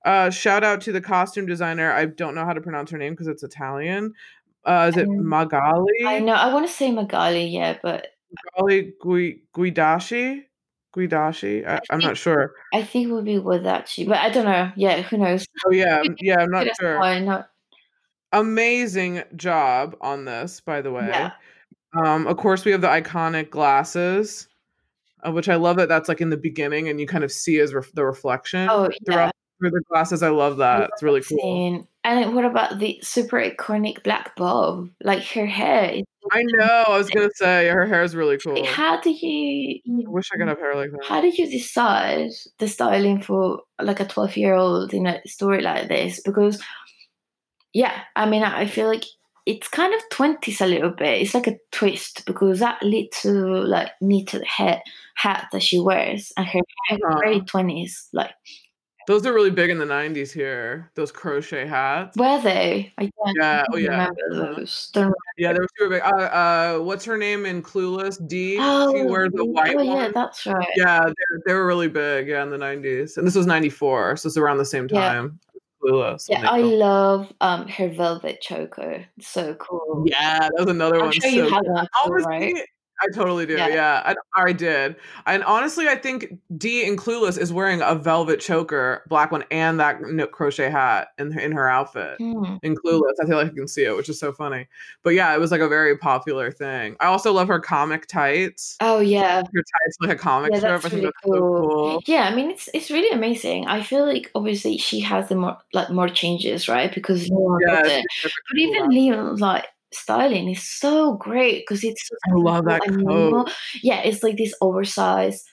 Uh 0.06 0.30
shout 0.30 0.64
out 0.64 0.82
to 0.82 0.92
the 0.92 1.02
costume 1.02 1.46
designer. 1.46 1.92
I 1.92 2.06
don't 2.06 2.36
know 2.36 2.46
how 2.46 2.54
to 2.54 2.62
pronounce 2.62 2.92
her 2.92 2.98
name 2.98 3.14
because 3.14 3.28
it's 3.28 3.44
Italian. 3.44 4.14
Uh 4.66 4.90
is 4.92 4.98
it 4.98 5.08
Um, 5.08 5.28
Magali? 5.28 5.94
I 6.06 6.20
know. 6.20 6.34
I 6.34 6.54
want 6.54 6.68
to 6.68 6.74
say 6.74 6.92
Magali, 6.92 7.46
yeah, 7.46 7.78
but 7.82 8.08
Magali 8.58 8.94
Gui- 9.02 9.44
Guidasci? 9.56 10.44
Guidasci? 10.96 11.66
I, 11.68 11.80
I'm 11.90 12.00
not 12.00 12.18
sure. 12.18 12.54
I 12.74 12.84
think 12.84 13.08
it 13.08 13.12
would 13.14 13.24
be 13.26 13.40
with 13.40 13.64
Wadachi. 13.64 14.08
But 14.08 14.18
I 14.18 14.30
don't 14.30 14.46
know. 14.46 14.72
Yeah, 14.76 15.02
who 15.02 15.18
knows? 15.18 15.46
Oh 15.66 15.72
yeah, 15.72 16.04
yeah, 16.20 16.40
I'm 16.40 16.52
not 16.52 16.68
sure. 16.80 17.20
not- 17.22 17.50
Amazing 18.34 19.24
job 19.36 19.96
on 20.00 20.24
this, 20.26 20.62
by 20.62 20.82
the 20.82 20.92
way. 20.92 21.08
Yeah. 21.08 21.32
Um, 21.94 22.28
of 22.28 22.38
course, 22.38 22.64
we 22.64 22.72
have 22.72 22.80
the 22.80 22.88
iconic 22.88 23.50
glasses, 23.50 24.48
uh, 25.26 25.32
which 25.32 25.50
I 25.50 25.56
love 25.56 25.76
that 25.78 25.90
that's 25.90 26.08
like 26.08 26.22
in 26.22 26.30
the 26.30 26.38
beginning 26.38 26.88
and 26.88 26.98
you 27.00 27.08
kind 27.08 27.26
of 27.26 27.32
see 27.32 27.60
as 27.60 27.74
ref- 27.74 27.92
the 27.94 28.06
reflection 28.06 28.70
Oh, 28.72 28.90
throughout. 29.06 29.34
Through 29.62 29.72
the 29.72 29.82
glasses. 29.90 30.24
I 30.24 30.30
love 30.30 30.58
that. 30.58 30.90
It's 30.92 31.04
really 31.04 31.22
cool. 31.22 31.38
Scene. 31.40 31.88
And 32.04 32.34
what 32.36 32.46
about 32.46 32.80
the 32.80 33.00
super 33.04 33.38
iconic 33.38 34.04
black 34.04 34.36
bob? 34.36 34.90
Like 35.04 35.24
her 35.36 35.46
hair. 35.46 35.92
is- 35.92 36.04
I 36.32 36.44
know. 36.44 36.84
I 36.88 36.98
was 36.98 37.10
gonna 37.10 37.30
say 37.36 37.68
her 37.70 37.86
hair 37.86 38.04
is 38.04 38.16
really 38.16 38.38
cool. 38.38 38.56
Like, 38.56 38.66
how 38.66 39.00
do 39.02 39.10
you? 39.12 39.80
I 39.86 40.10
wish 40.10 40.30
I 40.34 40.38
could 40.38 40.48
have 40.48 40.60
hair 40.60 40.76
like 40.76 40.92
that. 40.92 41.06
How 41.06 41.22
did 41.22 41.38
you 41.38 41.50
decide 41.50 42.30
the 42.60 42.68
styling 42.68 43.22
for 43.22 43.62
like 43.82 44.00
a 44.00 44.06
twelve-year-old 44.06 44.94
in 44.94 45.08
a 45.08 45.20
story 45.28 45.62
like 45.62 45.88
this? 45.90 46.20
Because, 46.22 46.62
yeah, 47.74 48.02
I 48.16 48.30
mean, 48.30 48.44
I 48.44 48.62
I 48.62 48.66
feel 48.68 48.88
like 48.88 49.06
it's 49.48 49.68
kind 49.68 49.94
of 49.96 50.02
twenties 50.12 50.62
a 50.62 50.68
little 50.68 50.92
bit. 50.92 51.22
It's 51.22 51.34
like 51.34 51.48
a 51.48 51.58
twist 51.72 52.26
because 52.26 52.60
that 52.60 52.82
little 52.84 53.68
like 53.68 53.90
knitted 54.02 54.44
hat 54.46 54.82
hat 55.16 55.48
that 55.52 55.64
she 55.64 55.80
wears 55.80 56.32
and 56.38 56.46
her 56.46 56.60
hair 56.88 56.98
Uh-huh. 57.04 57.20
very 57.20 57.42
twenties. 57.42 58.08
Like, 58.14 58.32
Those 59.08 59.26
are 59.26 59.34
really 59.34 59.50
big 59.52 59.70
in 59.70 59.78
the 59.78 59.86
'90s 59.86 60.32
here. 60.32 60.92
Those 60.96 61.12
crochet 61.12 61.66
hats. 61.66 62.16
were 62.18 62.40
they? 62.42 62.94
I 62.98 63.10
don't 63.18 63.36
Yeah, 63.36 63.64
oh, 63.72 63.78
yeah. 63.78 63.90
remember 63.92 64.56
those. 64.56 64.90
Don't 64.94 65.14
Yeah, 65.38 65.54
they 65.54 65.60
were 65.60 65.68
super 65.78 65.90
big. 65.90 66.02
Uh, 66.04 66.08
uh, 66.08 66.80
what's 66.80 67.04
her 67.06 67.18
name 67.18 67.46
in 67.46 67.62
Clueless? 67.64 68.26
D. 68.28 68.58
Oh, 68.60 68.94
she 68.94 69.04
wears 69.04 69.32
the 69.34 69.46
white 69.46 69.76
oh 69.76 69.84
one. 69.84 69.98
yeah, 69.98 70.12
that's 70.14 70.46
right. 70.46 70.68
Yeah, 70.76 71.06
they, 71.06 71.38
they 71.46 71.54
were 71.54 71.66
really 71.66 71.88
big. 71.88 72.28
Yeah, 72.28 72.44
in 72.44 72.50
the 72.52 72.58
'90s, 72.58 73.18
and 73.18 73.26
this 73.26 73.36
was 73.36 73.46
'94, 73.48 74.18
so 74.18 74.28
it's 74.28 74.38
around 74.38 74.58
the 74.58 74.66
same 74.66 74.88
Yeah. 74.90 75.02
time. 75.14 75.40
Clueless. 75.84 76.30
when 76.30 76.44
Yeah, 76.44 76.52
I 76.52 76.62
love 76.62 77.34
um 77.42 77.68
her 77.68 77.90
velvet 77.90 78.40
choker. 78.42 79.06
So 79.20 79.56
cool. 79.56 80.04
Yeah, 80.06 80.40
that 80.40 80.54
was 80.58 80.68
another 80.68 81.00
I'm 81.00 81.06
one. 81.06 81.14
sure 81.14 81.30
you 81.30 81.50
so 81.50 81.50
have 81.50 81.64
that 81.64 81.88
too, 82.06 82.12
right? 82.14 82.54
I 83.02 83.08
totally 83.14 83.46
do. 83.46 83.54
Yeah. 83.56 83.68
Yeah, 83.68 84.02
I, 84.06 84.16
I 84.42 84.52
did. 84.54 84.96
And 85.26 85.44
honestly, 85.44 85.88
I 85.88 85.96
think 85.96 86.38
D 86.58 86.86
in 86.86 86.96
Clueless 86.98 87.38
is 87.38 87.52
wearing 87.52 87.82
a 87.82 87.96
velvet 87.96 88.40
choker, 88.40 89.04
black 89.08 89.32
one, 89.32 89.44
and 89.52 89.80
that 89.80 90.00
crochet 90.32 90.70
hat 90.70 91.10
in 91.18 91.38
in 91.40 91.52
her 91.52 91.68
outfit. 91.70 92.18
Hmm. 92.20 92.56
In 92.64 92.76
Clueless, 92.76 93.14
I 93.22 93.26
feel 93.26 93.38
like 93.38 93.52
I 93.52 93.56
can 93.56 93.68
see 93.68 93.84
it, 93.86 93.96
which 93.96 94.10
is 94.10 94.20
so 94.20 94.32
funny. 94.32 94.68
But 95.04 95.12
yeah, 95.12 95.34
it 95.34 95.40
was 95.40 95.52
like 95.52 95.62
a 95.62 95.68
very 95.68 95.98
popular 95.98 96.52
thing. 96.52 96.96
I 97.00 97.06
also 97.08 97.34
love 97.34 97.48
her 97.48 97.60
comic 97.60 98.08
tights. 98.08 98.78
Oh 98.82 99.00
yeah, 99.00 99.38
Her 99.38 99.44
tights 99.44 99.98
like 100.02 100.12
a 100.12 100.16
comic 100.16 100.52
yeah, 100.54 100.60
strip. 100.60 100.82
that's 100.82 100.94
really 100.94 101.06
that's 101.06 101.18
so 101.24 101.32
cool. 101.32 101.70
cool. 101.70 102.04
Yeah, 102.06 102.24
I 102.24 102.36
mean 102.36 102.52
it's 102.52 102.70
it's 102.74 102.92
really 102.92 103.10
amazing. 103.10 103.68
I 103.68 103.82
feel 103.84 104.06
like 104.06 104.30
obviously 104.36 104.78
she 104.78 105.00
has 105.02 105.30
the 105.30 105.36
more 105.36 105.58
like 105.74 105.90
more 105.90 106.10
changes, 106.10 106.68
right? 106.68 106.94
Because 106.94 107.28
Yeah, 107.30 107.82
does 107.82 107.92
it's 107.92 107.96
it. 107.96 108.06
perfect 108.22 108.42
But 108.50 108.60
even 108.60 108.82
cool. 108.84 108.90
Leon's 108.90 109.42
like 109.42 109.66
styling 109.94 110.50
is 110.50 110.68
so 110.68 111.14
great 111.16 111.64
because 111.64 111.84
it's 111.84 112.08
so 112.08 112.16
I 112.30 112.34
love 112.36 112.66
that 112.66 112.82
coat. 113.08 113.52
Yeah, 113.82 114.02
it's 114.02 114.24
like 114.24 114.38
this 114.38 114.54
oversized 114.62 115.46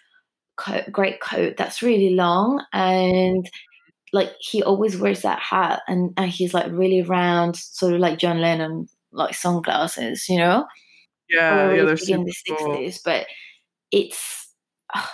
coat, 0.57 0.85
great 0.91 1.21
coat 1.21 1.57
that's 1.57 1.83
really 1.83 2.15
long 2.15 2.65
and 2.73 3.49
like 4.13 4.33
he 4.41 4.63
always 4.63 4.97
wears 4.97 5.23
that 5.23 5.39
hat 5.39 5.83
and, 5.87 6.13
and 6.17 6.31
he's 6.31 6.55
like 6.55 6.71
really 6.73 7.03
round, 7.03 7.57
sort 7.57 7.93
of 7.95 8.01
like 8.01 8.19
John 8.19 8.41
Lennon, 8.41 8.89
like 9.13 9.35
sunglasses, 9.35 10.29
you 10.29 10.39
know? 10.39 10.67
Yeah, 11.29 11.73
yeah, 11.75 11.85
they're 11.85 12.17
in 12.17 12.25
the 12.25 12.35
cool. 12.49 12.75
sixties. 12.75 13.03
But 13.05 13.27
it's 13.93 14.47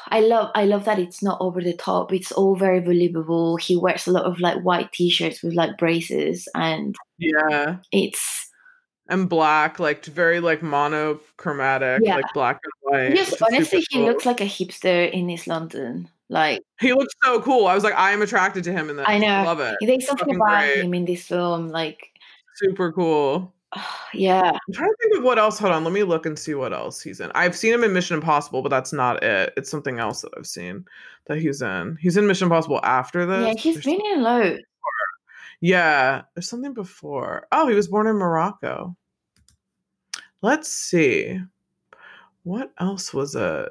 I 0.09 0.21
love 0.21 0.53
I 0.55 0.65
love 0.67 0.85
that 0.85 1.01
it's 1.01 1.23
not 1.23 1.41
over 1.41 1.61
the 1.61 1.77
top. 1.77 2.13
It's 2.13 2.31
all 2.31 2.55
very 2.55 2.81
believable. 2.81 3.57
He 3.57 3.77
wears 3.77 4.07
a 4.07 4.13
lot 4.13 4.25
of 4.25 4.39
like 4.39 4.63
white 4.63 4.93
t-shirts 4.93 5.43
with 5.43 5.55
like 5.55 5.77
braces 5.77 6.47
and 6.55 6.95
Yeah. 7.19 7.79
it's 7.91 8.49
and 9.09 9.29
black, 9.29 9.79
like 9.79 10.05
very 10.05 10.41
like 10.41 10.63
monochromatic, 10.63 12.03
Yeah. 12.05 12.17
like 12.17 12.33
black 12.35 12.61
and 12.65 12.73
white. 13.09 13.15
Yes, 13.17 13.41
honestly, 13.43 13.85
he 13.91 13.99
cool. 13.99 14.07
looks 14.07 14.27
like 14.27 14.41
a 14.41 14.45
hipster 14.47 15.11
in 15.11 15.29
East 15.31 15.47
London. 15.47 16.09
Like 16.31 16.63
He 16.81 16.93
looks 16.93 17.13
so 17.23 17.41
cool. 17.43 17.67
I 17.67 17.75
was 17.75 17.85
like, 17.85 17.95
I 17.95 18.11
am 18.13 18.23
attracted 18.23 18.65
to 18.65 18.73
him 18.73 18.89
in 18.91 18.97
this. 18.97 19.05
I 19.09 19.19
know. 19.19 19.45
Love 19.45 19.61
it. 19.61 19.77
there's 19.81 20.07
something 20.07 20.35
about 20.37 20.61
great. 20.65 20.85
him 20.85 20.95
in 20.95 21.05
this 21.05 21.27
film. 21.27 21.69
Like, 21.69 22.11
Super 22.57 22.93
cool. 22.93 23.53
yeah, 24.15 24.41
I'm 24.53 24.73
trying 24.75 24.89
to 24.89 24.97
think 25.03 25.19
of 25.19 25.25
what 25.25 25.39
else. 25.39 25.59
Hold 25.59 25.73
on, 25.73 25.85
let 25.85 25.93
me 25.93 26.03
look 26.05 26.25
and 26.27 26.39
see 26.39 26.55
what 26.55 26.73
else 26.73 27.03
he's 27.03 27.21
in. 27.21 27.31
I've 27.35 27.57
seen 27.57 27.75
him 27.75 27.85
in 27.85 27.93
Mission 27.93 28.15
Impossible, 28.17 28.63
but 28.63 28.69
that's 28.69 28.93
not 28.93 29.23
it. 29.23 29.53
It's 29.57 29.71
something 29.71 29.99
else 29.99 30.23
that 30.23 30.33
I've 30.37 30.47
seen 30.47 30.85
that 31.27 31.39
he's 31.39 31.61
in. 31.61 31.99
He's 32.01 32.17
in 32.17 32.27
Mission 32.27 32.47
Impossible 32.47 32.81
after 32.85 33.27
this. 33.27 33.47
yeah, 33.47 33.55
he's 33.61 33.75
There's 33.75 33.85
been 33.85 34.01
in 34.13 34.23
loads. 34.23 34.63
Yeah, 35.65 36.25
there's 36.35 36.47
something 36.47 36.75
before. 36.75 37.47
Oh, 37.51 37.67
he 37.69 37.75
was 37.75 37.89
born 37.89 38.07
in 38.07 38.17
Morocco. 38.17 38.95
Let's 40.43 40.69
see. 40.71 41.41
What 42.43 42.71
else 42.79 43.15
was 43.15 43.35
it? 43.35 43.71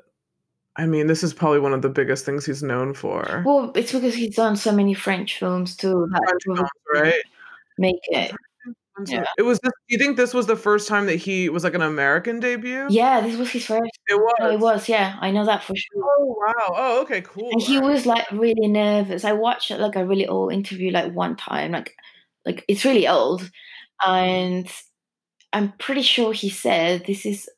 I 0.75 0.87
mean, 0.87 1.05
this 1.05 1.21
is 1.21 1.35
probably 1.35 1.59
one 1.59 1.71
of 1.71 1.83
the 1.83 1.89
biggest 1.89 2.25
things 2.25 2.47
he's 2.47 2.63
known 2.63 2.95
for. 2.95 3.43
Well, 3.45 3.71
it's 3.75 3.91
because 3.91 4.15
he's 4.15 4.35
done 4.35 4.55
so 4.55 4.71
many 4.71 4.95
French 4.95 5.37
films 5.37 5.75
too. 5.75 6.07
That 6.11 6.39
films, 6.43 6.67
right? 6.95 7.21
Make 7.77 7.97
it. 8.07 8.33
Yeah. 9.05 9.25
It 9.37 9.43
was. 9.43 9.59
This, 9.59 9.71
you 9.87 9.99
think 9.99 10.17
this 10.17 10.33
was 10.33 10.47
the 10.47 10.55
first 10.55 10.87
time 10.87 11.05
that 11.05 11.17
he 11.17 11.47
was 11.49 11.63
like 11.63 11.75
an 11.75 11.83
American 11.83 12.39
debut? 12.39 12.87
Yeah, 12.89 13.21
this 13.21 13.37
was 13.37 13.51
his 13.51 13.67
first. 13.67 13.92
It 14.07 14.15
was. 14.15 14.53
It 14.53 14.59
was. 14.59 14.89
Yeah, 14.89 15.17
I 15.19 15.31
know 15.31 15.45
that 15.45 15.63
for 15.63 15.75
sure. 15.75 16.03
Oh 16.03 16.35
wow! 16.39 16.75
Oh 16.75 17.01
okay, 17.01 17.21
cool. 17.21 17.49
And 17.51 17.61
he 17.61 17.79
was 17.79 18.05
like 18.05 18.29
really 18.31 18.67
nervous. 18.67 19.23
I 19.23 19.33
watched 19.33 19.71
like 19.71 19.95
a 19.95 20.05
really 20.05 20.27
old 20.27 20.53
interview 20.53 20.91
like 20.91 21.13
one 21.13 21.35
time, 21.35 21.71
like 21.71 21.95
like 22.45 22.65
it's 22.67 22.85
really 22.85 23.07
old, 23.07 23.49
and 24.05 24.69
I'm 25.53 25.73
pretty 25.73 26.01
sure 26.01 26.33
he 26.33 26.49
said 26.49 27.05
this 27.05 27.25
is 27.25 27.49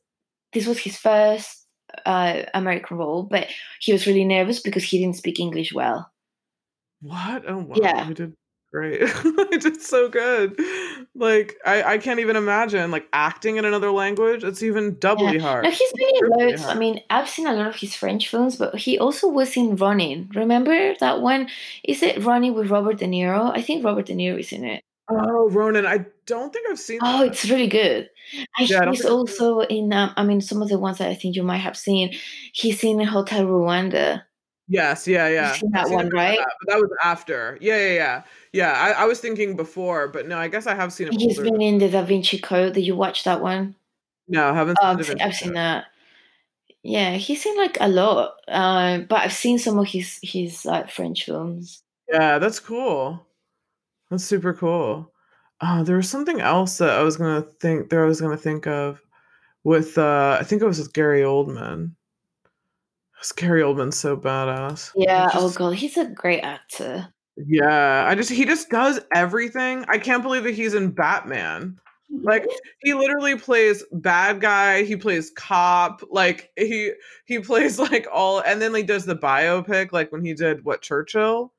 this 0.53 0.67
was 0.67 0.79
his 0.79 0.97
first 0.97 1.65
uh, 2.05 2.43
American 2.53 2.97
role, 2.97 3.23
but 3.23 3.47
he 3.79 3.91
was 3.93 4.07
really 4.07 4.25
nervous 4.25 4.59
because 4.59 4.83
he 4.83 4.99
didn't 4.99 5.17
speak 5.17 5.39
English 5.39 5.73
well. 5.73 6.11
What? 7.01 7.43
Oh 7.47 7.57
wow! 7.57 7.75
Yeah. 7.75 8.07
He 8.07 8.13
did 8.13 8.33
great. 8.71 8.99
did 9.59 9.81
so 9.81 10.09
good. 10.09 10.59
Like 11.13 11.55
I, 11.65 11.83
I 11.83 11.97
can't 11.97 12.19
even 12.19 12.35
imagine 12.35 12.91
like 12.91 13.07
acting 13.13 13.57
in 13.57 13.65
another 13.65 13.91
language. 13.91 14.43
It's 14.43 14.63
even 14.63 14.97
doubly 14.99 15.37
hard. 15.37 15.63
No, 15.63 15.71
he's 15.71 15.93
been 15.93 16.09
in 16.15 16.29
loads. 16.29 16.65
I 16.65 16.75
mean, 16.75 17.01
I've 17.09 17.29
seen 17.29 17.47
a 17.47 17.53
lot 17.53 17.67
of 17.67 17.75
his 17.75 17.95
French 17.95 18.29
films, 18.29 18.55
but 18.57 18.75
he 18.75 18.99
also 18.99 19.27
was 19.27 19.55
in 19.57 19.75
Ronin. 19.75 20.29
Remember 20.35 20.95
that 20.99 21.21
one? 21.21 21.47
Is 21.83 22.03
it 22.03 22.23
Ronin 22.23 22.53
with 22.53 22.69
Robert 22.69 22.97
De 22.97 23.05
Niro? 23.05 23.55
I 23.55 23.61
think 23.61 23.83
Robert 23.83 24.05
De 24.05 24.13
Niro 24.13 24.39
is 24.39 24.51
in 24.51 24.65
it. 24.65 24.83
Oh, 25.07 25.49
Ronin, 25.49 25.85
I 25.85 26.05
don't 26.25 26.51
think 26.51 26.67
I've 26.69 26.79
seen. 26.79 26.99
Oh, 27.01 27.19
that. 27.19 27.27
it's 27.27 27.45
really 27.45 27.67
good. 27.67 28.09
And 28.57 28.69
Yeah, 28.69 28.79
he's 28.79 28.79
think 28.79 28.81
I've 28.87 28.97
seen 28.97 29.11
also 29.11 29.59
in. 29.61 29.93
Um, 29.93 30.13
I 30.17 30.23
mean, 30.23 30.41
some 30.41 30.61
of 30.61 30.69
the 30.69 30.79
ones 30.79 30.97
that 30.97 31.09
I 31.09 31.15
think 31.15 31.35
you 31.35 31.43
might 31.43 31.57
have 31.57 31.77
seen. 31.77 32.15
He's 32.53 32.83
in 32.83 32.99
Hotel 33.01 33.45
Rwanda. 33.45 34.23
Yes, 34.67 35.07
yeah, 35.07 35.27
yeah. 35.27 35.55
that 35.73 35.91
one, 35.91 36.09
right? 36.09 36.39
that, 36.39 36.55
but 36.59 36.73
that 36.73 36.81
was 36.81 36.89
after. 37.03 37.57
Yeah, 37.61 37.77
yeah, 37.77 37.93
yeah. 37.93 38.23
Yeah, 38.55 38.71
I, 38.71 39.03
I 39.03 39.05
was 39.05 39.19
thinking 39.19 39.57
before, 39.57 40.07
but 40.07 40.29
no, 40.29 40.37
I 40.37 40.47
guess 40.47 40.65
I 40.65 40.75
have 40.75 40.93
seen 40.93 41.07
him 41.07 41.13
And 41.15 41.21
he's 41.21 41.37
older. 41.39 41.51
been 41.51 41.61
in 41.61 41.77
the 41.77 41.89
Da 41.89 42.03
Vinci 42.03 42.39
Code. 42.39 42.73
Did 42.73 42.85
you 42.85 42.95
watch 42.95 43.25
that 43.25 43.41
one? 43.41 43.75
no, 44.29 44.47
I 44.49 44.53
haven't 44.53 44.77
Oh, 44.81 44.95
I've, 44.97 45.05
seen, 45.05 45.21
I've 45.21 45.35
seen 45.35 45.53
that. 45.53 45.87
Yeah, 46.81 47.15
he's 47.15 47.45
in 47.45 47.57
like 47.57 47.77
a 47.81 47.89
lot. 47.89 48.35
Um, 48.47 49.07
but 49.09 49.19
I've 49.19 49.33
seen 49.33 49.59
some 49.59 49.77
of 49.77 49.87
his 49.87 50.19
his 50.23 50.63
like 50.63 50.89
French 50.89 51.25
films. 51.25 51.83
Yeah, 52.09 52.39
that's 52.39 52.61
cool. 52.61 53.27
That's 54.09 54.23
super 54.23 54.53
cool. 54.53 55.11
Uh, 55.59 55.83
there 55.83 55.97
was 55.97 56.09
something 56.09 56.39
else 56.39 56.77
that 56.77 56.91
I 56.91 57.03
was 57.03 57.17
gonna 57.17 57.41
think 57.41 57.89
that 57.89 57.99
I 57.99 58.05
was 58.05 58.21
gonna 58.21 58.37
think 58.37 58.67
of 58.67 59.01
with 59.65 59.97
uh 59.97 60.37
I 60.39 60.43
think 60.45 60.61
it 60.61 60.65
was 60.67 60.79
with 60.79 60.93
Gary 60.93 61.23
Oldman. 61.23 61.91
'Cause 63.17 63.33
Gary 63.33 63.63
Oldman's 63.63 63.97
so 63.97 64.15
badass. 64.15 64.91
Yeah. 64.95 65.29
He's 65.29 65.41
Oh 65.41 65.49
god, 65.49 65.71
he's 65.75 65.97
a 65.97 66.05
great 66.05 66.41
actor. 66.41 67.09
Yeah. 67.37 68.05
I 68.07 68.15
just 68.15 68.29
he 68.31 68.45
just 68.45 68.69
does 68.69 68.99
everything. 69.13 69.85
I 69.87 69.97
can't 69.97 70.23
believe 70.23 70.43
that 70.43 70.53
he's 70.55 70.73
in 70.73 70.91
Batman. 70.91 71.77
like 72.23 72.45
he 72.83 72.93
literally 72.93 73.35
plays 73.35 73.83
bad 73.91 74.39
guy 74.39 74.83
he 74.83 74.95
plays 74.95 75.31
cop 75.35 76.01
like 76.11 76.51
he 76.55 76.91
he 77.25 77.39
plays 77.39 77.79
like 77.91 78.07
all 78.13 78.39
and 78.41 78.61
then 78.61 78.73
he 78.75 78.83
does 78.83 79.05
the 79.05 79.15
biopic 79.15 79.91
like 79.91 80.11
when 80.11 80.23
he 80.23 80.33
did 80.33 80.63
what 80.63 80.81
churchill 80.81 81.51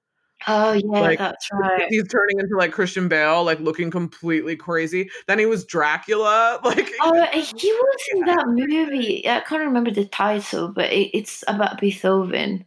Oh 0.46 0.72
yeah, 0.72 1.00
like 1.00 1.18
that's 1.18 1.48
right. 1.52 1.86
he's 1.88 2.06
turning 2.08 2.38
into 2.38 2.56
like 2.56 2.70
christian 2.72 3.08
bale 3.08 3.42
like 3.42 3.58
looking 3.58 3.90
completely 3.90 4.54
crazy 4.54 5.10
then 5.26 5.38
he 5.38 5.46
was 5.46 5.64
dracula 5.64 6.60
like 6.64 6.90
Oh, 7.02 7.26
he 7.32 7.72
was 7.72 8.00
in 8.12 8.20
that 8.26 8.46
movie. 8.48 9.28
I 9.28 9.40
can't 9.40 9.62
remember 9.64 9.90
the 9.90 10.04
title, 10.06 10.68
but 10.68 10.92
it, 10.92 11.10
it's 11.16 11.42
about 11.48 11.80
Beethoven. 11.80 12.64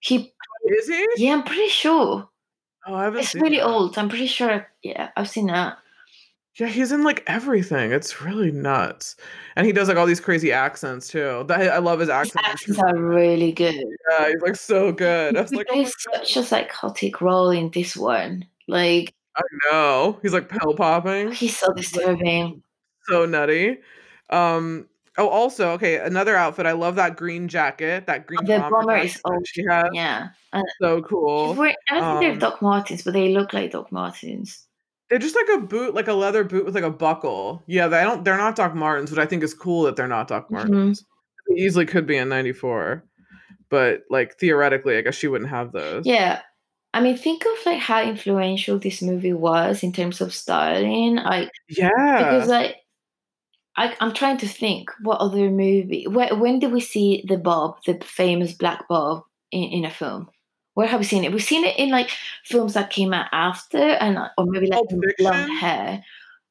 He, 0.00 0.32
is 0.68 0.88
he 0.88 1.06
yeah, 1.16 1.32
I'm 1.34 1.42
pretty 1.44 1.68
sure. 1.68 2.28
oh 2.86 2.94
i 2.94 3.04
haven't 3.04 3.20
It's 3.20 3.34
really 3.34 3.56
that. 3.58 3.66
old. 3.66 3.96
I'm 3.98 4.08
pretty 4.08 4.26
sure. 4.26 4.66
Yeah, 4.82 5.10
I've 5.16 5.28
seen 5.28 5.46
that. 5.48 5.78
yeah 6.58 6.66
he's 6.68 6.90
in 6.92 7.02
like 7.04 7.22
everything 7.26 7.92
it's 7.92 8.22
really 8.22 8.50
nuts 8.50 9.16
and 9.56 9.66
he 9.66 9.72
does 9.72 9.88
like 9.88 9.96
all 9.98 10.06
these 10.06 10.20
crazy 10.20 10.52
accents 10.52 11.08
too 11.08 11.44
that 11.48 11.60
i 11.68 11.78
love 11.78 12.00
his 12.00 12.08
His 12.08 12.32
accents 12.36 12.78
are 12.78 12.96
really 12.96 13.52
good. 13.52 13.74
yeah 14.10 14.28
he's 14.28 14.40
like 14.42 14.56
so 14.56 14.90
good 14.92 15.36
i 15.36 15.42
was 15.42 15.50
He 15.50 15.56
like 15.58 15.66
oh 15.70 15.82
God. 15.82 15.92
such 16.14 16.36
a 16.36 16.42
psychotic 16.42 17.20
role 17.20 17.50
in 17.50 17.70
this 17.70 17.96
one. 17.96 18.46
Like 18.68 19.12
i 19.36 19.42
know 19.70 20.18
he's 20.22 20.32
like 20.32 20.48
pill 20.48 20.74
popping 20.74 21.32
he's 21.32 21.56
so 21.58 21.72
disturbing. 21.74 22.62
so 23.08 23.26
nutty. 23.26 23.78
Um. 24.30 24.88
Oh, 25.18 25.28
also, 25.28 25.70
okay, 25.72 25.96
another 25.96 26.36
outfit. 26.36 26.66
I 26.66 26.72
love 26.72 26.96
that 26.96 27.16
green 27.16 27.48
jacket. 27.48 28.06
That 28.06 28.26
green 28.26 28.44
The 28.44 28.58
bomber, 28.70 28.96
is 28.98 29.18
old. 29.24 29.46
she 29.46 29.62
has. 29.68 29.86
Yeah, 29.92 30.28
and 30.52 30.64
So 30.80 31.00
cool. 31.02 31.54
we're- 31.54 31.74
I 31.90 31.94
don't 31.94 32.18
think 32.18 32.20
they're 32.20 32.32
Um, 32.32 32.38
Doc 32.38 32.60
Martens, 32.62 33.02
but 33.02 33.14
they 33.14 33.30
look 33.30 33.52
like 33.52 33.70
Doc 33.72 33.90
Martens. 33.90 34.66
They're 35.08 35.18
just 35.18 35.36
like 35.36 35.48
a 35.56 35.60
boot, 35.60 35.94
like 35.94 36.08
a 36.08 36.12
leather 36.12 36.44
boot 36.44 36.64
with 36.64 36.74
like 36.74 36.84
a 36.84 36.90
buckle. 36.90 37.62
Yeah, 37.66 37.86
they 37.88 38.02
don't. 38.02 38.24
They're 38.24 38.36
not 38.36 38.56
Doc 38.56 38.74
Martens, 38.74 39.10
which 39.10 39.20
I 39.20 39.24
think 39.26 39.42
is 39.42 39.54
cool 39.54 39.84
that 39.84 39.96
they're 39.96 40.08
not 40.08 40.28
Doc 40.28 40.48
Mhm. 40.48 40.50
Martens. 40.50 41.04
They 41.48 41.62
easily 41.62 41.86
could 41.86 42.06
be 42.06 42.16
in 42.16 42.28
'94, 42.28 43.04
but 43.70 44.02
like 44.10 44.34
theoretically, 44.38 44.98
I 44.98 45.02
guess 45.02 45.14
she 45.14 45.28
wouldn't 45.28 45.50
have 45.50 45.72
those. 45.72 46.04
Yeah. 46.04 46.40
I 46.92 47.00
mean, 47.00 47.16
think 47.16 47.44
of 47.44 47.52
like 47.66 47.78
how 47.78 48.02
influential 48.02 48.78
this 48.78 49.00
movie 49.02 49.32
was 49.32 49.82
in 49.82 49.92
terms 49.92 50.20
of 50.20 50.34
styling. 50.34 51.16
Like 51.16 51.50
Yeah. 51.68 51.90
because 52.18 52.48
like 52.48 52.76
I, 53.76 53.94
I'm 54.00 54.14
trying 54.14 54.38
to 54.38 54.48
think 54.48 54.90
what 55.02 55.20
other 55.20 55.50
movie. 55.50 56.06
Where, 56.08 56.34
when 56.34 56.58
did 56.58 56.72
we 56.72 56.80
see 56.80 57.24
the 57.28 57.36
Bob, 57.36 57.76
the 57.86 57.98
famous 58.04 58.52
Black 58.54 58.88
Bob, 58.88 59.24
in, 59.52 59.64
in 59.64 59.84
a 59.84 59.90
film? 59.90 60.28
Where 60.74 60.86
have 60.86 61.00
we 61.00 61.06
seen 61.06 61.24
it? 61.24 61.32
We've 61.32 61.42
seen 61.42 61.64
it 61.64 61.78
in 61.78 61.90
like 61.90 62.10
films 62.44 62.74
that 62.74 62.90
came 62.90 63.12
out 63.14 63.28
after, 63.32 63.78
and 63.78 64.18
or 64.36 64.44
maybe 64.46 64.66
like 64.68 64.82
blonde 65.18 65.52
hair. 65.52 66.02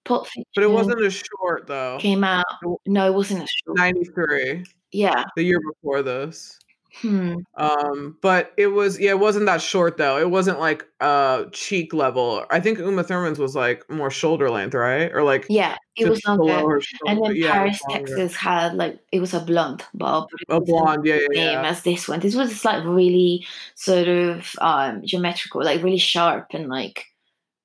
Pulp 0.04 0.28
Fiction 0.28 0.44
but 0.54 0.64
it 0.64 0.70
wasn't 0.70 1.02
a 1.04 1.10
short 1.10 1.66
though. 1.68 1.98
came 2.00 2.24
out. 2.24 2.46
No, 2.86 3.08
it 3.08 3.14
wasn't 3.14 3.44
a 3.44 3.48
short. 3.48 3.78
'93, 3.78 4.64
Yeah. 4.92 5.26
the 5.36 5.44
year 5.44 5.60
before 5.60 6.04
this. 6.04 6.60
Hmm. 7.02 7.36
Um, 7.56 8.18
but 8.22 8.54
it 8.58 8.68
was 8.68 9.00
yeah, 9.00 9.12
it 9.12 9.20
wasn't 9.20 9.46
that 9.48 9.62
short 9.62 9.98
though. 9.98 10.18
It 10.18 10.30
wasn't 10.30 10.60
like 10.60 10.86
uh 11.02 11.46
cheek 11.52 11.94
level. 11.94 12.46
I 12.50 12.60
think 12.60 12.80
Uma 12.80 13.04
Thurman's 13.04 13.40
was 13.40 13.56
like 13.56 13.90
more 13.90 14.10
shoulder 14.10 14.50
length, 14.50 14.74
right? 14.74 15.12
Or 15.14 15.24
like 15.24 15.46
Yeah, 15.50 15.76
it 15.98 16.08
was 16.08 16.24
longer. 16.26 16.80
And 17.06 17.22
then 17.24 17.36
yeah, 17.36 17.52
Paris. 17.52 17.82
Texas 17.90 18.36
had 18.36 18.76
like 18.76 19.00
it 19.12 19.20
was 19.20 19.34
a 19.34 19.42
blonde 19.42 19.84
bob. 19.94 20.30
A 20.50 20.62
blonde, 20.62 21.06
yeah, 21.06 21.16
yeah, 21.16 21.28
Same 21.34 21.64
yeah. 21.64 21.70
as 21.70 21.84
this 21.84 22.08
one. 22.08 22.22
This 22.22 22.36
was 22.36 22.64
like 22.64 22.84
really 22.86 23.46
sort 23.76 24.08
of 24.08 24.52
um 24.60 25.02
geometrical, 25.06 25.64
like 25.64 25.84
really 25.84 25.98
sharp 25.98 26.48
and 26.52 26.70
like 26.70 27.06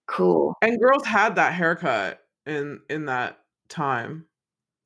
cool. 0.07 0.57
And 0.61 0.81
girls 0.81 1.07
had 1.07 1.37
that 1.37 1.55
haircut 1.55 2.20
in 2.47 2.81
in 2.91 3.07
that 3.07 3.39
time. 3.68 4.26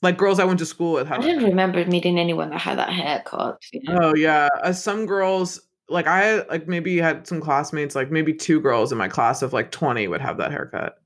Like 0.03 0.19
girls 0.19 0.39
I 0.39 0.45
went 0.45 0.59
to 0.59 0.67
school 0.67 0.93
with 0.93 1.11
I 1.11 1.19
didn't 1.19 1.45
remember 1.45 1.85
meeting 1.87 2.19
anyone 2.19 2.51
that 2.51 2.61
had 2.61 2.79
that 2.79 2.91
haircut. 2.91 3.63
you 3.73 3.83
know. 3.85 3.99
Oh 4.01 4.15
yeah, 4.15 4.49
uh, 4.63 4.73
some 4.73 5.07
girls 5.07 5.61
like 5.89 6.07
I 6.07 6.25
had, 6.25 6.49
like 6.49 6.69
maybe 6.69 6.99
had 6.99 7.27
some 7.27 7.41
classmates 7.41 7.95
like 7.95 8.11
maybe 8.11 8.33
two 8.35 8.61
girls 8.61 8.93
in 8.93 8.99
my 8.99 9.09
class 9.09 9.43
of 9.43 9.53
like 9.53 9.71
20 9.71 10.09
would 10.09 10.21
have 10.21 10.39
that 10.39 10.51
haircut. 10.51 10.97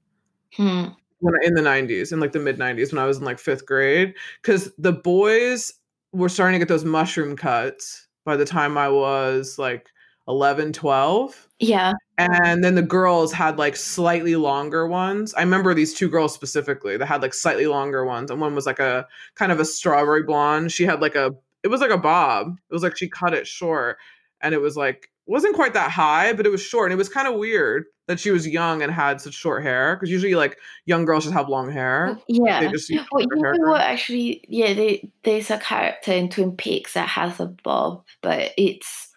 Hmm. 0.54 0.86
when 1.20 1.34
in 1.44 1.54
the 1.54 1.60
90s 1.60 2.10
in 2.10 2.20
like 2.20 2.32
the 2.32 2.38
mid 2.38 2.58
90s 2.58 2.90
when 2.90 2.98
i 2.98 3.04
was 3.06 3.18
in 3.18 3.24
like 3.24 3.38
fifth 3.38 3.66
grade 3.66 4.14
because 4.40 4.72
the 4.78 4.92
boys 4.92 5.72
were 6.12 6.30
starting 6.30 6.54
to 6.54 6.58
get 6.58 6.68
those 6.68 6.86
mushroom 6.86 7.36
cuts 7.36 8.06
by 8.24 8.34
the 8.34 8.46
time 8.46 8.78
i 8.78 8.88
was 8.88 9.58
like 9.58 9.90
11 10.28 10.72
12 10.74 11.48
Yeah. 11.58 11.92
and 12.18 12.62
then 12.62 12.74
the 12.74 12.82
girls 12.82 13.32
had 13.32 13.58
like 13.58 13.76
slightly 13.76 14.36
longer 14.36 14.86
ones 14.86 15.32
i 15.34 15.40
remember 15.40 15.72
these 15.74 15.94
two 15.94 16.08
girls 16.08 16.34
specifically 16.34 16.96
that 16.96 17.06
had 17.06 17.22
like 17.22 17.34
slightly 17.34 17.66
longer 17.66 18.04
ones 18.04 18.30
and 18.30 18.40
one 18.40 18.54
was 18.54 18.66
like 18.66 18.78
a 18.78 19.06
kind 19.34 19.50
of 19.52 19.58
a 19.60 19.64
strawberry 19.64 20.22
blonde 20.22 20.70
she 20.72 20.84
had 20.84 21.00
like 21.00 21.14
a 21.14 21.34
it 21.64 21.68
was 21.68 21.80
like 21.80 21.90
a 21.90 21.98
bob 21.98 22.58
it 22.70 22.74
was 22.74 22.82
like 22.82 22.96
she 22.96 23.08
cut 23.08 23.34
it 23.34 23.46
short 23.46 23.96
and 24.42 24.54
it 24.54 24.60
was 24.60 24.76
like 24.76 25.10
wasn't 25.26 25.54
quite 25.54 25.74
that 25.74 25.90
high 25.90 26.32
but 26.32 26.46
it 26.46 26.50
was 26.50 26.62
short 26.62 26.86
and 26.86 26.92
it 26.92 26.98
was 26.98 27.08
kind 27.08 27.26
of 27.28 27.34
weird 27.34 27.84
that 28.06 28.18
she 28.18 28.30
was 28.30 28.48
young 28.48 28.80
and 28.82 28.90
had 28.90 29.20
such 29.20 29.34
short 29.34 29.62
hair 29.62 29.94
because 29.96 30.10
usually 30.10 30.34
like 30.34 30.58
young 30.86 31.04
girls 31.04 31.24
just 31.24 31.34
have 31.34 31.48
long 31.48 31.70
hair 31.70 32.16
mm, 32.16 32.22
Yeah. 32.28 32.60
they 32.60 32.68
just 32.68 32.90
Well, 33.12 33.20
you 33.22 33.28
know 33.36 33.70
what? 33.70 33.82
Actually, 33.82 34.42
yeah, 34.48 34.72
they, 34.72 35.10
there's 35.24 35.50
a 35.50 35.58
character 35.58 36.12
in 36.12 36.30
Twin 36.30 36.56
Peaks 36.56 36.94
that 36.94 37.06
has 37.08 37.38
a 37.38 37.46
bob, 37.46 38.04
but 38.22 38.52
it's 38.56 39.07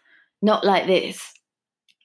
not 0.41 0.65
like 0.65 0.87
this. 0.87 1.33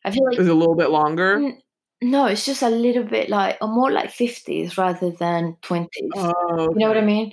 I 0.04 0.10
feel 0.10 0.24
like 0.24 0.38
is 0.38 0.46
it 0.46 0.50
a 0.50 0.54
little 0.54 0.76
bit 0.76 0.90
longer 0.90 1.56
no, 2.02 2.26
it's 2.26 2.44
just 2.44 2.62
a 2.62 2.68
little 2.68 3.04
bit 3.04 3.30
like, 3.30 3.56
or 3.62 3.68
more 3.68 3.90
like 3.90 4.10
fifties 4.10 4.76
rather 4.76 5.10
than 5.10 5.56
twenties. 5.62 6.10
oh 6.14 6.68
You 6.72 6.78
know 6.78 6.88
what 6.88 6.96
I 6.96 7.00
okay. 7.00 7.06
mean? 7.06 7.32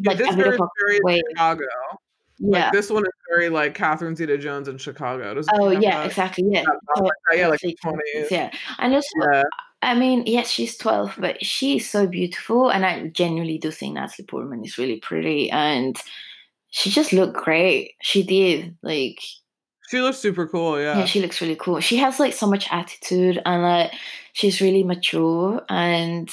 yeah, 0.00 0.10
Like 0.10 0.18
this 0.18 0.28
bit 0.34 0.44
very 0.44 0.58
very 1.06 1.22
chicago 1.30 1.64
Yeah. 2.38 2.64
like 2.64 2.72
this 2.72 2.90
one 2.90 3.04
is 3.06 3.12
very 3.30 3.48
like 3.48 3.74
catherine 3.74 4.14
zeta 4.16 4.36
jones 4.36 4.68
in 4.68 4.76
chicago 4.76 5.34
doesn't 5.34 5.54
oh, 5.58 5.68
oh 5.68 5.70
yeah, 5.70 5.98
that? 5.98 6.06
exactly. 6.06 6.44
Yeah. 6.48 6.64
Bob 6.94 7.08
yeah 7.32 7.48
like 7.48 7.60
20s 7.60 8.30
Yeah. 8.30 8.50
And 8.78 8.94
also, 8.94 9.08
yeah 9.32 9.42
I 9.82 9.92
mean, 9.94 10.22
yes, 10.24 10.50
she's 10.50 10.78
12, 10.78 11.16
but 11.18 11.44
she's 11.44 11.90
so 11.90 12.06
beautiful. 12.06 12.70
And 12.70 12.86
I 12.86 13.08
genuinely 13.08 13.58
do 13.58 13.70
think 13.70 13.92
Natalie 13.94 14.24
Portman 14.24 14.64
is 14.64 14.78
really 14.78 14.98
pretty. 14.98 15.50
And 15.50 15.94
she 16.70 16.88
just 16.88 17.12
looked 17.12 17.36
great. 17.36 17.92
She 18.00 18.22
did. 18.22 18.78
Like, 18.82 19.18
She 19.90 20.00
looks 20.00 20.18
super 20.18 20.46
cool, 20.46 20.80
yeah. 20.80 20.98
yeah. 20.98 21.04
she 21.04 21.20
looks 21.20 21.40
really 21.40 21.56
cool. 21.56 21.80
She 21.80 21.96
has 21.98 22.18
like 22.18 22.32
so 22.32 22.46
much 22.46 22.66
attitude 22.70 23.40
and 23.44 23.62
like 23.62 23.92
she's 24.32 24.60
really 24.60 24.82
mature 24.82 25.62
and 25.68 26.30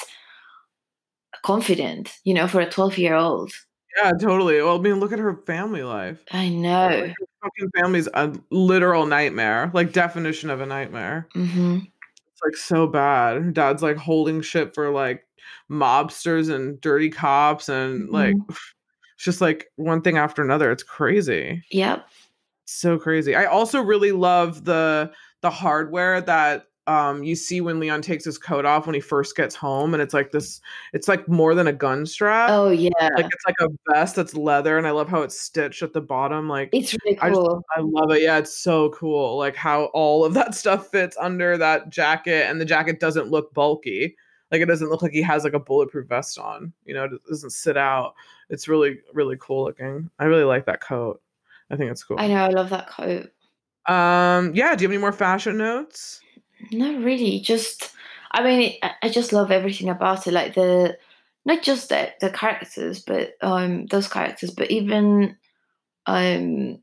confident, 1.44 2.14
you 2.24 2.34
know, 2.34 2.48
for 2.48 2.62
a 2.62 2.70
12 2.70 2.98
year 2.98 3.16
old. 3.16 3.52
Yeah, 3.98 4.12
totally. 4.20 4.62
Well, 4.62 4.78
I 4.78 4.82
mean, 4.82 5.00
look 5.02 5.12
at 5.12 5.20
her 5.20 5.36
family 5.46 5.84
life. 5.84 6.24
I 6.32 6.46
Like, 6.46 6.54
know. 6.54 6.90
her 6.90 7.14
fucking 7.44 7.72
family's 7.76 8.08
a 8.14 8.34
literal 8.50 9.06
nightmare. 9.06 9.70
Like 9.74 9.92
definition 9.92 10.50
of 10.50 10.62
a 10.62 10.66
nightmare. 10.66 11.28
hmm 11.34 11.80
It's 11.80 12.42
like 12.44 12.56
so 12.56 12.88
bad. 12.88 13.42
Her 13.42 13.52
dad's 13.52 13.84
like 13.84 13.98
holding 13.98 14.42
shit 14.42 14.74
for 14.74 14.92
like 14.92 15.26
mobsters 15.70 16.54
and 16.54 16.80
dirty 16.80 17.10
cops 17.10 17.68
and 17.70 18.10
like 18.10 18.36
it's 18.50 19.26
just 19.26 19.42
like 19.42 19.68
one 19.76 20.02
thing 20.02 20.18
after 20.18 20.42
another. 20.42 20.72
It's 20.72 20.84
crazy. 20.84 21.62
Yep. 21.72 22.06
So 22.74 22.98
crazy. 22.98 23.36
I 23.36 23.46
also 23.46 23.82
really 23.82 24.12
love 24.12 24.64
the 24.66 25.12
the 25.42 25.50
hardware 25.50 26.22
that 26.22 26.68
um 26.88 27.24
you 27.24 27.36
see 27.36 27.62
when 27.62 27.80
Leon 27.80 28.02
takes 28.02 28.26
his 28.26 28.40
coat 28.40 28.66
off 28.66 28.88
when 28.88 28.96
he 28.96 29.00
first 29.02 29.36
gets 29.36 29.54
home 29.54 29.94
and 29.94 30.02
it's 30.02 30.16
like 30.16 30.32
this 30.32 30.60
it's 30.94 31.08
like 31.08 31.28
more 31.28 31.54
than 31.54 31.68
a 31.68 31.74
gun 31.74 32.06
strap. 32.08 32.50
Oh, 32.50 32.72
yeah. 32.72 32.90
Like 33.16 33.26
it's 33.32 33.46
like 33.46 33.56
a 33.62 33.68
vest 33.94 34.16
that's 34.16 34.34
leather 34.34 34.80
and 34.80 34.88
I 34.88 34.92
love 34.92 35.08
how 35.08 35.22
it's 35.22 35.40
stitched 35.40 35.84
at 35.84 35.94
the 35.94 36.02
bottom 36.02 36.50
like 36.50 36.70
It's 36.74 36.96
really 37.06 37.20
I 37.20 37.30
just- 37.30 37.40
cool. 37.40 37.62
I 37.78 37.82
love 37.82 38.12
it. 38.12 38.24
Yeah, 38.24 38.40
it's 38.40 38.58
so 38.58 38.90
cool. 38.90 39.38
Like 39.38 39.56
how 39.56 39.86
all 39.94 40.26
of 40.26 40.34
that 40.34 40.56
stuff 40.62 40.88
fits 40.88 41.16
under 41.20 41.56
that 41.58 41.90
jacket 41.92 42.48
and 42.50 42.60
the 42.60 42.66
jacket 42.66 43.00
doesn't 43.00 43.30
look 43.30 43.54
bulky. 43.54 44.16
Like 44.52 44.62
it 44.62 44.66
doesn't 44.66 44.90
look 44.90 45.04
like 45.04 45.14
he 45.14 45.22
has 45.22 45.44
like 45.44 45.54
a 45.54 45.60
bulletproof 45.60 46.08
vest 46.10 46.40
on. 46.40 46.74
You 46.86 46.96
know, 46.96 47.04
it 47.06 47.12
doesn't 47.30 47.52
sit 47.52 47.78
out. 47.78 48.16
It's 48.50 48.68
really 48.68 49.00
really 49.14 49.38
cool 49.40 49.66
looking. 49.66 50.10
I 50.20 50.26
really 50.26 50.44
like 50.46 50.66
that 50.66 50.82
coat. 50.82 51.22
I 51.72 51.78
think 51.78 51.92
it's 51.92 52.04
cool. 52.04 52.20
I 52.20 52.28
know. 52.28 52.44
I 52.44 52.50
love 52.50 52.70
that 52.72 52.90
coat. 52.90 53.32
Um, 53.88 54.54
yeah. 54.54 54.76
Do 54.76 54.84
you 54.84 54.90
have 54.90 54.92
any 54.92 54.98
more 54.98 55.12
fashion 55.12 55.58
notes? 55.58 56.22
Not 56.72 57.04
really. 57.04 57.40
Just, 57.40 57.92
I 58.32 58.44
mean, 58.44 58.74
I, 58.84 58.92
I 59.04 59.10
just 59.10 59.34
love 59.34 59.52
everything 59.52 59.90
about 59.90 60.28
it. 60.28 60.34
Like 60.34 60.54
the, 60.54 60.98
not 61.46 61.64
just 61.64 61.90
the 61.90 62.14
the 62.20 62.30
characters, 62.30 63.00
but 63.02 63.34
um 63.42 63.88
those 63.88 64.08
characters, 64.08 64.52
but 64.52 64.70
even, 64.70 65.38
um, 66.06 66.78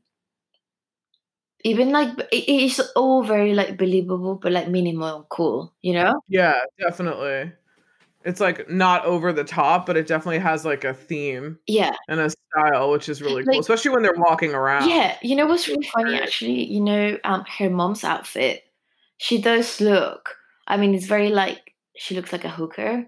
even 1.63 1.91
like 1.91 2.17
it, 2.31 2.43
it's 2.47 2.79
all 2.95 3.23
very 3.23 3.53
like 3.53 3.77
believable, 3.77 4.35
but 4.35 4.51
like 4.51 4.67
minimal 4.67 5.17
and 5.17 5.29
cool. 5.29 5.73
You 5.81 5.93
know? 5.93 6.21
Yeah, 6.27 6.59
definitely. 6.79 7.53
It's 8.29 8.39
like 8.39 8.69
not 8.69 9.03
over 9.05 9.33
the 9.33 9.43
top, 9.43 9.85
but 9.85 9.97
it 9.97 10.07
definitely 10.07 10.39
has 10.39 10.63
like 10.63 10.83
a 10.83 10.93
theme 10.93 11.57
Yeah. 11.67 11.91
and 12.07 12.19
a 12.19 12.29
style, 12.29 12.91
which 12.91 13.09
is 13.09 13.21
really 13.21 13.43
cool, 13.43 13.59
especially 13.59 13.91
when 13.91 14.03
they're 14.03 14.13
walking 14.15 14.53
around. 14.53 14.87
Yeah. 14.89 15.17
You 15.21 15.35
know 15.35 15.45
what's 15.47 15.67
really 15.67 15.87
funny? 15.93 16.15
Actually, 16.19 16.65
you 16.65 16.79
know, 16.81 17.17
um, 17.23 17.43
her 17.57 17.69
mom's 17.69 18.03
outfit. 18.03 18.63
She 19.17 19.41
does 19.41 19.81
look. 19.81 20.35
I 20.67 20.77
mean, 20.77 20.93
it's 20.95 21.07
very 21.07 21.29
like 21.29 21.73
she 21.97 22.15
looks 22.15 22.31
like 22.31 22.45
a 22.45 22.49
hooker. 22.49 23.05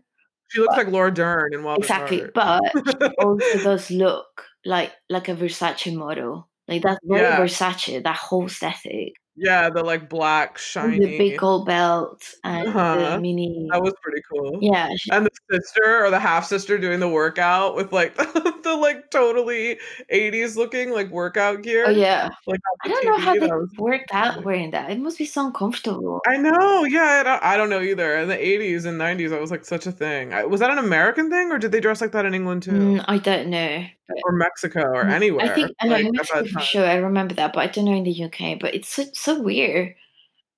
She 0.50 0.60
looks 0.60 0.76
But- 0.76 0.86
like 0.86 0.94
Laura 0.94 1.14
Dern 1.14 1.54
in 1.54 1.64
Wild 1.64 1.80
exactly, 1.80 2.20
Heart. 2.20 2.34
but 2.34 2.62
she 2.74 3.08
also 3.24 3.58
does 3.64 3.92
look 3.92 4.46
like 4.66 4.92
like 5.10 5.30
a 5.30 5.36
Versace 5.36 5.96
model. 5.96 6.50
Like 6.68 6.82
that's 6.82 7.00
very 7.04 7.22
Yeah. 7.22 7.40
Versace. 7.40 8.04
That 8.04 8.16
whole 8.18 8.48
aesthetic, 8.48 9.14
yeah, 9.36 9.70
the 9.70 9.84
like 9.84 10.10
black 10.10 10.58
shiny. 10.58 11.00
the 11.00 11.18
big 11.18 11.40
gold 11.40 11.66
belt 11.66 12.24
and 12.44 12.68
Uh-huh. 12.68 13.16
the 13.16 13.22
mini. 13.22 13.68
that 13.72 13.82
was 13.82 13.94
pretty 14.04 14.22
cool. 14.32 14.60
yeah, 14.62 14.90
she- 14.98 15.12
And 15.12 15.26
the 15.26 15.32
sister 15.52 16.06
or 16.06 16.10
the 16.10 16.20
half 16.20 16.46
sister 16.46 16.78
doing 16.78 17.00
the 17.00 17.08
workout 17.10 17.76
with 17.76 17.94
like 17.94 18.16
the 18.18 18.78
like 18.80 19.10
totally 19.12 19.80
80s 20.12 20.56
looking 20.58 20.92
like 20.92 21.10
workout 21.10 21.62
gear. 21.64 21.86
oh 21.88 21.92
yeah. 21.92 22.30
Like 22.46 22.60
I 22.84 22.88
don't 22.90 23.06
know 23.06 23.18
how 23.20 23.34
TV, 23.36 23.40
they 23.40 23.48
was 23.48 23.70
worked 23.78 24.12
out 24.14 24.44
wearing 24.44 24.72
that. 24.72 24.92
It 24.92 25.00
must 25.00 25.18
be 25.18 25.26
so 25.26 25.46
uncomfortable. 25.48 26.22
I 26.28 26.38
know, 26.38 26.84
yeah, 26.86 27.20
I 27.22 27.24
don't, 27.24 27.44
I 27.44 27.58
don't 27.58 27.70
know 27.70 27.82
either. 27.82 28.18
In 28.18 28.28
the 28.28 28.36
80s 28.38 28.86
and 28.86 29.00
90s, 29.00 29.30
that 29.32 29.40
was 29.42 29.50
like 29.52 29.66
such 29.66 29.88
a 29.88 29.92
thing. 29.92 30.34
I, 30.34 30.44
was 30.46 30.60
that 30.60 30.70
an 30.70 30.78
American 30.78 31.30
thing, 31.30 31.52
or 31.52 31.58
did 31.58 31.72
they 31.72 31.80
dress 31.80 32.02
like 32.02 32.12
that 32.12 32.26
in 32.26 32.34
England 32.34 32.64
too, 32.64 32.72
Mm, 32.72 33.06
I 33.08 33.18
don't 33.18 33.50
know. 33.50 33.86
But 34.08 34.18
or 34.26 34.32
Mexico, 34.34 34.82
or 34.82 35.06
Mm, 35.06 35.14
anywhere? 35.14 35.52
I 35.52 35.56
think 35.56 35.72
I 35.80 35.88
know 35.88 35.96
like, 35.96 36.06
Mexico 36.12 36.46
for 36.54 36.60
sure. 36.60 36.86
I 36.86 36.96
remember 36.96 37.34
that, 37.36 37.54
but 37.54 37.62
I 37.62 37.68
don't 37.68 37.86
know 37.86 37.94
in 37.94 38.04
the 38.04 38.12
UK. 38.26 38.60
But 38.60 38.76
it's 38.76 38.90
so, 38.90 39.06
so 39.22 39.42
weird. 39.42 39.96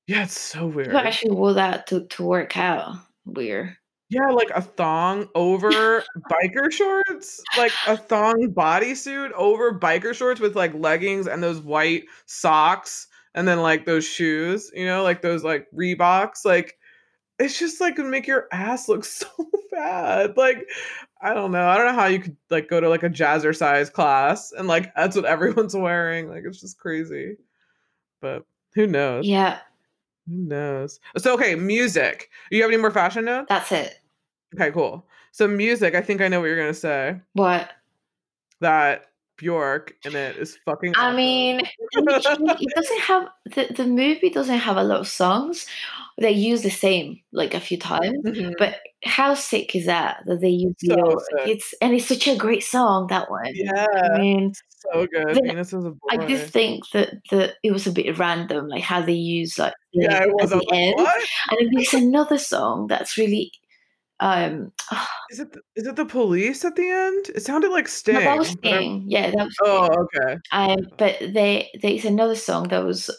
Yeah, 0.07 0.23
it's 0.23 0.39
so 0.39 0.67
weird. 0.67 0.87
People 0.87 0.99
actually 0.99 1.31
wore 1.31 1.53
that 1.53 1.87
to, 1.87 2.05
to 2.07 2.23
work 2.23 2.57
out. 2.57 2.95
Weird. 3.25 3.75
Yeah, 4.09 4.27
like 4.27 4.51
a 4.53 4.61
thong 4.61 5.27
over 5.33 6.03
biker 6.29 6.71
shorts, 6.71 7.41
like 7.57 7.71
a 7.87 7.97
thong 7.97 8.53
bodysuit 8.53 9.31
over 9.31 9.79
biker 9.79 10.13
shorts 10.13 10.39
with 10.39 10.55
like 10.55 10.73
leggings 10.75 11.25
and 11.25 11.41
those 11.41 11.61
white 11.61 12.03
socks, 12.25 13.07
and 13.33 13.47
then 13.47 13.61
like 13.61 13.85
those 13.85 14.05
shoes, 14.05 14.69
you 14.75 14.85
know, 14.85 15.01
like 15.03 15.21
those 15.21 15.43
like 15.43 15.67
Reeboks. 15.75 16.45
Like 16.45 16.77
it's 17.39 17.57
just 17.57 17.81
like 17.81 17.97
would 17.97 18.05
make 18.05 18.27
your 18.27 18.47
ass 18.51 18.87
look 18.87 19.05
so 19.05 19.27
bad. 19.71 20.37
Like 20.37 20.67
I 21.21 21.33
don't 21.33 21.51
know. 21.51 21.67
I 21.67 21.77
don't 21.77 21.87
know 21.87 21.99
how 21.99 22.05
you 22.05 22.19
could 22.19 22.37
like 22.49 22.69
go 22.69 22.79
to 22.79 22.89
like 22.89 23.03
a 23.03 23.09
jazzercise 23.09 23.91
class 23.91 24.51
and 24.51 24.67
like 24.67 24.93
that's 24.95 25.15
what 25.15 25.25
everyone's 25.25 25.75
wearing. 25.75 26.29
Like 26.29 26.43
it's 26.45 26.61
just 26.61 26.77
crazy. 26.77 27.37
But 28.21 28.43
who 28.75 28.87
knows? 28.87 29.25
Yeah, 29.27 29.59
Who 30.27 30.35
knows? 30.37 30.99
So 31.17 31.33
okay, 31.35 31.55
music. 31.55 32.29
You 32.51 32.61
have 32.63 32.71
any 32.71 32.81
more 32.81 32.91
fashion 32.91 33.25
notes? 33.25 33.47
that's 33.49 33.71
it. 33.71 33.99
Okay, 34.55 34.71
cool. 34.71 35.05
So 35.31 35.47
music, 35.47 35.95
I 35.95 36.01
think 36.01 36.21
I 36.21 36.27
know 36.27 36.39
what 36.39 36.45
you're 36.47 36.57
gonna 36.57 36.73
say. 36.73 37.19
What? 37.33 37.69
That 38.61 39.07
Bjork 39.37 39.95
in 40.05 40.15
it 40.15 40.37
is 40.37 40.57
fucking. 40.63 40.93
I 40.95 41.05
awesome. 41.07 41.15
mean, 41.17 41.59
it 41.91 42.73
doesn't 42.75 42.99
have 43.01 43.27
the, 43.55 43.73
the 43.75 43.85
movie 43.87 44.29
doesn't 44.29 44.59
have 44.59 44.77
a 44.77 44.83
lot 44.83 44.99
of 44.99 45.07
songs. 45.07 45.65
They 46.19 46.31
use 46.31 46.61
the 46.61 46.69
same 46.69 47.19
like 47.31 47.55
a 47.55 47.59
few 47.59 47.77
times. 47.79 48.23
Mhm. 48.23 48.53
But 48.59 48.75
how 49.03 49.33
sick 49.33 49.75
is 49.75 49.87
that 49.87 50.17
that 50.27 50.39
they 50.41 50.49
use 50.49 50.75
So 50.85 50.95
Bjork? 50.95 51.19
sick. 51.39 51.47
It's 51.57 51.73
and 51.81 51.93
it's 51.95 52.05
such 52.05 52.27
a 52.27 52.35
great 52.37 52.63
song 52.63 53.07
that 53.07 53.29
one. 53.31 53.51
yeah, 53.55 53.87
I 54.13 54.19
mean, 54.19 54.53
so 54.91 55.07
good. 55.07 55.35
the- 55.35 55.41
Venus 55.43 55.73
is 55.73 55.85
a 55.85 55.91
boy. 55.91 55.97
I 56.09 56.17
just 56.27 56.51
think 56.53 56.83
that 56.91 57.13
that 57.31 57.55
it 57.63 57.71
was 57.71 57.87
a 57.87 57.91
bit 57.91 58.17
random, 58.17 58.67
like 58.67 58.83
how 58.83 59.01
they 59.01 59.13
use 59.13 59.57
like 59.59 59.73
yeah, 59.93 60.23
it 60.23 60.33
was. 60.33 60.51
at 60.51 60.59
the 60.59 60.65
like, 60.65 60.67
end. 60.71 60.95
what? 60.97 61.15
And 61.51 61.59
then 61.59 61.69
there's 61.75 61.93
another 61.93 62.37
song 62.37 62.87
that's 62.87 63.17
really 63.17 63.51
um 64.19 64.71
Is 65.31 65.39
it? 65.39 65.51
The, 65.53 65.61
is 65.75 65.87
it 65.87 65.95
the 65.95 66.05
police 66.05 66.63
at 66.65 66.75
the 66.75 66.87
end? 66.89 67.29
It 67.35 67.43
sounded 67.43 67.71
like 67.71 67.87
Sting. 67.87 68.15
no, 68.15 68.21
that 68.21 68.37
was 68.37 68.49
Sting. 68.49 69.03
Yeah, 69.07 69.31
that 69.31 69.45
was 69.45 69.55
Oh, 69.63 69.85
Sting. 69.85 70.07
okay. 70.23 70.39
Um 70.51 70.77
but 70.97 71.17
they 71.19 71.69
there's 71.81 72.05
another 72.05 72.35
song 72.35 72.67
that 72.69 72.83
was 72.83 73.09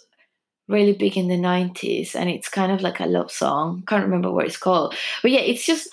really 0.69 0.95
big 0.95 1.17
in 1.19 1.29
the 1.29 1.37
nineties 1.37 2.15
and 2.15 2.31
it's 2.31 2.49
kind 2.49 2.73
of 2.73 2.81
like 2.81 3.01
a 3.01 3.07
love 3.07 3.31
song. 3.31 3.83
Can't 3.87 4.05
remember 4.05 4.31
what 4.31 4.47
it's 4.47 4.57
called. 4.57 4.95
But 5.23 5.31
yeah, 5.33 5.41
it's 5.41 5.67
just 5.67 5.89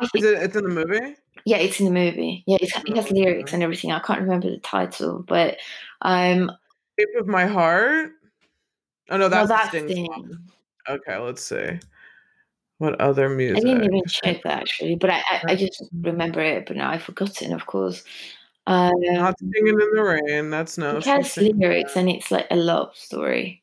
I 0.00 0.04
Is 0.04 0.10
think 0.10 0.24
it? 0.26 0.42
It's 0.42 0.56
in 0.56 0.64
the 0.64 0.68
movie. 0.70 1.16
Yeah, 1.44 1.58
it's 1.58 1.80
in 1.80 1.86
the 1.86 1.92
movie. 1.92 2.44
Yeah, 2.46 2.58
it's, 2.60 2.76
it 2.76 2.96
has 2.96 3.10
lyrics 3.10 3.52
and 3.52 3.62
everything. 3.62 3.92
I 3.92 4.00
can't 4.00 4.20
remember 4.20 4.50
the 4.50 4.58
title, 4.58 5.24
but 5.26 5.58
um 6.02 6.50
Shape 6.98 7.08
of 7.18 7.26
My 7.26 7.46
Heart. 7.46 8.12
Oh 9.10 9.16
no, 9.16 9.28
no, 9.28 9.28
that's, 9.28 9.48
that's 9.48 9.72
the 9.72 9.90
Sting. 9.90 10.38
Okay, 10.88 11.16
let's 11.16 11.42
see. 11.44 11.78
What 12.78 13.00
other 13.00 13.28
music? 13.28 13.64
I 13.64 13.68
didn't 13.68 13.84
even 13.84 14.02
check 14.06 14.42
that 14.44 14.60
actually, 14.60 14.94
but 14.96 15.10
I, 15.10 15.16
I, 15.30 15.42
I 15.48 15.56
just 15.56 15.82
remember 16.00 16.40
it, 16.40 16.66
but 16.66 16.76
now 16.76 16.90
I've 16.90 17.02
forgotten, 17.02 17.52
of 17.52 17.66
course. 17.66 18.04
Um, 18.68 18.92
Not 19.00 19.38
singing 19.38 19.66
in 19.66 19.76
the 19.78 20.02
rain. 20.02 20.50
That's 20.50 20.78
no. 20.78 20.98
it 20.98 21.04
has 21.04 21.36
lyrics 21.36 21.96
and 21.96 22.08
it's 22.08 22.30
like 22.30 22.46
a 22.50 22.56
love 22.56 22.94
story. 22.94 23.62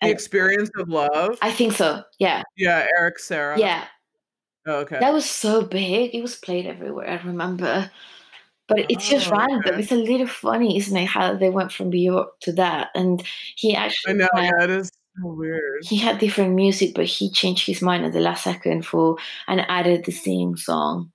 The 0.00 0.10
experience 0.10 0.70
of 0.78 0.88
love. 0.88 1.38
I 1.42 1.50
think 1.50 1.72
so. 1.72 2.04
Yeah, 2.18 2.42
yeah, 2.56 2.86
Eric 2.96 3.18
Serra. 3.18 3.58
yeah. 3.58 3.84
Oh, 4.66 4.76
okay. 4.80 4.98
That 5.00 5.12
was 5.12 5.28
so 5.28 5.62
big. 5.64 6.14
It 6.14 6.22
was 6.22 6.36
played 6.36 6.66
everywhere. 6.66 7.08
I 7.08 7.26
remember, 7.26 7.90
but 8.68 8.86
it's 8.88 9.08
just 9.08 9.28
Oh, 9.28 9.36
random. 9.36 9.60
okay. 9.66 9.82
It's 9.82 9.92
a 9.92 9.96
little 9.96 10.26
funny, 10.28 10.76
isn't 10.78 10.96
it? 10.96 11.06
How 11.08 11.34
they 11.34 11.50
went 11.50 11.72
from 11.72 11.90
Bjork 11.90 12.38
to 12.42 12.52
that, 12.52 12.90
and 12.94 13.22
he 13.56 13.74
actually 13.74 14.14
I 14.14 14.16
know. 14.18 14.28
Yeah, 14.36 14.62
it 14.64 14.70
is 14.70 14.88
so 15.20 15.28
weird. 15.34 15.82
he 15.84 15.96
had 15.98 16.18
different 16.18 16.54
music, 16.54 16.94
but 16.94 17.06
he 17.06 17.30
changed 17.30 17.66
his 17.66 17.82
mind 17.82 18.04
at 18.04 18.12
the 18.12 18.20
last 18.20 18.44
second 18.44 18.86
for 18.86 19.16
and 19.48 19.60
added 19.68 20.04
the 20.04 20.12
same 20.12 20.56
song. 20.56 21.10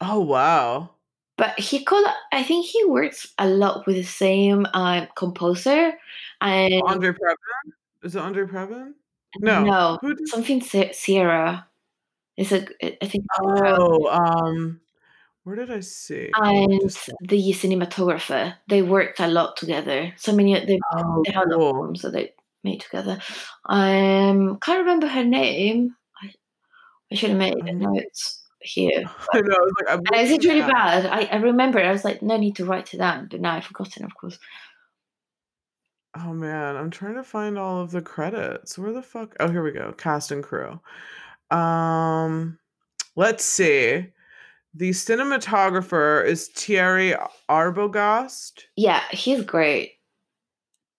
Oh 0.00 0.20
wow. 0.20 0.90
but 1.36 1.58
he 1.58 1.84
called 1.84 2.06
i 2.32 2.42
think 2.42 2.66
he 2.66 2.84
works 2.86 3.26
a 3.38 3.46
lot 3.48 3.86
with 3.86 3.96
the 3.96 4.02
same 4.02 4.66
uh, 4.74 5.06
composer 5.16 5.92
and 6.40 6.82
Andre 6.86 7.10
Previn. 7.12 7.72
Is 8.02 8.16
it 8.16 8.20
Andre 8.22 8.44
Previn? 8.46 8.92
No. 9.40 9.64
no 9.64 9.98
Who 10.00 10.14
did? 10.14 10.28
something 10.28 10.60
serra 10.62 11.66
it's 12.36 12.52
a 12.52 12.66
i 13.02 13.06
think 13.06 13.24
Oh, 13.40 14.08
um, 14.08 14.80
where 15.44 15.56
did 15.56 15.70
I 15.70 15.80
see? 15.80 16.30
and 16.34 16.80
Just- 16.82 17.10
the 17.22 17.52
cinematographer 17.52 18.54
they 18.68 18.82
worked 18.82 19.20
a 19.20 19.26
lot 19.28 19.56
together 19.56 20.12
so 20.16 20.32
many 20.34 20.54
they, 20.64 20.78
oh, 20.94 21.22
they 21.26 21.32
had 21.32 21.46
a 21.46 21.48
lot 21.48 21.54
of 21.54 21.60
cool. 21.60 21.82
films 21.84 22.02
that 22.02 22.12
they 22.12 22.32
made 22.62 22.80
together 22.80 23.18
um 23.66 24.58
can't 24.60 24.80
remember 24.80 25.06
her 25.06 25.24
name 25.24 25.96
i, 26.22 26.32
I 27.10 27.14
should 27.14 27.30
have 27.30 27.38
made 27.38 27.54
notes 27.64 28.42
here 28.60 29.04
I 29.34 29.40
know. 29.40 29.56
I 29.56 29.60
was 29.60 29.72
like, 29.86 29.88
and 30.20 30.30
it's 30.30 30.44
really 30.44 30.60
bad 30.60 31.06
I, 31.06 31.22
I 31.32 31.36
remember 31.36 31.78
i 31.80 31.90
was 31.90 32.04
like 32.04 32.20
no 32.20 32.36
need 32.36 32.56
to 32.56 32.66
write 32.66 32.92
it 32.92 32.98
down 32.98 33.28
but 33.30 33.40
now 33.40 33.54
i've 33.56 33.64
forgotten 33.64 34.04
of 34.04 34.14
course 34.14 34.38
Oh 36.16 36.32
man, 36.32 36.76
I'm 36.76 36.90
trying 36.90 37.14
to 37.14 37.22
find 37.22 37.56
all 37.56 37.80
of 37.80 37.92
the 37.92 38.02
credits. 38.02 38.76
Where 38.76 38.92
the 38.92 39.00
fuck? 39.00 39.36
Oh, 39.38 39.48
here 39.48 39.62
we 39.62 39.70
go. 39.70 39.92
Cast 39.96 40.32
and 40.32 40.42
crew. 40.42 40.80
Um, 41.50 42.58
let's 43.16 43.44
see. 43.44 44.06
The 44.74 44.90
cinematographer 44.90 46.24
is 46.24 46.48
Thierry 46.48 47.14
Arbogast. 47.48 48.62
yeah 48.76 49.02
he's 49.10 49.42
great 49.44 49.94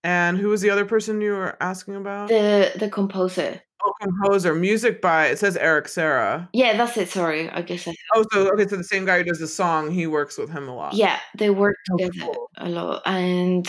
And 0.04 0.38
who 0.38 0.50
was 0.50 0.60
the 0.62 0.70
other 0.70 0.84
person 0.86 1.22
you 1.22 1.32
were 1.32 1.56
asking 1.62 1.96
about? 1.96 2.28
the 2.30 2.72
the 2.76 2.90
composer 2.90 3.62
oh, 3.84 3.94
composer. 4.02 4.54
Music 4.54 5.02
by 5.02 5.28
it 5.28 5.40
says 5.40 5.56
Eric 5.56 5.88
Serra. 5.88 6.50
yeah 6.52 6.76
that's 6.76 6.98
it 6.98 7.08
sorry 7.10 7.50
i 7.52 7.62
guess 7.62 7.88
i 7.88 7.96
Oh, 8.14 8.26
so 8.34 8.52
okay, 8.52 8.68
so 8.68 8.76
the 8.76 8.84
same 8.84 9.06
guy 9.06 9.20
who 9.20 9.24
does 9.24 9.40
the 9.40 9.48
song, 9.48 9.90
he 9.90 10.06
works 10.06 10.38
with 10.38 10.50
him 10.50 10.68
a 10.68 10.76
lot. 10.76 10.94
yeah 10.94 11.20
they 11.38 11.50
work 11.50 11.78
Oh, 11.94 11.98
together 11.98 12.26
cool. 12.34 12.50
a 12.58 12.68
lot 12.68 13.02
and 13.06 13.66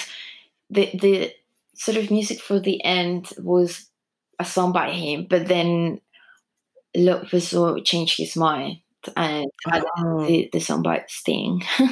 the 0.69 0.91
the 1.01 1.33
sort 1.75 1.97
of 1.97 2.11
music 2.11 2.41
for 2.41 2.59
the 2.59 2.83
end 2.85 3.31
was 3.39 3.89
a 4.41 4.45
song 4.45 4.73
by 4.73 4.91
him 4.91 5.27
but 5.31 5.47
then 5.47 6.01
Luc 6.97 7.25
Besson 7.25 7.85
changed 7.85 8.17
his 8.19 8.37
mind 8.37 8.79
and 9.17 9.47
Oh. 9.99 10.27
the, 10.27 10.49
the 10.53 10.61
song 10.61 10.83
by 10.83 11.05
Sting. 11.09 11.63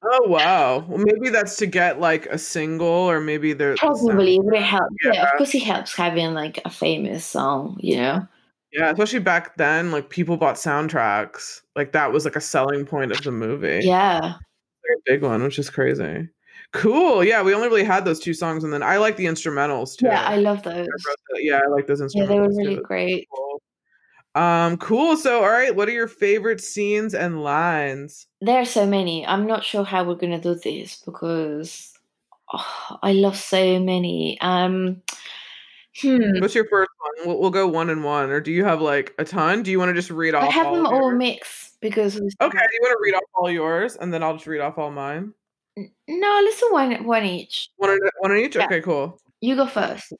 Oh 0.00 0.28
wow. 0.28 0.84
Well, 0.88 0.98
maybe 1.04 1.28
that's 1.28 1.56
to 1.56 1.66
get 1.66 1.98
like 1.98 2.26
a 2.26 2.38
single, 2.38 2.86
or 2.86 3.20
maybe 3.20 3.52
they're 3.52 3.72
the 3.72 3.78
Probably 3.78 4.36
it 4.36 4.44
would 4.44 4.54
help. 4.62 4.88
Yeah. 5.04 5.12
Yeah. 5.12 5.22
of 5.24 5.36
course 5.38 5.52
it 5.56 5.64
helps 5.64 5.92
having 5.96 6.34
like 6.34 6.60
a 6.64 6.70
famous 6.70 7.26
song, 7.26 7.76
you 7.80 7.96
know. 7.96 8.24
Yeah, 8.72 8.92
especially 8.92 9.18
back 9.18 9.56
then, 9.56 9.90
like 9.90 10.08
people 10.08 10.36
bought 10.36 10.54
soundtracks. 10.54 11.62
Like 11.74 11.90
that 11.92 12.12
was 12.12 12.24
like 12.24 12.36
a 12.36 12.40
selling 12.40 12.86
point 12.86 13.10
of 13.10 13.20
the 13.22 13.32
movie. 13.32 13.80
Yeah. 13.82 14.20
Very 14.20 15.00
big 15.04 15.22
one, 15.22 15.42
which 15.42 15.58
is 15.58 15.68
crazy. 15.68 16.28
Cool. 16.72 17.24
Yeah, 17.24 17.42
we 17.42 17.52
only 17.52 17.66
really 17.66 17.82
had 17.82 18.04
those 18.04 18.20
two 18.20 18.34
songs, 18.34 18.62
and 18.62 18.72
then 18.72 18.84
I 18.84 18.98
like 18.98 19.16
the 19.16 19.26
instrumentals 19.26 19.96
too. 19.96 20.06
Yeah, 20.06 20.22
I 20.22 20.36
love 20.36 20.62
those. 20.62 20.86
I 20.86 21.38
yeah, 21.40 21.60
I 21.64 21.68
like 21.70 21.88
those 21.88 22.00
instrumentals. 22.00 22.14
Yeah, 22.14 22.26
they 22.26 22.38
were 22.38 22.48
really 22.50 22.74
That's 22.76 22.86
great. 22.86 23.26
cool. 23.34 23.60
Um, 24.38 24.76
cool. 24.76 25.16
So, 25.16 25.42
all 25.42 25.50
right, 25.50 25.74
what 25.74 25.88
are 25.88 25.92
your 25.92 26.06
favorite 26.06 26.60
scenes 26.60 27.12
and 27.12 27.42
lines? 27.42 28.28
There 28.40 28.60
are 28.60 28.64
so 28.64 28.86
many. 28.86 29.26
I'm 29.26 29.48
not 29.48 29.64
sure 29.64 29.82
how 29.82 30.04
we're 30.04 30.14
gonna 30.14 30.40
do 30.40 30.54
this 30.54 31.02
because 31.04 31.92
oh, 32.54 32.98
I 33.02 33.14
love 33.14 33.36
so 33.36 33.80
many. 33.80 34.40
Um 34.40 35.02
hmm. 36.00 36.38
What's 36.38 36.54
your 36.54 36.68
first 36.68 36.90
one? 37.00 37.26
We'll, 37.26 37.40
we'll 37.40 37.50
go 37.50 37.66
one 37.66 37.90
and 37.90 38.04
one, 38.04 38.30
or 38.30 38.40
do 38.40 38.52
you 38.52 38.64
have 38.64 38.80
like 38.80 39.12
a 39.18 39.24
ton? 39.24 39.64
Do 39.64 39.72
you 39.72 39.78
want 39.80 39.88
to 39.88 39.94
just 39.94 40.10
read 40.10 40.36
off? 40.36 40.44
I 40.44 40.52
have 40.52 40.68
all 40.68 40.76
them 40.76 40.86
all 40.86 41.10
mixed 41.10 41.80
because 41.80 42.14
Okay, 42.14 42.30
do 42.30 42.74
you 42.74 42.80
want 42.80 42.92
to 42.92 42.98
read 43.02 43.14
off 43.14 43.24
all 43.34 43.50
yours, 43.50 43.96
and 43.96 44.14
then 44.14 44.22
I'll 44.22 44.34
just 44.34 44.46
read 44.46 44.60
off 44.60 44.78
all 44.78 44.92
mine. 44.92 45.34
No, 45.76 46.40
let's 46.44 46.60
do 46.60 46.68
one 46.70 47.04
one 47.04 47.24
each. 47.24 47.70
One, 47.76 47.98
one 48.20 48.36
each. 48.36 48.54
Yeah. 48.54 48.66
Okay, 48.66 48.82
cool. 48.82 49.20
You 49.40 49.56
go 49.56 49.66
first. 49.66 50.12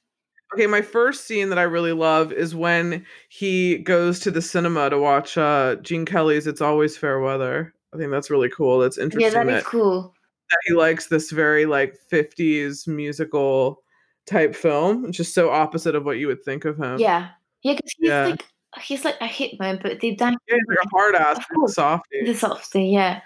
Okay, 0.54 0.66
my 0.66 0.80
first 0.82 1.24
scene 1.26 1.50
that 1.50 1.58
I 1.58 1.62
really 1.64 1.92
love 1.92 2.32
is 2.32 2.54
when 2.54 3.04
he 3.28 3.78
goes 3.78 4.18
to 4.20 4.30
the 4.30 4.40
cinema 4.42 4.88
to 4.90 4.98
watch 4.98 5.36
uh 5.36 5.76
Gene 5.82 6.04
Kelly's 6.06 6.46
It's 6.46 6.60
Always 6.62 6.96
Fair 6.96 7.20
Weather. 7.20 7.74
I 7.94 7.98
think 7.98 8.10
that's 8.10 8.30
really 8.30 8.48
cool. 8.50 8.78
That's 8.78 8.96
Yeah, 8.98 9.04
interesting 9.04 9.32
that 9.40 9.46
that, 9.46 9.58
is 9.58 9.64
cool. 9.64 10.14
that 10.50 10.58
he 10.66 10.74
likes 10.74 11.06
this 11.08 11.30
very 11.30 11.66
like 11.66 11.96
50s 12.10 12.86
musical 12.88 13.82
type 14.26 14.54
film. 14.54 15.12
Just 15.12 15.34
so 15.34 15.50
opposite 15.50 15.94
of 15.94 16.04
what 16.04 16.18
you 16.18 16.26
would 16.28 16.42
think 16.44 16.64
of 16.64 16.78
him. 16.78 16.98
Yeah, 16.98 17.28
yeah, 17.62 17.74
because 17.74 17.92
he's 17.98 18.08
Yeah. 18.08 18.26
like 18.28 18.44
he's 18.80 19.04
like 19.04 19.16
a 19.20 19.24
hitman, 19.28 19.82
but 19.82 19.98
deep 20.00 20.18
down 20.18 20.34
Yeah, 20.48 20.56
he's 20.56 20.64
like 20.68 20.84
a 20.84 20.88
hard 20.96 21.14
ass 21.14 21.44
softie. 21.74 22.24
the 22.24 22.34
softy. 22.34 22.84
Yeah. 22.88 23.20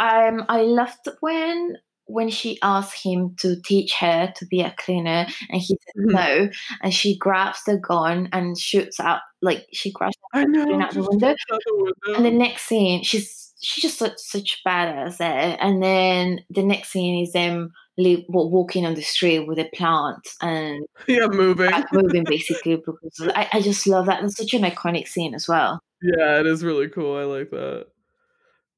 Um, 0.00 0.44
I 0.48 0.62
loved 0.62 1.08
when 1.20 1.76
when 2.10 2.28
she 2.30 2.58
asked 2.62 3.02
him 3.04 3.34
to 3.40 3.56
teach 3.64 3.94
her 3.94 4.32
to 4.36 4.46
be 4.46 4.60
a 4.60 4.74
cleaner, 4.78 5.26
and 5.50 5.60
he 5.60 5.66
said 5.68 5.94
Mhm. 6.04 6.12
no, 6.12 6.50
and 6.82 6.92
she 6.94 7.16
grabs 7.16 7.62
the 7.64 7.76
gun 7.78 8.28
and 8.32 8.58
shoots 8.58 9.00
out 9.00 9.20
like 9.42 9.66
she 9.72 9.90
grabs 9.92 10.16
know. 10.34 10.44
shooting 10.64 10.82
out 10.82 10.92
the 10.92 11.02
window. 11.02 11.34
the 11.48 11.74
window. 11.74 12.16
And 12.16 12.24
the 12.26 12.30
next 12.30 12.62
scene, 12.62 13.02
she's 13.02 13.52
she 13.62 13.82
just 13.82 14.00
looks 14.00 14.30
such 14.30 14.62
badass 14.66 15.18
there. 15.18 15.56
And 15.60 15.82
then 15.82 16.40
the 16.48 16.62
next 16.62 16.88
scene 16.90 17.22
is 17.22 17.32
them 17.32 17.72
walking 17.98 18.86
on 18.86 18.94
the 18.94 19.02
street 19.02 19.40
with 19.46 19.58
a 19.58 19.68
plant 19.74 20.26
and 20.40 20.82
yeah, 21.06 21.26
moving. 21.26 21.70
moving 21.92 22.24
basically 22.28 22.76
because 22.76 23.28
I, 23.34 23.48
I 23.52 23.60
just 23.60 23.86
love 23.86 24.06
that. 24.06 24.22
That's 24.22 24.36
such 24.36 24.54
an 24.54 24.62
iconic 24.62 25.06
scene 25.08 25.34
as 25.34 25.46
well. 25.46 25.78
Yeah, 26.02 26.40
it 26.40 26.46
is 26.46 26.64
really 26.64 26.88
cool. 26.88 27.14
I 27.18 27.24
like 27.24 27.50
that. 27.50 27.88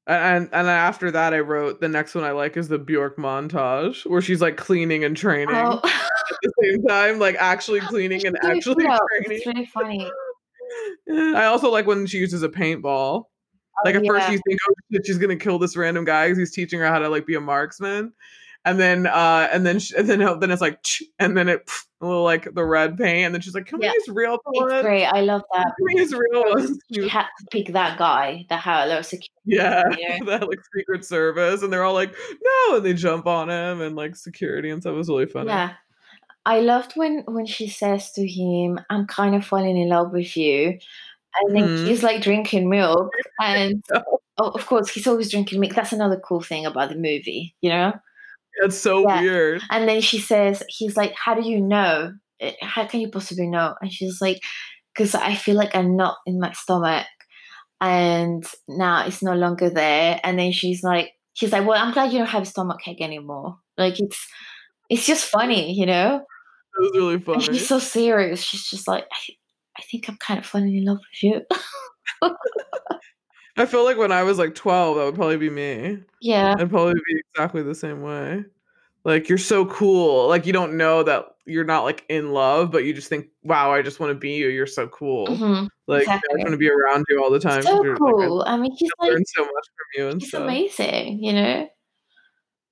And 0.05 0.49
and 0.51 0.67
after 0.67 1.11
that, 1.11 1.33
I 1.33 1.39
wrote 1.39 1.79
the 1.79 1.87
next 1.87 2.13
one 2.13 2.25
I 2.25 2.31
like 2.31 2.57
is 2.57 2.67
the 2.67 2.77
Bjork 2.77 3.17
montage 3.17 4.05
where 4.05 4.21
she's 4.21 4.41
like 4.41 4.57
cleaning 4.57 5.05
and 5.05 5.15
training 5.15 5.55
Oh, 5.55 5.79
at 5.83 6.37
the 6.41 6.53
same 6.61 6.83
time, 6.85 7.19
like 7.19 7.35
actually 7.39 7.79
cleaning 7.91 8.25
and 8.25 8.37
actually 8.43 8.83
training. 8.83 8.97
It's 9.25 9.45
really 9.45 9.65
funny. 9.65 10.11
I 11.35 11.45
also 11.45 11.71
like 11.71 11.87
when 11.87 12.05
she 12.05 12.17
uses 12.17 12.43
a 12.43 12.49
paintball. 12.49 13.25
Like 13.85 13.95
Oh, 13.95 13.99
at 13.99 14.05
first 14.05 14.31
you 14.31 14.39
think, 14.47 14.59
oh 14.69 14.73
shit, 14.91 15.05
she's 15.05 15.17
gonna 15.17 15.35
kill 15.37 15.57
this 15.57 15.77
random 15.77 16.05
guy 16.05 16.27
because 16.27 16.37
he's 16.37 16.51
teaching 16.51 16.79
her 16.79 16.87
how 16.87 16.99
to 16.99 17.09
like 17.09 17.25
be 17.25 17.35
a 17.35 17.41
marksman, 17.41 18.11
and 18.65 18.79
then 18.79 19.07
uh 19.07 19.47
and 19.51 19.65
then 19.65 19.79
sh- 19.79 19.93
and 19.97 20.09
then 20.09 20.19
then 20.39 20.51
it's 20.51 20.61
like 20.61 20.79
and 21.17 21.37
then 21.37 21.47
it 21.49 21.69
a 21.69 21.71
little 22.07 22.23
like 22.23 22.53
the 22.53 22.63
red 22.65 22.97
paint, 22.97 23.25
and 23.25 23.33
then 23.35 23.41
she's 23.41 23.53
like, 23.55 23.65
can 23.65 23.81
Yeah. 23.81 23.89
we 23.89 23.93
use 23.95 24.07
real 24.15 24.37
It's 24.53 24.81
great. 24.83 25.05
I 25.05 25.21
love 25.21 25.43
that. 25.53 25.65
Can 25.77 25.85
we 25.85 25.99
use 26.01 26.13
real 26.13 26.43
ones? 26.53 26.79
She 26.93 27.07
had 27.07 27.23
to 27.39 27.45
pick 27.51 27.67
that 27.73 27.97
guy 27.97 28.45
that 28.49 28.59
had 28.61 28.85
a 28.85 28.89
lot 28.89 28.99
of 28.99 29.05
security. 29.05 29.31
Yeah, 29.45 29.83
that 30.27 30.47
like 30.47 30.59
Secret 30.75 31.05
Service, 31.05 31.61
and 31.63 31.71
they're 31.71 31.83
all 31.83 31.93
like, 31.93 32.13
no, 32.69 32.77
and 32.77 32.85
they 32.85 32.93
jump 32.93 33.25
on 33.27 33.49
him, 33.49 33.81
and 33.81 33.95
like 33.95 34.15
security 34.15 34.69
and 34.69 34.81
stuff 34.81 34.93
It 34.93 34.97
was 34.97 35.09
really 35.09 35.25
funny. 35.25 35.49
Yeah. 35.49 35.73
I 36.45 36.59
loved 36.59 36.93
when 36.95 37.23
when 37.27 37.45
she 37.45 37.67
says 37.69 38.11
to 38.13 38.27
him, 38.27 38.77
"I'm 38.89 39.07
kind 39.07 39.33
of 39.33 39.45
falling 39.45 39.77
in 39.77 39.87
love 39.89 40.11
with 40.11 40.35
you," 40.35 40.77
and 41.41 41.55
then 41.55 41.67
Mhm. 41.69 41.87
he's 41.87 42.03
like 42.03 42.21
drinking 42.21 42.69
milk, 42.69 43.09
and 43.41 43.81
oh, 44.37 44.49
of 44.49 44.65
course 44.65 44.89
he's 44.89 45.07
always 45.07 45.31
drinking 45.31 45.61
milk. 45.61 45.73
That's 45.73 45.93
another 45.93 46.19
cool 46.19 46.41
thing 46.41 46.65
about 46.65 46.89
the 46.89 46.95
movie, 46.95 47.55
you 47.61 47.69
know. 47.69 47.93
It's 48.61 48.77
so 48.77 49.01
Yeah. 49.07 49.21
weird. 49.21 49.61
And 49.71 49.87
then 49.87 50.01
she 50.01 50.19
says, 50.19 50.63
"He's 50.69 50.95
like, 50.97 51.13
how 51.15 51.33
do 51.35 51.47
you 51.47 51.59
know? 51.61 52.13
Eh, 52.39 52.53
How 52.61 52.85
can 52.85 52.99
you 53.01 53.09
possibly 53.09 53.47
know?" 53.47 53.75
And 53.81 53.91
she's 53.91 54.21
like, 54.21 54.39
"Because 54.93 55.15
I 55.15 55.35
feel 55.35 55.55
like 55.55 55.75
a 55.75 55.83
knot 55.83 56.17
in 56.25 56.39
my 56.39 56.51
stomach, 56.53 57.07
and 57.81 58.45
now 58.67 59.05
it's 59.05 59.21
no 59.23 59.33
longer 59.33 59.69
there." 59.69 60.19
And 60.23 60.37
then 60.39 60.51
she's 60.51 60.83
like, 60.83 61.11
"She's 61.33 61.51
like, 61.51 61.65
well, 61.67 61.81
I'm 61.83 61.93
glad 61.93 62.11
you 62.11 62.19
don't 62.19 62.27
have 62.29 62.43
a 62.43 62.45
stomach 62.45 62.87
ache 62.87 63.01
anymore. 63.01 63.57
Like 63.77 63.99
it's." 63.99 64.27
It's 64.89 65.07
just 65.07 65.25
funny, 65.25 65.73
you 65.73 65.85
know? 65.87 66.17
It 66.17 66.79
was 66.79 66.91
really 66.95 67.13
And 67.15 67.23
funny. 67.25 67.43
she's 67.43 67.67
so 67.67 67.79
serious. 67.79 68.41
She's 68.43 68.69
just 68.69 68.87
like, 68.87 69.05
I, 69.11 69.33
I 69.79 69.81
think 69.83 70.07
I'm 70.09 70.17
kind 70.17 70.39
of 70.39 70.45
falling 70.45 70.75
in 70.75 70.85
love 70.85 70.97
with 70.99 71.23
you. 71.23 71.41
I 73.57 73.65
feel 73.65 73.83
like 73.83 73.97
when 73.97 74.11
I 74.11 74.23
was 74.23 74.39
like 74.39 74.55
12, 74.55 74.97
that 74.97 75.05
would 75.05 75.15
probably 75.15 75.37
be 75.37 75.49
me. 75.49 75.99
yeah. 76.21 76.55
I'd 76.57 76.69
probably 76.69 76.95
be 77.07 77.21
exactly 77.29 77.61
the 77.61 77.75
same 77.75 78.01
way. 78.01 78.43
Like 79.03 79.27
you're 79.29 79.37
so 79.37 79.65
cool. 79.65 80.27
Like 80.27 80.45
you 80.45 80.53
don't 80.53 80.77
know 80.77 81.03
that 81.03 81.35
you're 81.45 81.65
not 81.65 81.83
like 81.83 82.05
in 82.07 82.31
love, 82.31 82.71
but 82.71 82.85
you 82.85 82.93
just 82.93 83.09
think, 83.09 83.27
"Wow, 83.43 83.69
I 83.71 83.81
just 83.81 83.99
want 83.99 84.11
to 84.11 84.15
be 84.17 84.31
you. 84.35 84.47
You're 84.47 84.65
so 84.65 84.87
cool." 84.87 85.27
Mhm. 85.27 85.67
Like 85.87 86.07
I 86.07 86.15
exactly. 86.15 86.29
just 86.37 86.43
want 86.45 86.51
to 86.53 86.57
be 86.57 86.69
around 86.69 87.05
you 87.09 87.21
all 87.21 87.29
the 87.29 87.39
time. 87.39 87.63
So 87.63 87.83
you're, 87.83 87.97
like, 87.97 88.01
I 88.01 88.25
cool. 88.27 88.43
I 88.47 88.55
mean, 88.55 88.71
he's 88.77 88.89
like, 88.99 89.11
learn 89.11 89.25
so 89.25 89.41
much 89.41 89.51
from 89.51 89.87
you 90.01 90.07
and 90.09 90.21
he's 90.21 90.29
stuff. 90.29 90.43
amazing, 90.43 91.21
you 91.21 91.33
know? 91.33 91.67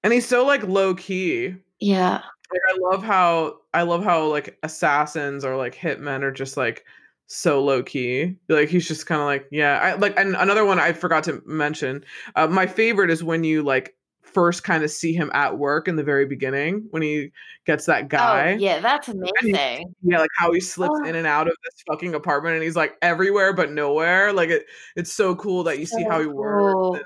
And 0.04 0.14
he's 0.14 0.26
so 0.28 0.46
like 0.46 0.64
low 0.64 0.96
key. 0.96 1.56
Yeah. 1.82 2.22
Like 2.52 2.62
I 2.70 2.78
love 2.80 3.04
how 3.04 3.58
I 3.74 3.82
love 3.84 4.04
how 4.04 4.26
like 4.28 4.58
assassins 4.64 5.44
or 5.44 5.58
like 5.58 5.76
hitmen 5.76 6.24
are 6.24 6.32
just 6.32 6.56
like 6.56 6.86
so 7.34 7.64
low 7.64 7.82
key. 7.82 8.36
Like 8.50 8.70
he's 8.70 8.88
just 8.88 9.06
kind 9.06 9.22
of 9.22 9.26
like 9.28 9.48
yeah. 9.52 9.80
I 9.80 9.94
like 9.96 10.18
and 10.20 10.36
another 10.36 10.66
one 10.66 10.80
I 10.80 10.94
forgot 10.94 11.24
to 11.26 11.42
mention. 11.46 12.04
Uh, 12.36 12.48
my 12.48 12.68
favorite 12.68 13.10
is 13.10 13.24
when 13.24 13.44
you 13.44 13.64
like 13.64 13.96
first 14.22 14.64
kind 14.64 14.84
of 14.84 14.90
see 14.92 15.14
him 15.14 15.30
at 15.34 15.58
work 15.58 15.88
in 15.90 15.98
the 15.98 16.04
very 16.04 16.26
beginning 16.26 16.88
when 16.92 17.02
he 17.02 17.32
gets 17.66 17.86
that 17.86 18.08
guy. 18.08 18.54
Oh, 18.54 18.58
yeah, 18.58 18.80
that's 18.80 19.10
amazing. 19.10 19.94
Yeah, 20.04 20.20
like 20.20 20.30
how 20.38 20.54
he 20.54 20.60
slips 20.62 20.94
Oh. 21.02 21.06
in 21.06 21.16
and 21.16 21.28
out 21.28 21.48
of 21.48 21.56
this 21.64 21.84
fucking 21.88 22.16
apartment 22.16 22.56
and 22.56 22.64
he's 22.64 22.76
like 22.76 22.96
everywhere 23.02 23.54
but 23.54 23.72
nowhere. 23.72 24.32
Like 24.32 24.50
it 24.50 24.66
it's 24.96 25.12
so 25.12 25.36
cool 25.36 25.64
that 25.64 25.80
you 25.80 25.86
see 25.86 26.04
how 26.04 26.18
So 26.18 26.22
he 26.22 26.28
works. 26.28 26.74
cool. 26.74 26.96
And, 26.96 27.04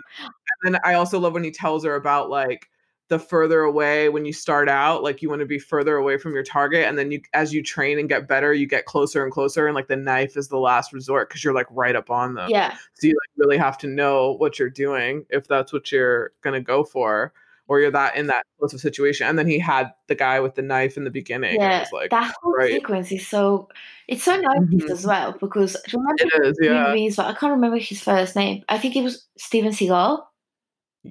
and 0.65 0.75
then 0.75 0.81
I 0.83 0.95
also 0.95 1.19
love 1.19 1.33
when 1.33 1.43
he 1.43 1.51
tells 1.51 1.83
her 1.85 1.95
about 1.95 2.29
like 2.29 2.67
the 3.07 3.19
further 3.19 3.61
away 3.61 4.09
when 4.09 4.25
you 4.25 4.33
start 4.33 4.67
out, 4.67 5.03
like 5.03 5.21
you 5.21 5.29
want 5.29 5.41
to 5.41 5.45
be 5.45 5.59
further 5.59 5.95
away 5.95 6.17
from 6.17 6.33
your 6.33 6.43
target. 6.43 6.85
And 6.87 6.97
then 6.97 7.11
you 7.11 7.21
as 7.33 7.53
you 7.53 7.61
train 7.61 7.99
and 7.99 8.09
get 8.09 8.27
better, 8.27 8.53
you 8.53 8.67
get 8.67 8.85
closer 8.85 9.23
and 9.23 9.31
closer. 9.31 9.67
And 9.67 9.75
like 9.75 9.87
the 9.87 9.95
knife 9.95 10.35
is 10.35 10.47
the 10.47 10.57
last 10.57 10.91
resort 10.91 11.29
because 11.29 11.43
you're 11.43 11.53
like 11.53 11.67
right 11.69 11.95
up 11.95 12.09
on 12.09 12.33
them. 12.33 12.49
Yeah. 12.49 12.75
So 12.95 13.07
you 13.07 13.13
like 13.13 13.29
really 13.37 13.57
have 13.57 13.77
to 13.79 13.87
know 13.87 14.33
what 14.37 14.57
you're 14.57 14.71
doing 14.71 15.25
if 15.29 15.47
that's 15.47 15.71
what 15.71 15.91
you're 15.91 16.31
gonna 16.41 16.61
go 16.61 16.83
for. 16.83 17.31
Or 17.67 17.79
you're 17.79 17.89
that 17.91 18.15
in 18.15 18.27
that 18.27 18.43
close 18.59 18.75
of 18.75 18.79
situation. 18.79 19.25
And 19.27 19.39
then 19.39 19.47
he 19.47 19.57
had 19.57 19.91
the 20.07 20.13
guy 20.13 20.39
with 20.39 20.53
the 20.53 20.61
knife 20.61 20.97
in 20.97 21.03
the 21.03 21.09
beginning. 21.09 21.59
Yeah. 21.59 21.85
like 21.91 22.11
that 22.11 22.31
whole 22.41 22.53
right. 22.53 22.71
sequence 22.71 23.11
is 23.11 23.27
so, 23.27 23.69
it's 24.07 24.23
so 24.23 24.39
90s 24.39 24.83
Mhm. 24.83 24.91
as 24.91 25.03
well 25.05 25.31
because 25.39 25.75
remember 25.91 26.13
It 26.19 26.45
is, 26.45 26.57
yeah. 26.61 26.87
movies, 26.89 27.15
but 27.15 27.25
I 27.25 27.33
can't 27.33 27.51
remember 27.53 27.77
his 27.77 28.01
first 28.01 28.35
name. 28.35 28.63
I 28.69 28.77
think 28.77 28.95
it 28.95 29.01
was 29.01 29.25
Steven 29.39 29.71
Seagal. 29.71 30.21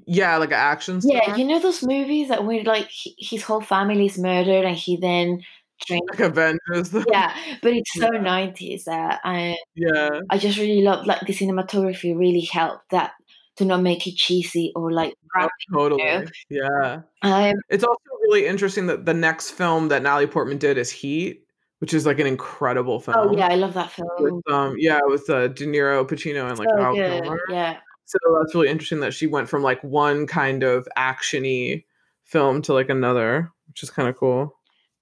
Yeah, 0.07 0.37
like 0.39 0.51
an 0.51 0.55
action 0.55 1.01
star. 1.01 1.15
Yeah, 1.15 1.37
you 1.37 1.45
know 1.45 1.59
those 1.61 1.83
movies 1.83 2.29
that 2.29 2.45
where 2.45 2.63
like 2.65 2.89
he, 2.91 3.15
his 3.19 3.43
whole 3.43 3.61
family 3.61 4.07
is 4.07 4.19
murdered 4.19 4.65
and 4.65 4.77
he 4.77 4.97
then 4.97 5.43
drinks. 5.87 6.19
like 6.19 6.21
Avengers. 6.21 6.93
Yeah, 7.11 7.35
but 7.63 7.73
it's 7.73 7.93
so 7.95 8.13
Yeah. 8.13 8.21
90s 8.21 8.85
that 8.85 9.21
I 9.25 9.57
yeah. 9.75 10.21
I 10.31 10.39
just 10.39 10.59
really 10.59 10.83
love 10.83 11.07
like 11.07 11.21
the 11.21 11.33
cinematography 11.33 12.17
really 12.17 12.41
helped 12.41 12.91
that 12.91 13.13
to 13.57 13.65
not 13.65 13.83
make 13.83 14.07
it 14.07 14.17
cheesy 14.17 14.73
or 14.75 14.91
like 14.93 15.15
Oh, 15.37 15.49
totally. 15.73 16.27
Yeah. 16.49 17.03
Um, 17.23 17.55
It's 17.69 17.85
also 17.85 18.01
really 18.23 18.47
interesting 18.47 18.87
that 18.87 19.05
the 19.05 19.15
next 19.15 19.51
film 19.51 19.89
that 19.89 20.03
Natalie 20.03 20.27
Portman 20.29 20.59
did 20.59 20.79
is 20.79 20.91
Heat, 20.91 21.45
which 21.81 21.93
is 21.93 22.07
like 22.07 22.19
an 22.21 22.27
incredible 22.27 23.01
film. 23.01 23.17
oh 23.19 23.37
yeah, 23.37 23.49
I 23.49 23.57
love 23.57 23.75
that 23.75 23.91
film. 23.91 24.09
With, 24.19 24.51
um, 24.53 24.77
yeah, 24.79 25.01
with 25.05 25.29
uh, 25.29 25.49
De 25.49 25.67
Niro, 25.67 26.07
Pacino, 26.09 26.49
and 26.49 26.59
like 26.59 26.69
so 26.69 26.95
good. 26.95 27.23
Kilmer. 27.23 27.41
Yeah. 27.49 27.79
So 28.07 28.19
that's 28.39 28.55
really 28.55 28.69
interesting 28.69 29.01
that 29.01 29.15
she 29.15 29.27
went 29.27 29.49
from 29.49 29.63
like 29.63 29.83
one 29.83 30.27
kind 30.27 30.63
of 30.63 30.87
actiony 30.97 31.85
film 32.25 32.63
to 32.63 32.73
like 32.75 32.89
another, 32.91 33.51
which 33.69 33.83
is 33.83 33.91
kind 33.91 34.09
of 34.09 34.17
cool. 34.17 34.55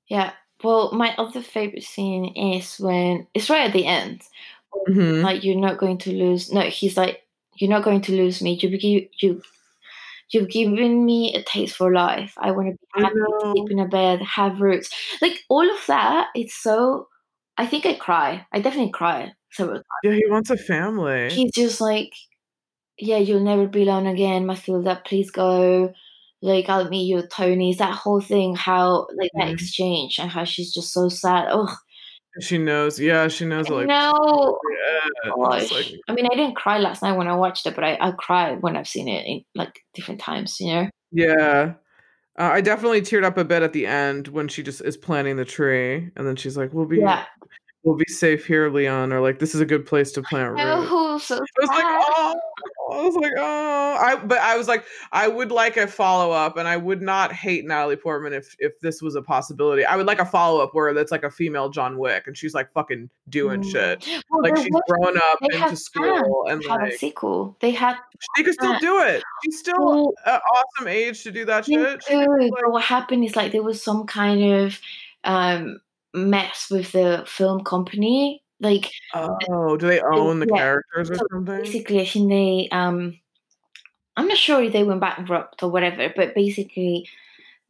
Yeah. 0.09 0.32
Well, 0.62 0.92
my 0.92 1.14
other 1.18 1.42
favorite 1.42 1.82
scene 1.82 2.26
is 2.36 2.78
when 2.78 3.26
it's 3.34 3.50
right 3.50 3.66
at 3.66 3.72
the 3.72 3.86
end. 3.86 4.22
Mhm. 4.88 5.22
Like 5.22 5.44
you're 5.44 5.57
not 5.57 5.78
going 5.78 5.98
to 5.98 6.12
lose. 6.12 6.53
No, 6.53 6.62
he's 6.62 6.96
like, 6.96 7.22
you're 7.57 7.70
not 7.70 7.84
going 7.84 8.00
to 8.03 8.12
lose 8.12 8.40
me. 8.40 8.59
You 8.61 8.68
you 8.68 9.09
you. 9.20 9.42
You've 10.30 10.48
given 10.48 11.05
me 11.05 11.34
a 11.34 11.42
taste 11.42 11.76
for 11.76 11.92
life. 11.92 12.32
I 12.38 12.53
want 12.53 12.68
to 12.68 12.72
be 12.72 13.03
happy, 13.03 13.14
sleep 13.53 13.70
in 13.70 13.78
a 13.78 13.86
bed, 13.86 14.22
have 14.22 14.62
roots. 14.62 14.88
Like 15.20 15.38
all 15.50 15.68
of 15.68 15.86
that. 15.88 16.28
It's 16.34 16.55
so. 16.55 17.09
I 17.59 17.66
think 17.66 17.84
I 17.84 17.92
cry. 17.94 18.46
I 18.50 18.61
definitely 18.61 18.92
cry 18.92 19.34
several 19.50 19.76
times. 19.76 19.84
Yeah, 20.05 20.12
he 20.12 20.24
wants 20.30 20.48
a 20.48 20.57
family. 20.57 21.28
He's 21.28 21.53
just 21.53 21.82
like, 21.82 22.14
yeah, 23.03 23.18
you'll 23.18 23.40
never 23.40 23.66
be 23.66 23.82
alone 23.82 24.07
again, 24.07 24.44
Mathilda. 24.46 25.05
Please 25.05 25.30
go. 25.30 25.92
Like 26.40 26.68
I'll 26.68 26.88
meet 26.88 27.07
you 27.07 27.22
Tony's. 27.22 27.78
That 27.78 27.94
whole 27.94 28.20
thing, 28.20 28.55
how 28.57 29.07
like 29.16 29.30
that 29.34 29.48
Mhm. 29.48 29.53
exchange, 29.55 30.18
and 30.18 30.30
how 30.30 30.44
she's 30.44 30.72
just 30.72 30.92
so 30.92 31.09
sad. 31.09 31.48
Oh, 31.50 31.74
she 32.40 32.59
knows. 32.59 32.98
Yeah, 32.98 33.28
she 33.28 33.44
knows. 33.44 33.68
Like, 33.68 33.86
no. 33.86 34.59
yeah, 35.26 35.32
like 35.34 35.70
I 36.09 36.12
mean, 36.12 36.26
I 36.26 36.34
didn't 36.34 36.57
cry 36.57 36.78
last 36.78 37.03
night 37.03 37.16
when 37.16 37.28
I 37.28 37.34
watched 37.36 37.66
it, 37.66 37.74
but 37.74 37.84
I, 37.84 37.98
I 38.00 38.12
cry 38.12 38.55
when 38.55 38.76
I've 38.76 38.88
seen 38.88 39.09
it 39.09 39.26
in 39.26 39.44
like 39.55 39.80
different 39.94 40.20
times, 40.20 40.57
you 40.59 40.72
know? 40.72 40.88
Yeah. 41.12 41.74
Uh, 42.38 42.50
I 42.55 42.61
definitely 42.62 43.03
teared 43.03 43.24
up 43.24 43.36
a 43.36 43.44
bit 43.44 43.62
at 43.62 43.74
the 43.74 43.86
end 43.86 44.28
when 44.28 44.48
she 44.48 44.62
just 44.62 44.80
is 44.80 44.96
planting 44.96 45.36
the 45.36 45.44
tree, 45.44 46.11
and 46.16 46.26
then 46.26 46.36
she's 46.36 46.57
like, 46.57 46.72
"We'll 46.72 46.86
be 46.86 47.00
Yeah. 47.00 47.24
We'll 47.85 47.97
be 47.97 48.05
safe 48.07 48.47
here, 48.47 48.70
Leon, 48.70 49.12
or 49.12 49.20
like 49.20 49.39
this 49.39 49.55
is 49.55 49.61
a 49.61 49.66
good 49.66 49.85
place 49.87 50.12
to 50.12 50.22
plant 50.22 50.53
roots. 50.53 50.62
Oh, 51.12 51.18
so 51.18 51.37
I 51.37 51.41
was 51.61 51.68
like, 51.68 51.85
oh, 51.85 52.41
I 52.93 53.01
was 53.03 53.14
like, 53.16 53.33
oh, 53.37 53.97
I. 54.01 54.16
But 54.16 54.39
I 54.39 54.57
was 54.57 54.66
like, 54.66 54.85
I 55.12 55.28
would 55.28 55.53
like 55.53 55.76
a 55.76 55.87
follow 55.87 56.30
up, 56.30 56.57
and 56.57 56.66
I 56.66 56.76
would 56.76 57.03
not 57.03 57.33
hate 57.33 57.66
Natalie 57.66 57.97
Portman 57.97 58.33
if 58.33 58.57
if 58.59 58.80
this 58.80 59.03
was 59.03 59.14
a 59.14 59.20
possibility. 59.22 59.85
I 59.85 59.97
would 59.97 60.07
like 60.07 60.20
a 60.20 60.24
follow 60.24 60.62
up 60.62 60.70
where 60.74 60.95
that's 60.95 61.12
like 61.12 61.22
a 61.22 61.30
female 61.30 61.68
John 61.68 61.99
Wick, 61.99 62.26
and 62.26 62.37
she's 62.37 62.55
like 62.55 62.72
fucking 62.72 63.11
doing 63.28 63.61
Mm. 63.62 63.70
shit, 63.70 64.09
Well, 64.30 64.43
like 64.43 64.57
she's 64.57 64.74
grown 64.89 65.16
up 65.18 65.39
into 65.43 65.76
school, 65.76 66.47
and 66.49 66.64
have 66.64 66.83
a 66.83 66.97
sequel. 66.97 67.57
They 67.61 67.72
had 67.72 67.97
she 68.37 68.43
could 68.45 68.55
still 68.55 68.78
do 68.78 69.01
it. 69.01 69.22
She's 69.45 69.59
still 69.59 69.74
Well, 69.78 70.14
an 70.26 70.41
awesome 70.55 70.89
age 70.89 71.22
to 71.24 71.30
do 71.30 71.45
that 71.45 71.66
shit. 71.66 72.01
Too, 72.07 72.16
like, 72.16 72.51
but 72.53 72.72
what 72.72 72.85
happened 72.85 73.24
is 73.24 73.37
like 73.37 73.53
there 73.53 73.62
was 73.62 73.83
some 73.83 74.07
kind 74.07 74.43
of 74.43 74.78
um 75.24 75.78
mess 76.14 76.68
with 76.70 76.92
the 76.92 77.24
film 77.26 77.64
company. 77.64 78.42
Like 78.60 78.92
oh, 79.14 79.76
do 79.76 79.86
they 79.86 80.00
own 80.00 80.40
the 80.40 80.46
yeah. 80.46 80.56
characters 80.56 81.10
or 81.10 81.16
So 81.16 81.26
something? 81.30 81.44
basically, 81.44 82.00
I 82.00 82.06
think 82.06 82.28
they 82.30 82.68
um 82.72 83.18
I'm 84.16 84.28
not 84.28 84.36
sure 84.38 84.62
if 84.62 84.72
they 84.72 84.84
went 84.84 85.00
bankrupt 85.00 85.62
or 85.62 85.70
whatever, 85.70 86.12
but 86.14 86.34
basically 86.34 87.08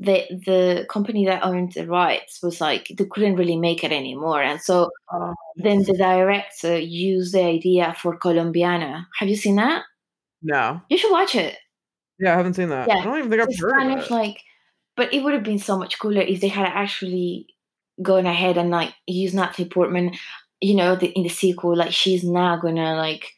the 0.01 0.26
the 0.47 0.86
company 0.90 1.26
that 1.26 1.45
owned 1.45 1.72
the 1.74 1.86
rights 1.86 2.43
was 2.43 2.61
like 2.61 2.88
they 2.97 3.05
couldn't 3.07 3.36
really 3.36 3.57
make 3.59 3.84
it 3.84 3.93
anymore. 3.93 4.43
And 4.43 4.61
so 4.61 4.90
Oh, 5.12 5.34
then 5.57 5.80
the 5.84 5.97
director 5.97 6.78
used 6.78 7.34
the 7.34 7.45
idea 7.45 7.95
for 8.01 8.18
Colombiana. 8.18 9.07
Have 9.18 9.28
you 9.28 9.36
seen 9.36 9.57
that? 9.57 9.84
no, 10.43 10.82
You 10.88 10.97
should 10.99 11.11
watch 11.12 11.34
it. 11.34 11.59
yeah, 12.18 12.32
I 12.34 12.36
haven't 12.36 12.55
seen 12.55 12.68
that. 12.70 12.90
Yeah, 12.90 12.97
I 13.01 13.05
don't 13.05 13.18
even 13.18 13.30
think 13.30 13.43
I've 13.43 13.49
it's 13.49 13.61
heard 13.61 13.74
kind 13.78 13.93
of 13.93 13.99
of 13.99 14.05
it. 14.07 14.11
like 14.11 14.40
but 14.97 15.12
it 15.14 15.22
would 15.22 15.34
have 15.34 15.43
been 15.45 15.59
so 15.59 15.78
much 15.78 15.99
cooler 15.99 16.20
if 16.22 16.40
they 16.40 16.49
had 16.49 16.66
actually 16.66 17.47
gone 18.01 18.26
ahead 18.26 18.57
and 18.57 18.70
like 18.70 18.95
used 19.07 19.34
Natalie 19.34 19.68
Portman, 19.68 20.12
you 20.61 20.74
know, 20.74 20.95
the, 20.97 21.09
in 21.09 21.22
the 21.24 21.28
sequel, 21.28 21.76
like 21.76 21.93
she's 21.93 22.24
now 22.24 22.57
gonna 22.57 22.95
like 22.95 23.30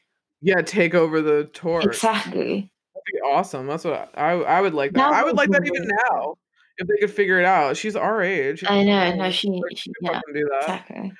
yeah, 0.42 0.60
take 0.60 0.94
over 0.94 1.22
the 1.22 1.44
torch. 1.52 1.86
exactly. 1.86 2.70
That'd 2.94 3.04
be 3.12 3.20
awesome. 3.26 3.66
That's 3.66 3.84
what 3.84 4.10
I 4.16 4.32
I 4.32 4.60
would 4.60 4.74
like 4.74 4.92
that. 4.92 5.10
That 5.10 5.12
I 5.12 5.24
would 5.24 5.36
like 5.36 5.50
that 5.50 5.66
even 5.66 5.88
now 6.10 6.34
if 6.78 6.86
they 6.88 6.96
could 6.98 7.10
figure 7.10 7.38
it 7.38 7.44
out. 7.44 7.76
She's 7.76 7.96
our 7.96 8.22
age. 8.22 8.64
I 8.66 8.82
know, 8.84 8.98
Like, 8.98 9.16
no, 9.16 9.30
she, 9.30 9.62
she 9.76 9.90
yeah, 10.00 10.20
do 10.32 10.48
that. 10.50 10.62
exactly. 10.62 11.12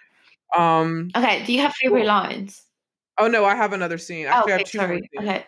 Um. 0.57 1.11
Okay, 1.17 1.45
do 1.45 1.53
you 1.53 1.61
have 1.61 1.73
favorite 1.75 2.01
Cool. 2.01 2.09
lines? 2.09 2.63
Oh 3.19 3.29
no, 3.29 3.45
I 3.45 3.55
have 3.55 3.73
another 3.73 3.99
scene. 3.99 4.27
Oh, 4.27 4.31
Actually, 4.31 4.53
I 4.53 4.57
okay, 4.57 4.63
have 4.63 4.71
two 4.71 4.79
sorry. 4.79 5.11
Okay. 5.21 5.45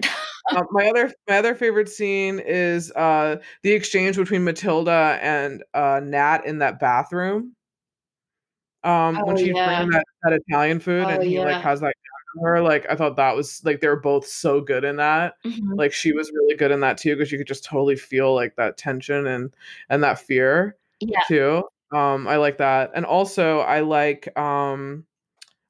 Uh, 0.53 0.63
my 0.71 0.89
other 0.89 1.13
my 1.29 1.39
other 1.39 1.55
favorite 1.57 1.89
scene 1.89 2.39
is 2.39 2.93
uh 2.93 3.37
the 3.65 3.73
exchange 3.73 4.17
between 4.17 4.43
Mathilda 4.43 5.19
and 5.21 5.65
uh 5.75 6.01
Nat 6.03 6.47
in 6.47 6.59
that 6.59 6.79
bathroom. 6.79 7.56
Um, 8.87 9.17
when 9.27 9.35
Oh, 9.35 9.39
she's 9.39 9.55
yeah. 9.55 9.65
bringing 9.67 9.91
that, 9.91 10.05
that 10.23 10.41
Italian 10.47 10.79
food 10.79 11.05
Oh, 11.07 11.09
and 11.09 11.25
he 11.25 11.39
like 11.41 11.61
has 11.61 11.81
that 11.81 11.95
her, 12.43 12.61
like 12.61 12.87
I 12.91 12.95
thought 12.95 13.17
that 13.17 13.35
was 13.35 13.65
like 13.65 13.81
they 13.81 13.89
were 13.89 13.99
both 14.01 14.27
so 14.27 14.61
good 14.61 14.85
in 14.85 14.97
that. 14.97 15.35
Mhm. 15.45 15.77
Like 15.77 15.93
she 15.93 16.13
was 16.13 16.31
really 16.33 16.55
good 16.55 16.71
in 16.71 16.81
that 16.81 16.99
too 16.99 17.17
because 17.17 17.33
you 17.33 17.39
could 17.39 17.47
just 17.47 17.65
totally 17.65 17.97
feel 17.97 18.35
like 18.35 18.55
that 18.57 18.77
tension 18.77 19.27
and 19.27 19.55
and 19.89 20.05
that 20.05 20.21
fear 20.21 20.77
Yeah. 21.01 21.21
too. 21.27 21.63
Um, 21.93 22.29
I 22.29 22.37
like 22.37 22.59
that, 22.59 22.93
and 22.95 23.05
also 23.07 23.61
I 23.61 23.81
like 23.81 24.37
um, 24.39 25.05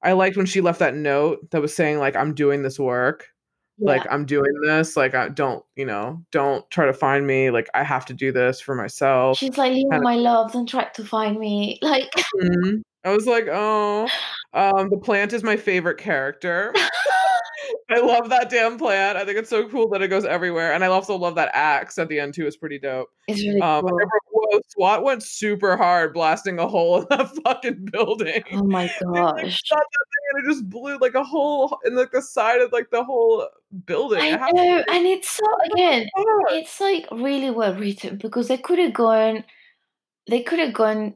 I 0.03 0.13
liked 0.13 0.37
when 0.37 0.47
she 0.47 0.61
left 0.61 0.81
that 0.81 0.95
note 0.95 1.51
that 1.53 1.63
was 1.63 1.75
saying 1.75 1.99
like 1.99 2.17
I'm 2.17 2.35
doing 2.35 2.63
this 2.63 2.79
work 2.79 3.33
like 3.79 4.07
i'm 4.11 4.25
doing 4.25 4.53
this 4.63 4.97
like 4.97 5.15
i 5.15 5.29
don't 5.29 5.63
you 5.77 5.85
know 5.85 6.25
don't 6.33 6.69
try 6.71 6.87
to 6.87 6.95
find 6.95 7.27
me 7.27 7.51
like 7.51 7.69
i 7.75 7.83
have 7.85 8.07
to 8.07 8.15
do 8.15 8.33
this 8.33 8.59
for 8.59 8.75
myself 8.75 9.37
She's 9.39 9.59
like, 9.59 9.73
leave 9.75 9.87
my 9.91 10.15
love, 10.15 10.53
don't 10.53 10.67
try 10.67 10.85
to 10.85 11.05
find 11.05 11.39
me. 11.39 11.79
Like, 11.83 12.11
Mhm. 12.43 12.81
I 13.07 13.15
was 13.15 13.27
like 13.27 13.47
oh 13.51 14.07
um 14.53 14.91
the 14.91 14.99
plant 14.99 15.33
is 15.33 15.43
my 15.43 15.57
favorite 15.57 15.99
character. 15.99 16.75
I 17.89 18.01
love 18.01 18.31
that 18.31 18.51
damn 18.51 18.79
plant. 18.79 19.17
I 19.17 19.25
think 19.25 19.39
it's 19.39 19.49
so 19.51 19.69
cool 19.69 19.89
that 19.91 20.03
it 20.03 20.09
goes 20.09 20.25
everywhere 20.25 20.73
and 20.73 20.83
i 20.83 20.89
also 20.89 21.15
love 21.17 21.37
that 21.37 21.51
axe 21.53 21.99
at 21.99 22.09
the 22.09 22.19
end 22.19 22.35
too 22.35 22.47
it's 22.47 22.57
pretty 22.57 22.79
dope. 22.81 23.09
It's 23.29 23.41
really 23.41 23.61
um 23.61 23.87
cool. 23.87 23.99
whoa, 24.33 24.61
swat 24.69 25.05
went 25.05 25.23
super 25.23 25.77
hard 25.77 26.13
blasting 26.13 26.59
a 26.59 26.67
hole 26.67 27.01
in 27.03 27.07
that 27.11 27.31
fucking 27.45 27.87
building. 27.93 28.43
Oh 28.53 28.65
my 28.65 28.87
They, 29.01 29.07
like, 29.07 29.37
gosh. 29.37 29.61
that 29.71 29.85
thing 29.93 30.25
and 30.35 30.45
it 30.45 30.49
just 30.53 30.69
blew 30.69 30.99
like 30.99 31.15
a 31.15 31.23
hole 31.25 31.79
in 31.85 31.95
like 31.95 32.11
the 32.11 32.23
side 32.23 32.61
of 32.61 32.73
like 32.73 32.91
the 32.91 33.05
whole 33.05 33.49
building. 33.87 34.21
I 34.21 34.37
How- 34.37 34.51
know, 34.51 34.85
and 34.91 35.07
it's 35.07 35.29
so 35.29 35.45
again, 35.73 36.09
it's 36.51 36.81
like 36.81 37.07
really 37.13 37.51
well 37.51 37.75
written 37.75 38.17
because 38.19 38.49
they 38.49 38.59
could 38.59 38.79
have 38.81 38.95
gone 38.95 39.45
they 40.29 40.43
could 40.43 40.59
have 40.59 40.73
gone 40.75 41.15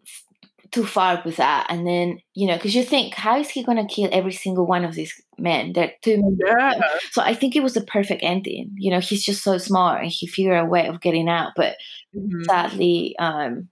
too 0.73 0.87
far 0.87 1.21
with 1.25 1.37
that. 1.37 1.66
And 1.68 1.87
then 1.87 2.18
you 2.35 2.47
know 2.47 2.57
because 2.57 2.75
you 2.75 2.85
think 2.85 3.14
how 3.14 3.39
is 3.39 3.49
he 3.51 3.62
going 3.62 3.77
to 3.79 3.93
kill 3.95 4.09
every 4.12 4.33
single 4.33 4.66
one 4.66 4.85
of 4.85 4.95
these 4.95 5.12
men? 5.39 5.73
Two 6.03 6.18
men 6.18 6.39
yeah. 6.47 6.81
So 7.12 7.23
i 7.23 7.35
think 7.35 7.57
it 7.57 7.62
was 7.62 7.75
the 7.75 7.81
perfect 7.83 8.23
ending. 8.23 8.71
You 8.77 8.91
know 8.91 9.01
he's 9.01 9.25
just 9.25 9.43
so 9.43 9.59
smart 9.59 10.03
and 10.03 10.11
he 10.12 10.27
figured 10.27 10.59
a 10.59 10.64
way 10.64 10.87
of 10.87 11.01
getting 11.01 11.29
out. 11.29 11.53
But 11.57 11.77
Mhm. 12.16 12.45
sadly 12.47 13.14
um 13.18 13.68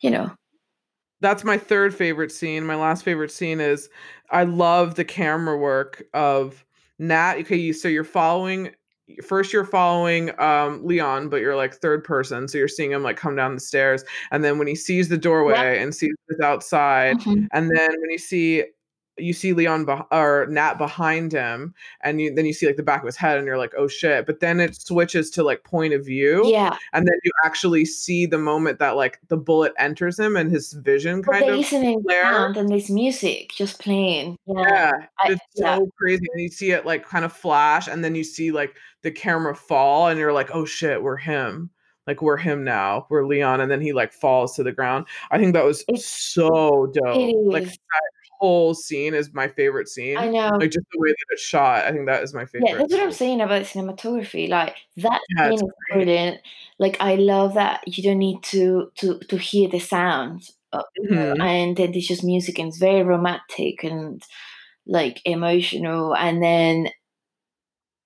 you 0.00 0.10
know. 0.10 0.30
That's 1.20 1.44
my 1.44 1.56
third 1.56 1.94
favorite 1.94 2.32
scene. 2.32 2.66
My 2.66 2.74
last 2.74 3.04
favorite 3.04 3.30
scene 3.30 3.60
is 3.60 3.88
I 4.30 4.42
love 4.44 4.96
the 4.96 5.04
camera 5.04 5.56
work 5.56 6.02
of 6.14 6.64
Nat. 6.98 7.36
Okay, 7.40 7.56
you, 7.56 7.72
so 7.72 7.86
you're 7.86 8.02
following 8.02 8.70
first 9.22 9.52
you're 9.52 9.64
following 9.64 10.30
um 10.40 10.84
Leon, 10.86 11.28
but 11.28 11.40
you're 11.40 11.56
like 11.56 11.74
third 11.74 12.04
person, 12.04 12.48
so 12.48 12.58
you're 12.58 12.68
seeing 12.68 12.92
him 12.92 13.02
like 13.02 13.16
come 13.16 13.36
down 13.36 13.54
the 13.54 13.60
stairs, 13.60 14.04
and 14.30 14.44
then 14.44 14.58
when 14.58 14.66
he 14.68 14.74
sees 14.76 15.08
the 15.08 15.18
doorway 15.18 15.78
and 15.82 15.94
sees 15.94 16.14
this 16.28 16.40
outside, 16.40 17.16
Mhm. 17.20 17.48
and 17.52 17.70
then 17.76 17.90
when 18.00 18.10
you 18.10 18.18
see 18.18 18.64
you 19.22 19.32
see 19.32 19.52
Leon 19.52 19.86
beh- 19.86 20.06
or 20.10 20.46
Nat 20.50 20.74
behind 20.74 21.32
him, 21.32 21.74
and 22.02 22.20
you 22.20 22.34
then 22.34 22.44
you 22.46 22.52
see 22.52 22.66
like 22.66 22.76
the 22.76 22.82
back 22.82 23.00
of 23.00 23.06
his 23.06 23.16
head, 23.16 23.38
and 23.38 23.46
you're 23.46 23.58
like, 23.58 23.72
oh 23.76 23.88
shit! 23.88 24.26
But 24.26 24.40
then 24.40 24.60
it 24.60 24.74
switches 24.80 25.30
to 25.30 25.42
like 25.42 25.64
point 25.64 25.94
of 25.94 26.04
view, 26.04 26.42
yeah. 26.46 26.76
and 26.92 27.06
then 27.06 27.14
you 27.24 27.30
actually 27.44 27.84
see 27.84 28.26
the 28.26 28.38
moment 28.38 28.78
that 28.80 28.96
like 28.96 29.18
the 29.28 29.36
bullet 29.36 29.72
enters 29.78 30.18
him 30.18 30.36
and 30.36 30.50
his 30.50 30.72
vision 30.74 31.22
but 31.22 31.32
kind 31.32 31.44
there 31.44 31.54
of 31.54 31.60
isn't 31.60 31.82
any 31.84 32.02
flare. 32.02 32.22
sound 32.24 32.56
and 32.56 32.68
there's 32.68 32.90
music 32.90 33.52
just 33.54 33.80
playing. 33.80 34.36
Yeah, 34.46 34.62
yeah. 34.62 34.92
I- 35.20 35.32
it's 35.32 35.40
yeah. 35.54 35.76
so 35.78 35.88
crazy 35.98 36.26
and 36.32 36.42
you 36.42 36.48
see 36.48 36.72
it 36.72 36.84
like 36.86 37.06
kind 37.06 37.24
of 37.24 37.32
flash 37.32 37.88
and 37.88 38.04
then 38.04 38.14
you 38.14 38.24
see 38.24 38.50
like 38.52 38.74
the 39.02 39.10
camera 39.10 39.54
fall 39.54 40.08
and 40.08 40.18
you're 40.18 40.32
like 40.32 40.50
oh 40.54 40.64
shit 40.64 41.02
we're 41.02 41.16
him. 41.16 41.70
Like 42.06 42.20
we're 42.20 42.36
him 42.36 42.64
now. 42.64 43.06
We're 43.10 43.24
leon. 43.24 43.60
And 43.60 43.70
then 43.70 43.80
he 43.80 43.92
like 43.92 44.12
falls 44.12 44.56
to 44.56 44.64
the 44.64 44.72
ground. 44.72 45.06
I 45.30 45.38
think 45.38 45.52
that 45.54 45.64
was 45.64 45.82
It's- 45.86 46.04
so 46.04 46.90
dope. 46.92 47.36
Like 47.44 47.68
whole 48.42 48.74
scene 48.74 49.14
is 49.14 49.32
my 49.32 49.46
favorite 49.46 49.88
scene 49.88 50.18
i 50.18 50.28
know 50.28 50.50
like 50.58 50.70
just 50.72 50.84
the 50.92 50.98
way 50.98 51.10
that 51.10 51.26
it's 51.30 51.42
shot 51.42 51.84
i 51.84 51.92
think 51.92 52.06
that 52.06 52.22
is 52.24 52.34
my 52.34 52.44
favorite 52.44 52.68
Yeah, 52.70 52.78
that's 52.78 52.92
what 52.92 53.02
I'm 53.02 53.12
saying 53.12 53.40
about 53.40 53.62
cinematography. 53.62 54.48
Like 54.48 54.74
that 54.96 55.20
Yeah, 55.30 55.44
scene 55.44 55.54
is 55.54 55.62
great. 55.62 56.04
brilliant. 56.04 56.40
Like 56.78 56.96
I 57.00 57.14
love 57.14 57.54
that 57.54 57.86
you 57.86 58.02
don't 58.02 58.18
need 58.18 58.42
to 58.54 58.90
to 58.96 59.18
to 59.20 59.36
hear 59.38 59.68
the 59.68 59.78
sound, 59.78 60.50
Mhm. 60.74 61.40
and 61.40 61.76
then 61.76 61.92
there's 61.92 62.08
just 62.08 62.24
music 62.24 62.58
and 62.58 62.68
it's 62.68 62.78
very 62.78 63.02
romantic 63.04 63.84
and 63.84 64.22
like 64.86 65.20
emotional. 65.24 66.14
And 66.16 66.42
then 66.42 66.88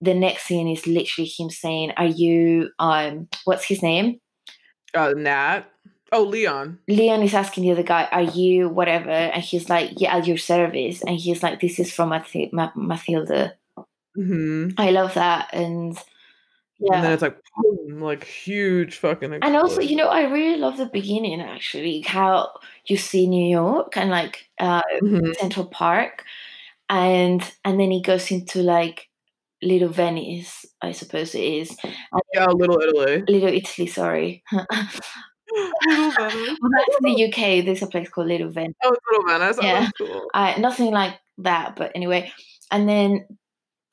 the 0.00 0.14
next 0.14 0.42
scene 0.44 0.68
is 0.68 0.86
literally 0.86 1.28
him 1.28 1.50
saying, 1.50 1.92
"Are 1.96 2.06
you 2.06 2.70
um 2.78 3.28
what's 3.44 3.64
his 3.64 3.82
name?" 3.82 4.20
uh 4.94 5.14
nat 5.16 5.64
oh 6.12 6.22
leon 6.22 6.78
Leon 6.88 7.22
is 7.22 7.34
asking 7.34 7.64
the 7.64 7.72
other 7.72 7.82
guy, 7.82 8.08
"Are 8.12 8.22
you 8.22 8.68
whatever?" 8.68 9.10
And 9.10 9.42
he's 9.42 9.68
like, 9.68 9.92
"Yeah, 10.00 10.16
at 10.16 10.26
your 10.26 10.36
service." 10.38 11.02
And 11.02 11.16
he's 11.18 11.42
like, 11.42 11.60
"This 11.60 11.78
is 11.78 11.92
from 11.92 12.10
Mathi- 12.10 12.52
Ma- 12.52 12.72
Mathilda." 12.76 13.52
hmm 14.14 14.70
I 14.78 14.90
love 14.90 15.14
that, 15.14 15.50
and 15.52 15.96
yeah. 16.78 16.94
and 16.96 17.04
then 17.04 17.12
it's 17.12 17.22
like 17.22 17.36
boom, 17.56 18.00
like 18.00 18.24
huge 18.24 18.96
fucking 18.98 19.32
And 19.42 19.56
also, 19.56 19.80
you 19.80 19.96
know, 19.96 20.08
I 20.08 20.22
really 20.30 20.56
love 20.58 20.76
the 20.76 20.86
beginning 20.86 21.40
actually, 21.40 22.00
how 22.02 22.52
you 22.86 22.96
see 22.96 23.26
New 23.26 23.48
York 23.50 23.96
and 23.96 24.10
like 24.10 24.46
uh, 24.58 24.82
Mhm. 25.02 25.34
Central 25.36 25.66
Park, 25.66 26.24
and 26.88 27.42
and 27.64 27.80
then 27.80 27.90
he 27.90 28.00
goes 28.02 28.30
into 28.30 28.62
like 28.62 29.08
Little 29.62 29.88
Venice, 29.88 30.66
I 30.82 30.92
suppose 30.92 31.34
it 31.34 31.42
is, 31.42 31.76
yeah 32.34 32.46
little 32.46 32.78
italy 32.80 33.24
Little 33.28 33.48
Italy. 33.52 33.86
Sorry, 33.88 34.42
little 35.56 36.10
venice 36.10 36.58
that's 36.60 36.96
in 37.02 37.14
the 37.14 37.24
UK. 37.26 37.64
There's 37.64 37.82
a 37.82 37.86
place 37.86 38.08
called 38.08 38.28
Little 38.28 38.50
Venice. 38.50 38.74
oh 38.84 38.96
little 39.10 39.26
venice 39.26 39.58
oh, 39.60 39.64
Yeah. 39.64 39.80
that's 39.80 39.92
cool 39.98 40.26
Uh, 40.34 40.54
nothing 40.58 40.92
like 40.92 41.14
that, 41.38 41.76
but 41.76 41.92
anyway. 41.94 42.32
And 42.70 42.88
then 42.88 43.26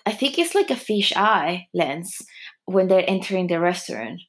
I 0.06 0.12
think 0.12 0.38
it's 0.38 0.56
like 0.56 0.70
a 0.70 0.76
fish 0.76 1.14
eye 1.16 1.68
lens 1.74 2.22
when 2.66 2.88
they're 2.88 3.10
entering 3.10 3.48
the 3.48 3.60
restaurant. 3.60 4.22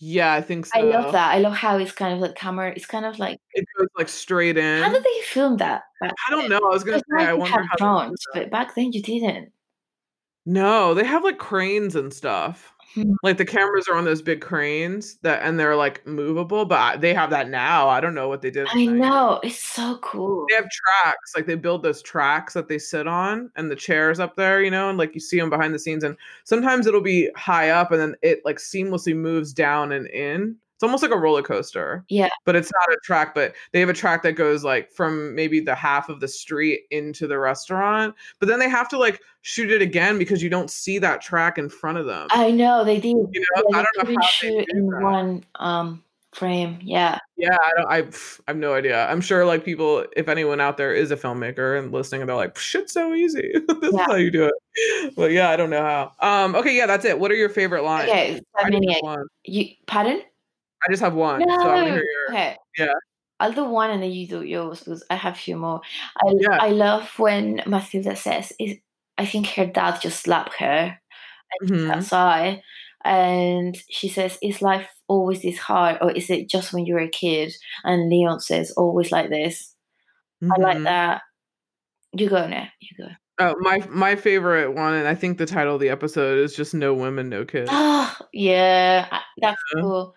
Yeah, 0.00 0.32
I 0.32 0.40
think 0.42 0.66
so. 0.66 0.78
I 0.78 0.82
love 0.82 1.12
that. 1.12 1.34
I 1.34 1.38
love 1.38 1.54
how 1.54 1.76
it's 1.76 1.90
kind 1.90 2.14
of 2.14 2.20
like 2.20 2.36
camera. 2.36 2.72
It's 2.74 2.86
kind 2.86 3.04
of 3.04 3.18
like 3.18 3.40
It 3.54 3.64
goes 3.76 3.88
like 3.98 4.08
straight 4.08 4.56
in. 4.56 4.82
how 4.82 4.92
did 4.92 5.02
they 5.02 5.20
film 5.24 5.56
that? 5.56 5.82
I 6.02 6.10
don't 6.30 6.48
know. 6.48 6.58
I 6.58 6.68
was 6.72 6.84
gonna 6.84 6.98
say 7.18 7.24
I 7.26 7.32
wonder 7.32 7.62
how. 7.62 7.76
drones, 7.76 8.20
but 8.32 8.48
back 8.50 8.74
then 8.76 8.92
you 8.92 9.02
didn't. 9.02 9.50
No, 10.46 10.94
they 10.94 11.04
have 11.04 11.24
like 11.24 11.38
cranes 11.38 11.96
and 11.96 12.12
stuff. 12.14 12.72
Hmm. 12.94 13.12
Like 13.22 13.36
the 13.36 13.44
cameras 13.44 13.86
are 13.88 13.96
on 13.96 14.04
those 14.04 14.22
big 14.22 14.40
cranes 14.40 15.16
that, 15.22 15.42
and 15.42 15.60
they're 15.60 15.76
like 15.76 16.06
movable, 16.06 16.64
but 16.64 16.78
I- 16.78 16.96
they 16.96 17.12
have 17.12 17.30
that 17.30 17.48
now. 17.50 17.88
I 17.88 18.00
don't 18.00 18.14
know 18.14 18.28
what 18.28 18.40
they 18.40 18.50
did. 18.50 18.66
I 18.68 18.74
the 18.74 18.86
90s. 18.86 18.98
know 18.98 19.40
it's 19.42 19.62
so 19.62 19.98
cool. 19.98 20.46
They 20.48 20.54
have 20.56 20.68
tracks, 20.70 21.32
like 21.36 21.46
they 21.46 21.54
build 21.54 21.82
those 21.82 22.00
tracks 22.02 22.54
that 22.54 22.68
they 22.68 22.78
sit 22.78 23.06
on, 23.06 23.50
and 23.56 23.70
the 23.70 23.76
chairs 23.76 24.20
up 24.20 24.36
there, 24.36 24.62
you 24.62 24.70
know, 24.70 24.88
and 24.88 24.96
like 24.96 25.14
you 25.14 25.20
see 25.20 25.38
them 25.38 25.50
behind 25.50 25.74
the 25.74 25.78
scenes. 25.78 26.02
And 26.02 26.16
sometimes 26.44 26.86
it'll 26.86 27.02
be 27.02 27.28
high 27.36 27.70
up, 27.70 27.92
and 27.92 28.00
then 28.00 28.14
it 28.22 28.40
like 28.44 28.56
seamlessly 28.56 29.14
moves 29.14 29.52
down 29.52 29.92
and 29.92 30.06
in. 30.08 30.56
It's 30.78 30.84
almost 30.84 31.02
like 31.02 31.10
a 31.10 31.18
roller 31.18 31.42
coaster. 31.42 32.04
Yeah. 32.08 32.28
But 32.44 32.54
it's 32.54 32.70
not 32.72 32.94
a 32.96 33.00
track, 33.02 33.34
but 33.34 33.52
they 33.72 33.80
have 33.80 33.88
a 33.88 33.92
track 33.92 34.22
that 34.22 34.34
goes 34.34 34.62
like 34.62 34.92
from 34.92 35.34
maybe 35.34 35.58
the 35.58 35.74
half 35.74 36.08
of 36.08 36.20
the 36.20 36.28
street 36.28 36.82
into 36.92 37.26
the 37.26 37.36
restaurant. 37.36 38.14
But 38.38 38.46
then 38.48 38.60
they 38.60 38.68
have 38.68 38.88
to 38.90 38.96
like 38.98 39.20
shoot 39.40 39.72
it 39.72 39.82
again 39.82 40.18
because 40.18 40.40
you 40.40 40.48
don't 40.48 40.70
see 40.70 41.00
that 41.00 41.20
track 41.20 41.58
in 41.58 41.68
front 41.68 41.98
of 41.98 42.06
them. 42.06 42.28
I 42.30 42.52
know 42.52 42.84
they 42.84 43.00
did. 43.00 43.08
you 43.16 43.44
know, 43.56 43.62
Yeah, 43.70 43.78
I 43.78 43.82
don't 43.82 44.08
know 44.08 44.14
how 44.14 44.20
they 44.20 44.26
shoot 44.30 44.66
do 44.72 44.78
in 44.78 45.02
one 45.02 45.44
um 45.56 46.04
frame. 46.32 46.78
Yeah. 46.80 47.18
Yeah, 47.36 47.56
I 47.60 47.70
don't 47.76 47.90
I 47.90 48.50
I've 48.50 48.56
no 48.56 48.74
idea. 48.74 49.04
I'm 49.08 49.20
sure, 49.20 49.44
like 49.44 49.64
people, 49.64 50.04
if 50.16 50.28
anyone 50.28 50.60
out 50.60 50.76
there 50.76 50.94
is 50.94 51.10
a 51.10 51.16
filmmaker 51.16 51.76
and 51.76 51.90
listening, 51.90 52.20
and 52.22 52.28
they're 52.28 52.36
like, 52.36 52.56
"Shit's 52.56 52.92
so 52.92 53.14
easy. 53.14 53.50
this 53.68 53.92
Yeah. 53.92 54.00
is 54.00 54.06
how 54.06 54.14
you 54.14 54.30
do 54.30 54.44
it." 54.44 55.14
But 55.16 55.32
yeah, 55.32 55.48
I 55.50 55.56
don't 55.56 55.70
know 55.70 55.82
how. 55.82 56.12
Um. 56.20 56.54
Okay. 56.54 56.76
Yeah, 56.76 56.86
that's 56.86 57.04
it. 57.04 57.18
What 57.18 57.32
are 57.32 57.36
your 57.36 57.48
favorite 57.48 57.82
lines? 57.82 58.08
Okay. 58.10 58.36
So 58.36 58.42
I, 58.56 58.62
just 58.62 58.72
many. 58.72 58.92
have 58.92 59.02
one. 59.02 59.26
You 59.44 59.66
pardon? 59.86 60.22
I 60.86 60.90
just 60.90 61.02
have 61.02 61.14
one. 61.14 61.46
No. 61.46 61.56
So 61.60 61.74
your. 61.86 62.02
Okay. 62.30 62.56
Yeah. 62.76 62.92
I'll 63.40 63.52
do 63.52 63.64
one 63.64 63.90
and 63.90 64.02
then 64.02 64.12
you 64.12 64.26
do 64.28 64.42
yours 64.42 64.80
because 64.80 65.04
I 65.10 65.16
have 65.16 65.34
a 65.34 65.38
few 65.38 65.56
more. 65.56 65.80
I 66.18 66.32
Yeah. 66.38 66.60
I 66.60 66.70
love 66.70 67.08
when 67.18 67.58
Mathilda 67.66 68.16
says, 68.16 68.52
"Is 68.60 68.78
I 69.18 69.26
think 69.26 69.48
her 69.48 69.66
dad 69.66 70.00
just 70.02 70.22
slapped 70.22 70.54
her 70.56 70.98
and 71.60 71.70
Mhm. 71.70 71.90
outside." 71.92 72.62
And 73.04 73.76
she 73.90 74.08
says, 74.08 74.38
"Is 74.42 74.62
life 74.62 74.88
always 75.08 75.42
this 75.42 75.58
hard, 75.58 75.98
or 76.02 76.12
is 76.12 76.30
it 76.30 76.50
just 76.50 76.72
when 76.74 76.86
you're 76.86 77.00
a 77.00 77.08
kid?" 77.10 77.54
And 77.84 78.10
Leon 78.10 78.40
says, 78.40 78.72
"Always 78.72 79.12
like 79.12 79.30
this." 79.30 79.74
I 80.56 80.60
like 80.60 80.78
Mhm. 80.78 80.84
that. 80.84 81.22
You 82.14 82.28
go 82.30 82.46
now. 82.48 82.68
You 82.80 82.96
go. 82.98 83.10
Oh, 83.40 83.54
my 83.60 83.78
my 83.88 84.16
favorite 84.16 84.72
one, 84.72 84.94
and 84.94 85.06
I 85.06 85.14
think 85.14 85.38
the 85.38 85.46
title 85.46 85.74
of 85.74 85.80
the 85.80 85.90
episode 85.90 86.38
is 86.38 86.56
just 86.56 86.74
"No 86.74 86.92
Women, 86.92 87.28
No 87.28 87.44
Kids." 87.44 87.68
Ah, 87.72 88.16
yeah, 88.32 89.06
that's 89.40 89.62
Yeah. 89.74 89.80
cool. 89.80 90.14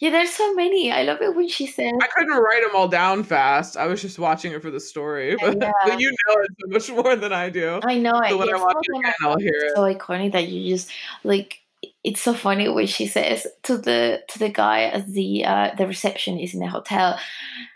Yeah, 0.00 0.10
there's 0.10 0.30
so 0.32 0.52
many. 0.54 0.92
I 0.92 1.02
love 1.04 1.22
it 1.22 1.34
when 1.34 1.48
she 1.48 1.66
says, 1.66 1.92
I 2.02 2.06
couldn't 2.08 2.36
write 2.36 2.62
them 2.62 2.76
all 2.76 2.88
down 2.88 3.22
fast. 3.24 3.76
I 3.76 3.86
was 3.86 4.02
just 4.02 4.18
watching 4.18 4.52
it 4.52 4.60
for 4.60 4.70
the 4.70 4.80
story, 4.80 5.36
but, 5.40 5.56
Yeah. 5.60 5.72
but 5.86 6.00
you 6.00 6.10
know 6.10 6.34
it 6.42 6.50
so 6.60 6.94
much 6.94 7.04
more 7.04 7.16
than 7.16 7.32
I 7.32 7.48
do. 7.50 7.80
I 7.84 7.98
know 7.98 8.18
it. 8.20 8.28
So 8.30 8.38
when 8.38 8.48
yeah, 8.48 8.56
I 8.56 8.60
watch 8.60 8.76
of 8.76 8.94
it 8.94 8.98
again, 8.98 9.14
I'll 9.22 9.38
hear 9.38 9.54
it. 9.54 9.72
so 9.74 9.82
iconic 9.82 10.32
that 10.32 10.48
you 10.48 10.68
just 10.74 10.90
like. 11.24 11.60
It's 12.02 12.20
so 12.20 12.34
funny 12.34 12.68
when 12.68 12.86
she 12.86 13.06
says 13.06 13.46
to 13.64 13.78
the 13.78 14.22
to 14.28 14.38
the 14.38 14.48
guy 14.48 14.84
at 14.84 15.06
the 15.06 15.44
uh, 15.44 15.70
the 15.76 15.86
reception 15.86 16.38
is 16.38 16.52
in 16.54 16.60
the 16.60 16.66
hotel. 16.68 17.18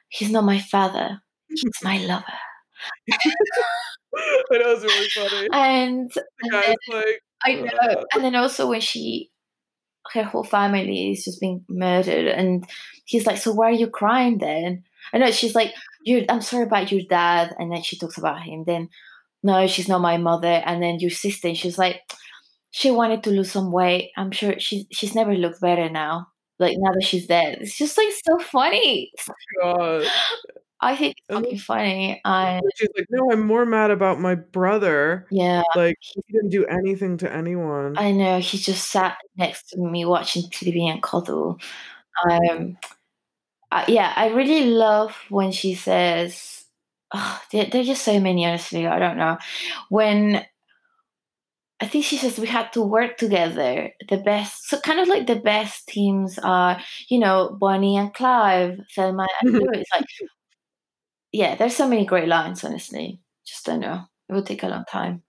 He's 0.09 0.31
not 0.31 0.45
my 0.45 0.59
father. 0.59 1.21
He's 1.49 1.65
my 1.83 1.99
lover. 1.99 2.25
It 4.51 4.67
was 4.67 4.83
really 4.85 5.09
funny. 5.11 5.49
And 5.53 6.11
The 6.15 6.25
and 6.43 6.53
guy's 6.53 6.75
then, 6.91 6.99
like, 6.99 7.23
I 7.45 7.55
know. 7.55 8.05
And 8.15 8.25
then 8.25 8.35
also 8.37 8.69
when 8.69 8.81
she, 8.81 9.31
her 10.13 10.25
whole 10.25 10.45
family 10.45 11.13
is 11.13 11.25
just 11.25 11.41
being 11.41 11.65
murdered, 11.69 12.27
and 12.29 12.65
he's 13.07 13.27
like, 13.27 13.39
"So 13.39 13.53
why 13.53 13.67
are 13.69 13.73
you 13.73 13.89
crying 13.89 14.39
then?" 14.39 14.85
I 15.13 15.19
know 15.19 15.31
she's 15.31 15.55
like, 15.55 15.73
"You, 16.05 16.25
I'm 16.29 16.41
sorry 16.43 16.65
about 16.65 16.93
your 16.93 17.03
dad," 17.09 17.55
and 17.59 17.73
then 17.73 17.83
she 17.83 17.99
talks 17.99 18.19
about 18.19 18.43
him. 18.43 18.65
Then, 18.67 18.89
no, 19.43 19.67
she's 19.69 19.89
not 19.89 20.01
my 20.03 20.17
mother. 20.19 20.63
And 20.67 20.83
then 20.83 21.01
your 21.01 21.11
sister, 21.11 21.49
and 21.49 21.57
she's 21.59 21.79
like, 21.79 22.01
she 22.71 22.91
wanted 22.91 23.23
to 23.25 23.31
lose 23.31 23.53
some 23.53 23.73
weight. 23.73 24.11
I'm 24.17 24.31
sure 24.33 24.55
she's 24.59 24.87
she's 24.93 25.15
never 25.15 25.35
looked 25.35 25.61
better 25.61 25.91
now. 25.91 26.29
Like 26.59 26.77
now 26.79 26.93
that 26.93 27.05
she's 27.05 27.27
dead, 27.27 27.59
it's 27.61 27.79
just 27.79 27.99
like 27.99 28.13
so 28.27 28.39
funny. 28.41 29.11
Oh 29.63 30.03
God. 30.05 30.09
I 30.81 30.97
think 30.97 31.17
it's 31.19 31.27
And 31.29 31.45
fucking 31.45 31.59
funny. 31.59 32.21
And 32.25 32.63
she's 32.77 32.89
like, 32.97 33.07
no, 33.11 33.31
I'm 33.33 33.47
more 33.47 33.67
mad 33.67 33.91
about 33.91 34.21
my 34.21 34.35
brother. 34.35 35.27
yeah, 35.31 35.63
Like, 35.77 35.97
he 36.01 36.23
didn't 36.33 36.51
do 36.51 36.65
anything 36.67 37.19
to 37.19 37.33
anyone. 37.33 37.99
I 37.99 38.13
know 38.13 38.41
he 38.41 38.59
just 38.59 38.91
sat 38.91 39.19
next 39.37 39.71
to 39.71 39.79
me 39.79 40.05
watching 40.05 40.45
TV 40.45 40.91
and 40.91 41.03
cuddle. 41.03 41.59
Um, 42.29 42.79
I, 43.71 43.85
yeah, 43.89 44.13
I 44.17 44.29
really 44.31 44.67
love 44.71 45.17
when 45.29 45.53
she 45.53 45.75
says, 45.75 46.65
oh, 47.15 47.43
there, 47.53 47.67
there 47.67 47.83
are 47.83 47.85
just 47.85 48.05
so 48.05 48.19
many. 48.21 48.47
Honestly, 48.47 48.87
I 48.87 48.99
don't 48.99 49.17
know 49.19 49.39
when. 49.89 50.45
I 51.83 51.87
think 51.87 52.05
she 52.05 52.19
says 52.19 52.39
we 52.39 52.47
had 52.47 52.73
to 52.75 52.83
work 52.83 53.17
together. 53.17 53.91
The 54.09 54.19
best, 54.19 54.69
so 54.69 54.79
kind 54.81 55.01
of 55.01 55.09
like 55.09 55.27
the 55.27 55.37
best 55.37 55.89
teams 55.89 56.39
are, 56.39 56.79
you 57.09 57.19
know, 57.19 57.57
Bonnie 57.59 57.97
and 57.97 58.13
Clyde, 58.13 58.81
Thelma 58.95 59.27
and 59.41 59.53
Louise. 59.55 59.87
Like, 59.95 60.05
yeah, 61.33 61.55
there's 61.55 61.77
so 61.77 61.89
many 61.89 62.05
great 62.07 62.29
lines. 62.29 62.65
Honestly, 62.65 63.21
just 63.47 63.65
don't 63.67 63.81
know. 63.81 64.05
It 64.29 64.33
would 64.35 64.47
take 64.47 64.63
a 64.63 64.69
long 64.69 64.85
time. 64.91 65.23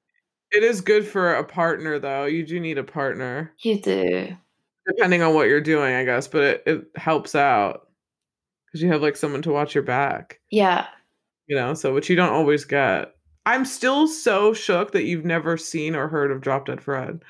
it 0.51 0.63
is 0.63 0.81
good 0.81 1.05
for 1.07 1.33
a 1.35 1.43
partner, 1.43 1.97
though. 1.99 2.25
You 2.25 2.45
do 2.45 2.59
need 2.59 2.77
a 2.77 2.83
partner, 2.83 3.53
You 3.63 3.79
do. 3.81 4.35
depending 4.87 5.21
on 5.23 5.33
what 5.33 5.47
you're 5.47 5.61
doing, 5.61 5.93
I 5.95 6.03
guess, 6.05 6.27
but 6.27 6.43
it, 6.43 6.63
it 6.65 6.85
helps 6.95 7.35
out 7.35 7.87
because 8.67 8.81
you 8.83 8.89
have 8.91 9.01
like 9.01 9.15
someone 9.17 9.41
to 9.43 9.51
watch 9.51 9.73
your 9.75 9.83
back, 9.83 10.39
Yeah. 10.51 10.87
you 11.47 11.55
know, 11.55 11.73
so 11.73 11.93
which 11.93 12.09
you 12.09 12.15
don't 12.15 12.33
always 12.33 12.65
get. 12.65 13.13
I'm 13.45 13.65
still 13.65 14.07
so 14.07 14.53
shook 14.53 14.91
that 14.91 15.03
you've 15.05 15.25
never 15.25 15.57
seen 15.57 15.95
or 15.95 16.07
heard 16.07 16.31
of 16.31 16.41
Drop 16.41 16.67
Dead 16.67 16.79
Fred. 16.81 17.23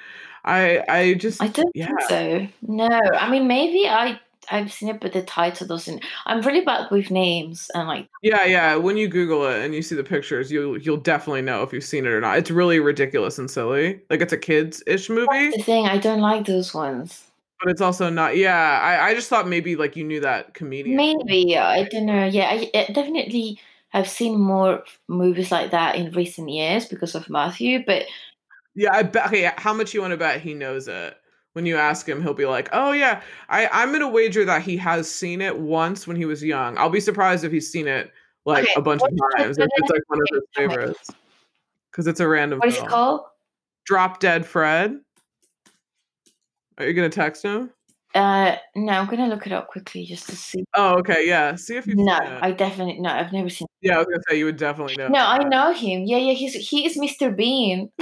I 0.43 0.84
I 0.89 1.13
just 1.13 1.41
I 1.41 1.47
don't 1.47 1.72
yeah. 1.76 1.86
think 1.88 2.01
so. 2.09 2.47
No, 2.63 2.89
I 3.17 3.30
mean 3.30 3.47
maybe 3.47 3.88
I 3.88 4.19
I've 4.52 4.72
seen 4.72 4.89
it, 4.89 4.99
but 4.99 5.14
the 5.14 5.22
title 5.24 5.66
doesn't. 5.68 6.04
I'm 6.26 6.41
really 6.41 6.62
bad 6.62 6.91
with 6.91 7.10
names 7.12 7.70
and 7.74 7.88
like 7.88 8.08
Yeah, 8.22 8.45
yeah. 8.45 8.76
When 8.76 8.97
you 8.97 9.08
Google 9.08 9.45
it 9.47 9.64
and 9.64 9.74
you 9.74 9.82
see 9.82 9.95
the 9.95 10.04
pictures, 10.04 10.52
you'll 10.52 10.78
you'll 10.78 10.97
definitely 10.97 11.41
know 11.41 11.64
if 11.64 11.72
you've 11.74 11.84
seen 11.84 12.06
it 12.06 12.10
or 12.10 12.22
not. 12.22 12.38
It's 12.38 12.52
really 12.52 12.80
ridiculous 12.80 13.38
and 13.39 13.49
silly. 13.49 14.02
Like 14.10 14.22
it's 14.22 14.34
a 14.34 14.38
kids 14.38 14.84
ish 14.88 15.10
movie, 15.10 15.28
that's 15.32 15.58
the 15.58 15.64
thing. 15.64 15.86
I 15.88 15.97
don't 15.97 16.22
like 16.22 16.45
those 16.45 16.74
ones. 16.74 17.24
but 17.64 17.72
it's 17.72 17.82
also 17.82 18.10
not. 18.10 18.36
Yeah, 18.38 18.80
I 18.82 19.10
I 19.10 19.14
just 19.14 19.30
thought 19.30 19.47
maybe 19.47 19.76
like 19.76 19.95
you 19.95 20.04
knew 20.04 20.20
that 20.22 20.54
comedian. 20.54 20.95
Maybe 20.97 21.58
I 21.58 21.84
don't 21.84 22.06
know. 22.06 22.26
Yeah, 22.26 22.49
I, 22.49 22.70
I 22.74 22.91
definitely 22.91 23.60
have 23.89 24.08
seen 24.10 24.39
more 24.39 24.84
movies 25.08 25.52
like 25.52 25.72
that 25.72 25.95
in 25.95 26.12
recent 26.14 26.49
years 26.49 26.86
because 26.86 27.14
of 27.16 27.30
Matthew. 27.30 27.84
But 27.86 28.06
Yeah, 28.76 28.89
I 28.93 29.04
bet. 29.04 29.28
Okay, 29.28 29.52
how 29.58 29.74
much 29.74 29.93
you 29.93 30.02
want 30.02 30.12
to 30.12 30.18
bet 30.18 30.41
he 30.41 30.54
knows 30.54 30.88
it? 30.88 31.18
When 31.54 31.66
you 31.66 31.76
ask 31.76 32.08
him, 32.08 32.22
he'll 32.22 32.34
be 32.34 32.45
like, 32.45 32.70
"Oh 32.72 32.93
yeah, 32.93 33.22
I 33.49 33.68
I'm 33.68 33.91
gonna 33.91 34.10
wager 34.10 34.45
that 34.45 34.62
he 34.62 34.78
has 34.78 35.10
seen 35.12 35.41
it 35.41 35.58
once 35.58 36.08
when 36.08 36.16
he 36.16 36.26
was 36.26 36.41
young. 36.41 36.78
I'll 36.78 36.89
be 36.89 37.02
surprised 37.02 37.43
if 37.43 37.52
he's 37.52 37.70
seen 37.70 37.88
it 37.88 38.12
like 38.45 38.64
Okay, 38.64 38.74
a 38.78 38.82
bunch 38.82 39.02
of 39.02 39.10
times. 39.38 39.58
If 39.58 39.68
it's 39.76 39.89
like 39.89 40.02
one 40.08 40.20
of 40.20 40.28
his 40.32 40.43
favorites, 40.56 41.10
because 41.91 42.08
it's 42.08 42.22
a 42.22 42.28
random. 42.28 42.60
what 42.60 42.70
is 42.70 42.78
it 42.78 42.88
called? 42.88 43.22
Drop 43.86 44.20
Dead 44.20 44.45
Fred. 44.45 44.99
Are 46.78 46.86
you 46.86 46.93
gonna 46.93 47.10
text 47.10 47.43
him? 47.43 47.72
Uh, 48.16 48.56
no, 48.76 48.93
I'm 48.93 49.08
gonna 49.08 49.28
look 49.28 49.45
it 49.45 49.54
up 49.54 49.68
quickly 49.68 50.06
just 50.06 50.28
to 50.30 50.36
see. 50.36 50.64
Oh, 50.74 50.99
okay, 50.99 51.28
yeah. 51.28 51.56
See 51.56 51.76
if 51.76 51.88
you've 51.88 51.97
No. 51.97 52.39
I 52.41 52.52
definitely 52.52 52.99
no. 52.99 53.10
I've 53.10 53.32
never 53.32 53.49
seen. 53.49 53.68
Yeah, 53.82 53.95
I 53.95 53.97
was 53.99 54.08
gonna 54.08 54.24
say 54.30 54.38
you 54.38 54.45
would 54.45 54.58
definitely 54.58 54.95
know. 54.97 55.08
No, 55.10 55.20
I 55.20 55.39
know 55.43 55.74
him. 55.74 56.04
Yeah, 56.06 56.18
yeah. 56.18 56.34
He's 56.34 56.54
he 56.54 56.86
is 56.86 56.97
Mr. 56.97 57.36
Bean. 57.36 57.91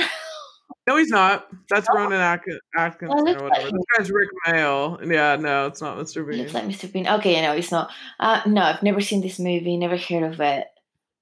No, 0.89 0.97
he's 0.97 1.09
not. 1.11 1.47
That's 1.69 1.87
Rowan 1.93 2.13
Atkin- 2.13 2.59
Atkinson 2.75 3.15
Oh, 3.17 3.21
or 3.21 3.25
like 3.25 3.41
whatever. 3.41 3.67
him. 3.67 3.75
This 3.75 3.85
guy's 3.97 4.11
Rik 4.11 4.29
Mayall. 4.47 5.11
Yeah, 5.11 5.35
no, 5.35 5.67
it's 5.67 5.81
not 5.81 5.97
Mr. 5.97 6.27
Bean. 6.27 6.39
looks 6.39 6.53
like 6.55 6.63
Mr. 6.63 6.91
Bean. 6.91 7.07
Okay, 7.07 7.39
no, 7.43 7.53
it's 7.53 7.71
not. 7.71 7.91
Uh, 8.19 8.41
no, 8.47 8.63
I've 8.63 8.81
never 8.81 8.99
seen 8.99 9.21
this 9.21 9.37
movie. 9.37 9.77
Never 9.77 9.97
heard 9.97 10.23
of 10.23 10.39
it. 10.41 10.65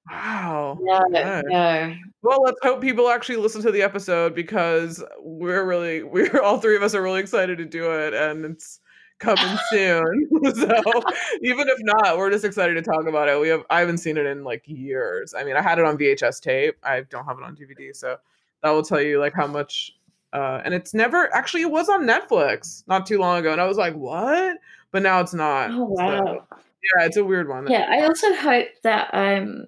wow. 0.10 0.78
No, 0.82 1.02
Okay. 1.14 1.42
no. 1.48 1.96
Well, 2.24 2.42
let's 2.44 2.60
hope 2.64 2.82
people 2.82 3.10
actually 3.10 3.36
listen 3.38 3.62
to 3.64 3.72
the 3.72 3.82
episode 3.82 4.34
because 4.34 5.04
we're 5.20 5.66
really, 5.66 6.02
we're 6.14 6.42
all 6.42 6.60
three 6.60 6.76
of 6.78 6.82
us 6.84 6.96
are 6.96 7.02
really 7.02 7.20
excited 7.20 7.58
to 7.58 7.66
do 7.66 7.92
it, 7.92 8.14
and 8.14 8.46
it's 8.46 8.80
coming 9.20 9.58
soon. 9.70 10.30
so 10.56 11.02
even 11.42 11.68
if 11.68 11.78
not, 11.82 12.18
we're 12.18 12.32
just 12.32 12.46
excited 12.46 12.76
to 12.76 12.82
talk 12.82 13.06
about 13.06 13.28
it. 13.28 13.40
We 13.42 13.50
have, 13.50 13.64
I 13.70 13.82
haven't 13.82 13.98
seen 13.98 14.16
it 14.18 14.26
in 14.26 14.44
like 14.46 14.64
years. 14.66 15.34
I 15.38 15.44
mean, 15.44 15.58
I 15.58 15.62
had 15.62 15.78
it 15.78 15.84
on 15.86 15.98
VHS 15.98 16.40
tape. 16.42 16.78
I 16.84 17.02
don't 17.02 17.26
have 17.26 17.38
it 17.38 17.44
on 17.44 17.56
DVD, 17.58 17.94
so 17.94 18.16
that 18.64 18.72
will 18.72 18.84
tell 18.84 19.02
you 19.02 19.20
like 19.20 19.34
how 19.34 19.48
much. 19.48 19.92
Uh, 20.34 20.62
and 20.66 20.74
it's 20.74 20.94
never 20.94 21.34
actually 21.34 21.62
it 21.62 21.72
was 21.72 21.88
on 21.90 22.04
Netflix 22.06 22.84
not 22.88 23.06
too 23.06 23.18
long 23.18 23.40
ago, 23.40 23.52
and 23.52 23.62
I 23.62 23.66
was 23.66 23.78
like, 23.78 23.96
what? 23.96 24.58
But 24.92 25.02
now 25.04 25.20
it's 25.22 25.34
not. 25.34 25.72
Oh 25.72 25.96
So, 25.98 26.04
wow. 26.04 26.46
yeah, 26.52 27.06
it's 27.06 27.18
a 27.18 27.24
weird 27.24 27.48
one. 27.48 27.68
Yeah, 27.70 27.88
I 27.90 28.02
also 28.04 28.34
hope 28.34 28.68
that 28.84 29.10
um, 29.14 29.68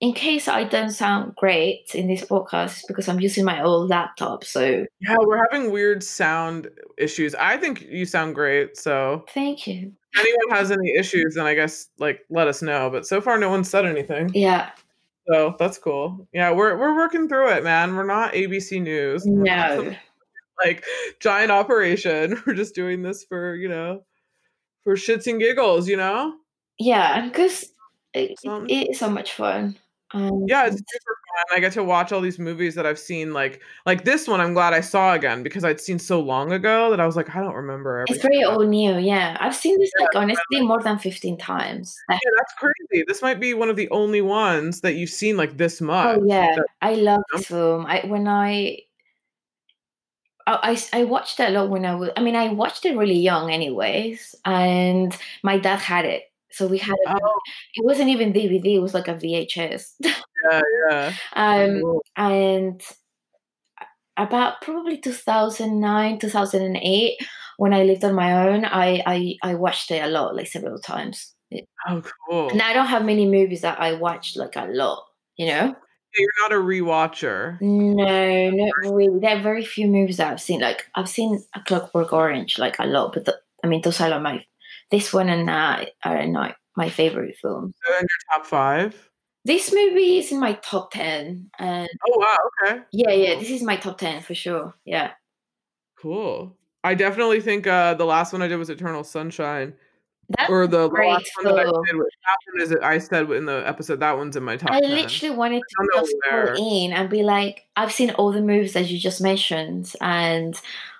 in 0.00 0.12
case 0.14 0.48
I 0.48 0.64
don't 0.64 0.90
sound 0.90 1.34
great 1.36 1.94
in 1.94 2.06
this 2.08 2.22
podcast, 2.24 2.82
because 2.88 3.08
I'm 3.08 3.20
using 3.20 3.44
my 3.44 3.62
old 3.62 3.88
laptop. 3.90 4.44
So 4.44 4.84
Yeah, 5.00 5.16
we're 5.20 5.44
having 5.50 5.70
weird 5.72 6.02
sound 6.02 6.68
issues. 6.96 7.34
I 7.34 7.56
think 7.56 7.82
you 7.82 8.06
sound 8.06 8.34
great. 8.34 8.76
So 8.76 9.24
thank 9.34 9.66
you. 9.66 9.92
if 10.14 10.20
anyone 10.20 10.56
has 10.58 10.70
any 10.70 10.94
issues, 10.96 11.34
then 11.34 11.46
I 11.46 11.54
guess 11.54 11.88
like 11.98 12.20
let 12.30 12.48
us 12.48 12.62
know. 12.62 12.90
But 12.90 13.06
so 13.06 13.20
far, 13.20 13.38
no 13.38 13.50
one 13.50 13.64
said 13.64 13.84
anything. 13.86 14.30
Yeah, 14.34 14.70
So 15.30 15.54
that's 15.58 15.78
cool. 15.78 16.26
Yeah, 16.32 16.52
we're 16.52 16.76
we're 16.78 16.96
working 16.96 17.28
through 17.28 17.50
it, 17.50 17.64
man. 17.64 17.94
We're 17.96 18.06
not 18.06 18.32
ABC 18.32 18.82
News. 18.82 19.24
We're 19.26 19.42
no. 19.42 19.76
some, 19.76 19.96
like 20.64 20.84
giant 21.20 21.50
operation. 21.50 22.42
We're 22.46 22.54
just 22.54 22.74
doing 22.74 23.02
this 23.02 23.24
for 23.24 23.54
you 23.54 23.68
know, 23.68 24.04
for 24.84 24.94
shits 24.94 25.26
and 25.26 25.38
giggles. 25.38 25.88
You 25.88 25.98
know. 25.98 26.34
Yeah, 26.78 27.26
because 27.26 27.64
it, 28.14 28.38
it 28.42 28.90
is 28.90 28.98
so 28.98 29.10
much 29.10 29.32
fun. 29.32 29.76
Um, 30.12 30.44
Yeah, 30.46 30.66
it's 30.66 30.76
super 30.76 31.16
I 31.54 31.60
get 31.60 31.72
to 31.72 31.84
watch 31.84 32.12
all 32.12 32.20
these 32.20 32.38
movies 32.38 32.74
that 32.74 32.86
I've 32.86 32.98
seen. 32.98 33.32
Like 33.32 33.62
like 33.86 34.04
this 34.04 34.26
one, 34.28 34.40
I'm 34.40 34.54
glad 34.54 34.72
I 34.72 34.80
saw 34.80 35.14
again 35.14 35.42
because 35.42 35.64
I'd 35.64 35.80
seen 35.80 35.98
so 35.98 36.20
long 36.20 36.52
ago 36.52 36.90
that 36.90 37.00
I 37.00 37.06
was 37.06 37.16
like, 37.16 37.34
I 37.34 37.40
don't 37.40 37.54
remember. 37.54 38.04
it's 38.08 38.22
very 38.22 38.42
old 38.44 38.68
new. 38.68 38.98
Yeah, 38.98 39.36
I've 39.40 39.54
seen 39.54 39.78
this 39.78 39.90
Yeah, 39.98 40.04
like 40.06 40.14
honestly 40.16 40.60
more 40.60 40.82
than 40.82 40.98
fifteen 40.98 41.38
times. 41.38 41.96
Yeah, 42.10 42.18
that's 42.36 42.54
crazy. 42.54 43.04
This 43.06 43.22
might 43.22 43.40
be 43.40 43.54
one 43.54 43.70
of 43.70 43.76
the 43.76 43.88
only 43.90 44.20
ones 44.20 44.80
that 44.80 44.94
you've 44.94 45.10
seen 45.10 45.36
like 45.36 45.56
this 45.56 45.80
oh, 45.82 45.86
much. 45.86 46.18
oh 46.18 46.24
yeah, 46.26 46.54
that- 46.56 46.66
I 46.82 46.94
love 46.94 47.18
know? 47.32 47.38
this 47.38 47.46
film. 47.46 47.86
I 47.86 48.00
when 48.06 48.26
I. 48.28 48.78
I, 50.46 50.78
I 50.92 51.00
I 51.00 51.04
watched 51.04 51.40
it 51.40 51.50
a 51.50 51.52
lot 51.52 51.68
when 51.68 51.84
I 51.84 51.94
was. 51.94 52.10
I 52.16 52.22
mean, 52.22 52.34
I 52.34 52.48
watched 52.48 52.86
it 52.86 52.96
really 52.96 53.18
young, 53.18 53.50
anyways, 53.50 54.34
and 54.46 55.14
my 55.42 55.58
dad 55.58 55.78
had 55.78 56.06
it, 56.06 56.22
so 56.50 56.66
we 56.66 56.78
had 56.78 56.96
it. 57.04 57.08
Oh, 57.22 57.38
It 57.74 57.84
wasn't 57.84 58.10
even 58.10 58.32
DVD; 58.32 58.76
it 58.76 58.78
was 58.82 58.94
like 58.94 59.08
a 59.08 59.14
VHS. 59.14 59.94
yeah, 60.00 60.60
yeah. 60.90 61.12
um, 61.34 61.80
Cool. 61.82 62.02
and 62.16 62.82
about 64.16 64.60
probably 64.62 64.98
2009 64.98 66.18
2008 66.18 67.16
when 67.56 67.72
i 67.72 67.82
lived 67.84 68.04
on 68.04 68.14
my 68.14 68.48
own 68.48 68.64
i 68.64 69.02
i, 69.06 69.34
I 69.42 69.54
watched 69.54 69.90
it 69.90 70.02
a 70.02 70.08
lot 70.08 70.34
like 70.34 70.46
several 70.48 70.78
times 70.78 71.34
Oh, 71.88 72.02
cool. 72.28 72.50
and 72.50 72.60
i 72.60 72.72
don't 72.72 72.86
have 72.88 73.04
many 73.04 73.26
movies 73.26 73.60
that 73.62 73.80
i 73.80 73.94
watch 73.94 74.36
like 74.36 74.56
a 74.56 74.66
lot 74.66 75.04
you 75.36 75.46
know 75.46 75.74
You're 76.16 76.30
not 76.40 76.52
a 76.52 76.56
rewatcher. 76.56 77.60
no 77.60 78.50
not 78.50 78.72
really 78.82 79.08
there 79.20 79.36
are 79.36 79.42
very 79.42 79.64
few 79.64 79.86
movies 79.86 80.16
that 80.16 80.32
i've 80.32 80.40
seen 80.40 80.60
like 80.60 80.86
i've 80.96 81.08
seen 81.08 81.42
a 81.54 81.60
clockwork 81.60 82.12
orange 82.12 82.58
like 82.58 82.78
a 82.80 82.86
lot 82.86 83.12
but 83.14 83.24
the, 83.24 83.38
i 83.62 83.66
mean 83.68 83.82
those 83.82 84.00
are 84.00 84.08
like 84.10 84.22
my 84.22 84.44
this 84.90 85.12
one 85.12 85.28
and 85.28 85.48
that 85.48 85.90
are 86.04 86.26
not 86.26 86.56
my 86.76 86.88
favorite 86.90 87.36
films 87.40 87.74
So 87.84 87.92
in 87.94 88.00
your 88.00 88.08
top 88.38 88.46
five. 88.46 89.10
this 89.44 89.72
movie 89.72 90.18
is 90.18 90.30
in 90.32 90.40
my 90.40 90.54
top 90.54 90.92
10 90.92 91.50
and 91.58 91.88
Oh 92.08 92.18
wow. 92.18 92.36
Okay. 92.70 92.82
yeah 92.92 93.10
yeah 93.12 93.38
this 93.38 93.50
is 93.50 93.62
my 93.62 93.76
top 93.76 93.98
10 93.98 94.22
for 94.22 94.34
sure 94.34 94.74
yeah 94.84 95.12
Cool. 96.00 96.56
I 96.84 96.94
definitely 96.94 97.40
think 97.40 97.66
uh 97.66 97.94
the 97.94 98.04
last 98.06 98.32
one 98.32 98.42
I 98.42 98.48
did 98.48 98.56
was 98.56 98.70
Eternal 98.70 99.02
Sunshine, 99.02 99.74
that's 100.28 100.48
or 100.48 100.66
the, 100.68 100.88
great 100.88 101.08
last 101.10 101.28
one 101.42 101.54
that 101.56 101.60
I 101.60 101.64
did. 101.64 101.72
That 101.74 102.38
one 102.52 102.62
is 102.62 102.72
I 102.82 102.98
said 102.98 103.28
in 103.30 103.46
the 103.46 103.64
episode 103.66 103.98
that 104.00 104.16
one's 104.16 104.36
in 104.36 104.44
my 104.44 104.56
top 104.56 104.70
I 104.70 104.80
10. 104.80 104.90
literally 104.90 105.34
wanted 105.36 105.62
to 105.68 105.88
just 105.96 106.14
go 106.30 106.54
in 106.56 106.92
and 106.92 107.10
be 107.10 107.24
like, 107.24 107.66
I've 107.76 107.92
seen 107.92 108.10
all 108.12 108.30
the 108.30 108.40
movies 108.40 108.74
that 108.74 108.88
you 108.88 108.98
just 108.98 109.20
mentioned, 109.20 109.92
and 110.00 110.54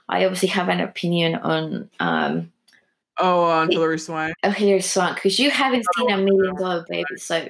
I 0.08 0.24
obviously 0.24 0.48
have 0.48 0.68
an 0.68 0.80
opinion 0.80 1.36
on 1.36 1.90
um 2.00 2.50
Oh, 3.20 3.44
uh, 3.44 3.48
on 3.62 3.70
Hilary 3.70 3.98
Swank. 3.98 4.34
oh, 4.44 4.50
Hilary 4.50 4.80
Swank 4.80 5.16
because 5.16 5.38
you 5.38 5.50
haven't 5.50 5.84
seen 5.96 6.10
a 6.10 6.18
million 6.18 6.54
dollar 6.56 6.84
baby. 6.88 7.04
So, 7.16 7.48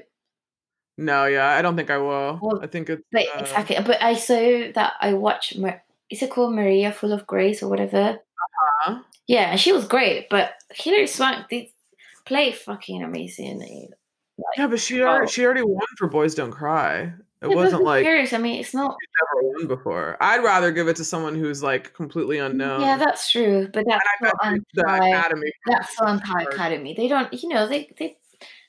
No, 0.97 1.27
yeah, 1.27 1.51
I 1.51 1.63
don't 1.63 1.77
think 1.77 1.91
I 1.91 1.99
will. 1.99 2.39
Well, 2.43 2.61
I 2.63 2.67
think 2.67 2.89
it's 2.91 3.03
but 3.13 3.27
uh, 3.37 3.41
exactly. 3.41 3.77
Uh, 3.77 3.83
but 3.83 4.03
I 4.03 4.15
saw 4.15 4.35
that 4.75 4.95
I 5.01 5.13
watched. 5.15 5.59
Mar- 5.59 5.83
is 6.11 6.23
it 6.23 6.31
called 6.31 6.55
Maria 6.55 6.91
Full 6.93 7.13
of 7.13 7.27
Grace 7.27 7.63
or 7.63 7.69
whatever? 7.69 8.19
huh? 8.83 9.01
Yeah, 9.27 9.57
she 9.57 9.73
was 9.73 9.87
great. 9.87 10.29
But 10.31 10.53
Hilary 10.75 11.07
Swank 11.07 11.49
did 11.51 11.67
play 12.25 12.53
fucking 12.53 13.03
amazing. 13.03 13.91
Yeah, 14.57 14.69
but 14.69 14.81
she 14.81 15.03
Oh. 15.03 15.07
already 15.07 15.31
she 15.31 15.45
already 15.45 15.63
won 15.63 15.87
for 15.99 16.09
Boys 16.09 16.35
Don't 16.35 16.51
Cry. 16.53 17.13
It 17.41 17.49
wasn't 17.49 17.83
like 17.85 18.05
cares? 18.05 18.33
I 18.33 18.39
mean, 18.39 18.61
it's 18.61 18.75
not. 18.75 18.97
never 19.21 19.49
won 19.53 19.67
before. 19.69 20.17
I'd 20.21 20.43
rather 20.43 20.73
give 20.73 20.89
it 20.89 20.97
to 20.97 21.05
someone 21.05 21.37
who's 21.37 21.63
like 21.63 21.95
completely 21.95 22.39
mm, 22.39 22.47
unknown. 22.47 22.81
Yeah, 22.81 22.97
that's 22.97 23.31
true. 23.31 23.69
But 23.73 23.85
that's 23.87 24.05
not 24.21 24.35
the 24.75 24.89
anti- 24.89 25.09
Academy. 25.09 25.53
That's 25.67 25.97
so 25.97 26.07
anti-academy. 26.07 26.95
They 26.97 27.07
don't, 27.07 27.33
you 27.33 27.49
know, 27.49 27.69
they 27.69 27.93
they 27.99 28.19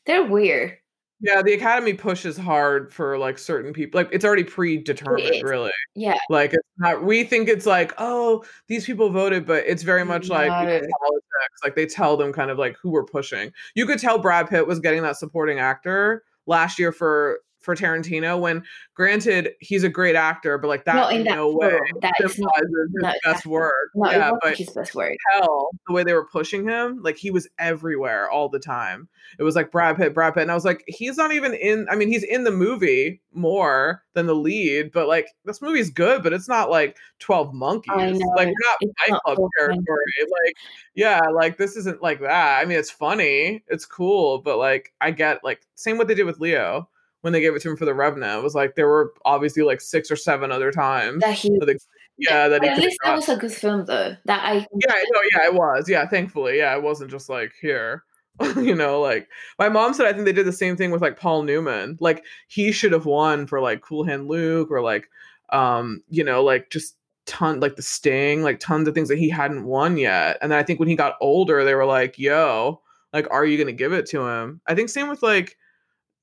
they're 0.06 0.24
weird. 0.24 0.78
Yeah, 1.22 1.42
the 1.42 1.54
Academy 1.54 1.94
pushes 1.94 2.38
hard 2.38 2.94
for 2.94 3.18
like 3.18 3.38
certain 3.38 3.74
people. 3.74 4.00
Like 4.00 4.10
it's 4.12 4.24
already 4.24 4.46
predetermined, 4.46 5.36
is. 5.36 5.44
really. 5.44 5.72
Yeah, 5.96 6.18
Like 6.30 6.54
it's 6.54 6.68
not. 6.78 7.04
We 7.04 7.24
think 7.24 7.50
it's 7.50 7.66
like, 7.66 7.94
oh, 7.98 8.46
these 8.68 8.86
people 8.86 9.10
voted, 9.10 9.46
but 9.46 9.66
it's 9.66 9.84
very 9.84 10.04
mm, 10.04 10.08
much 10.08 10.30
like 10.30 10.50
politics. 10.50 11.60
Like 11.64 11.76
they 11.76 11.88
tell 11.88 12.16
them 12.18 12.32
kind 12.32 12.52
of 12.52 12.58
like 12.58 12.78
who 12.82 12.92
we're 12.92 13.04
pushing. 13.04 13.52
You 13.76 13.86
could 13.86 14.00
tell 14.00 14.20
Brad 14.20 14.50
Pitt 14.50 14.68
was 14.68 14.80
getting 14.80 15.02
that 15.04 15.18
supporting 15.18 15.60
actor 15.60 16.24
last 16.46 16.80
year 16.80 16.92
for 16.92 17.42
for 17.70 17.76
Tarantino. 17.76 18.40
When 18.40 18.64
granted, 18.96 19.52
he's 19.60 19.84
a 19.84 19.90
great 19.90 20.16
actor, 20.16 20.58
but 20.58 20.68
like 20.68 20.86
that 20.86 20.96
Not 20.96 21.12
in 21.12 21.20
in 21.20 21.24
that 21.26 21.36
no 21.36 21.52
way. 21.54 21.78
That 22.02 22.14
is 22.24 22.40
not- 22.40 22.52
his 22.58 22.68
no, 22.94 23.14
best 23.24 23.46
work. 23.46 23.74
no, 23.96 24.10
yeah, 24.10 24.32
but 24.42 24.58
his 24.58 24.70
best 24.72 24.96
work. 24.96 25.14
tell 25.34 25.70
the 25.88 25.94
way 25.94 26.04
they 26.04 26.14
were 26.14 26.26
pushing 26.26 26.68
him, 26.68 27.02
like 27.04 27.18
he 27.18 27.30
was 27.30 27.48
everywhere 27.60 28.30
all 28.30 28.50
the 28.50 28.60
time. 28.60 29.08
It 29.38 29.44
was 29.44 29.56
like 29.56 29.72
Brad 29.72 29.98
Pitt, 29.98 30.14
Brad 30.16 30.34
Pitt, 30.34 30.42
and 30.44 30.52
I 30.52 30.56
was 30.56 30.66
like, 30.66 30.84
he's 30.88 31.18
not 31.18 31.32
even 31.32 31.54
in. 31.54 31.88
I 31.90 31.96
mean, 31.96 32.08
he's 32.08 32.24
in 32.24 32.44
the 32.44 32.52
movie 32.52 33.22
more 33.32 34.04
than 34.14 34.26
the 34.26 34.34
lead, 34.36 34.92
but 34.92 35.08
like 35.08 35.28
this 35.46 35.62
movie's 35.62 35.92
good, 35.92 36.24
but 36.24 36.34
it's 36.34 36.48
not 36.48 36.72
like 36.72 36.98
Twelve 37.20 37.54
Monkeys. 37.54 37.92
Like 37.96 38.48
we're 38.48 38.48
not 38.48 38.78
it's 38.82 38.94
Fight 39.08 39.20
Club 39.24 39.36
12 39.38 39.50
territory. 39.60 40.04
Like 40.22 40.56
yeah, 40.96 41.20
like 41.32 41.58
this 41.58 41.76
isn't 41.76 42.02
like 42.02 42.22
that. 42.22 42.60
I 42.60 42.66
mean, 42.66 42.80
it's 42.80 42.90
funny, 42.92 43.64
it's 43.68 43.86
cool, 43.86 44.40
but 44.40 44.58
like 44.58 44.92
I 45.00 45.12
get 45.12 45.44
like 45.44 45.62
same 45.76 45.98
what 45.98 46.08
they 46.08 46.16
did 46.16 46.26
with 46.26 46.40
Leo 46.40 46.90
when 47.22 47.34
they 47.34 47.42
gave 47.42 47.56
it 47.56 47.62
to 47.62 47.70
him 47.70 47.78
for 47.78 47.86
the 47.86 47.94
Revenant. 47.94 48.40
It 48.40 48.44
was 48.44 48.56
like 48.56 48.76
there 48.76 48.88
were 48.88 49.14
obviously 49.26 49.64
like 49.64 49.82
six 49.82 50.10
or 50.10 50.16
seven 50.16 50.52
other 50.52 50.72
times. 50.72 51.22
That 51.22 51.34
he, 51.34 51.50
that 51.50 51.80
yeah, 52.18 52.48
that 52.48 52.64
he 52.64 52.70
at 52.70 52.80
least 52.80 52.98
that 53.04 53.16
was 53.16 53.30
a 53.30 53.38
good 53.38 53.54
film 53.54 53.86
though. 53.86 54.16
That 54.26 54.44
I 54.44 54.54
yeah, 54.56 54.94
no, 55.12 55.22
yeah, 55.34 55.46
it 55.46 55.54
was. 55.54 55.90
Yeah, 55.90 56.08
thankfully. 56.08 56.58
Yeah, 56.58 56.76
it 56.76 56.84
wasn't 56.84 57.12
just 57.12 57.30
like 57.30 57.52
here. 57.62 58.04
you 58.56 58.74
know, 58.74 59.02
like 59.02 59.28
my 59.58 59.68
mom 59.68 59.94
said 59.94 60.06
I 60.06 60.14
think 60.14 60.26
they 60.26 60.32
did 60.32 60.46
the 60.46 60.54
same 60.54 60.78
thing 60.78 60.92
with 60.92 61.02
like 61.02 61.20
Paul 61.20 61.44
Newman. 61.44 61.98
Like 62.00 62.24
he 62.48 62.72
should 62.72 62.94
have 62.94 63.06
won 63.06 63.48
for 63.48 63.60
like 63.60 63.82
Cool 63.82 64.06
Hand 64.06 64.28
Luke 64.28 64.72
or 64.72 64.82
like 64.82 65.10
um, 65.50 66.04
you 66.10 66.24
know, 66.24 66.44
like 66.44 66.70
just 66.70 66.96
ton 67.26 67.60
like 67.60 67.76
the 67.76 67.82
sting, 67.82 68.42
like 68.42 68.60
tons 68.60 68.88
of 68.88 68.94
things 68.94 69.10
that 69.10 69.18
he 69.18 69.30
hadn't 69.30 69.66
won 69.66 69.98
yet. 69.98 70.38
And 70.42 70.52
then 70.52 70.60
I 70.60 70.64
think 70.64 70.80
when 70.80 70.90
he 70.90 70.96
got 70.96 71.18
older, 71.22 71.64
they 71.64 71.76
were 71.76 71.86
like, 71.86 72.18
yo, 72.18 72.82
like, 73.14 73.28
are 73.32 73.46
you 73.46 73.58
gonna 73.58 73.72
give 73.72 73.94
it 73.94 74.06
to 74.08 74.26
him? 74.26 74.62
I 74.68 74.76
think 74.76 74.90
same 74.90 75.10
with 75.10 75.24
like 75.24 75.58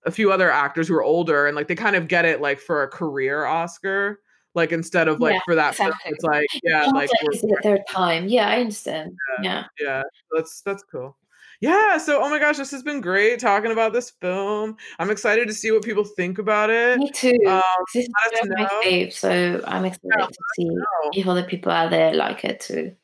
a 0.07 0.11
few 0.11 0.33
other 0.33 0.51
actors 0.51 0.89
who 0.89 0.95
are 0.95 1.03
older 1.03 1.47
and 1.47 1.55
like 1.57 1.69
they 1.69 1.75
kind 1.75 1.97
of 1.97 2.09
get 2.09 2.25
it 2.25 2.41
like 2.41 2.59
for 2.61 2.83
a 2.83 2.89
career 2.89 3.45
Oscar. 3.45 4.21
Like 4.55 4.73
instead 4.73 5.07
of 5.09 5.21
like 5.21 5.35
Yeah, 5.35 5.41
for 5.45 5.55
that 5.55 5.75
film, 5.75 5.93
it's 6.07 6.25
like, 6.25 6.47
yeah, 6.63 6.85
Almost 6.85 7.13
like 7.23 7.43
like 7.43 7.63
their 7.63 7.85
time. 7.91 8.27
Yeah, 8.29 8.49
I 8.49 8.61
understand. 8.61 9.13
Yeah. 9.43 9.65
yeah 9.79 10.03
that's 10.35 10.63
that's 10.63 10.83
cool 10.91 11.17
yeah 11.61 11.97
so 11.99 12.23
oh 12.23 12.29
my 12.31 12.39
gosh 12.39 12.57
this 12.57 12.71
has 12.71 12.83
been 12.83 13.01
great 13.01 13.39
talking 13.39 13.71
about 13.73 13.93
this 13.93 14.11
film 14.21 14.77
i'm 14.99 15.11
excited 15.11 15.47
to 15.49 15.55
see 15.55 15.71
what 15.71 15.83
people 15.83 16.05
think 16.05 16.39
about 16.39 16.71
it 16.71 16.99
Me 16.99 17.11
too. 17.11 17.37
um 17.47 17.63
this 17.95 18.05
is 18.05 18.11
let 18.25 18.35
us 18.35 18.49
one 18.49 18.53
of 18.53 18.59
my 18.73 18.81
fave, 18.85 19.13
so 19.13 19.63
I'm 19.67 19.85
excited 19.85 20.11
Yeah, 20.19 20.27
to 20.27 20.35
see 20.57 20.65
know. 20.65 21.11
if 21.15 21.27
other 21.27 21.45
people 21.45 21.73
out 21.73 21.91
there 21.91 22.13
like 22.15 22.45
it 22.45 22.61
too. 22.61 22.95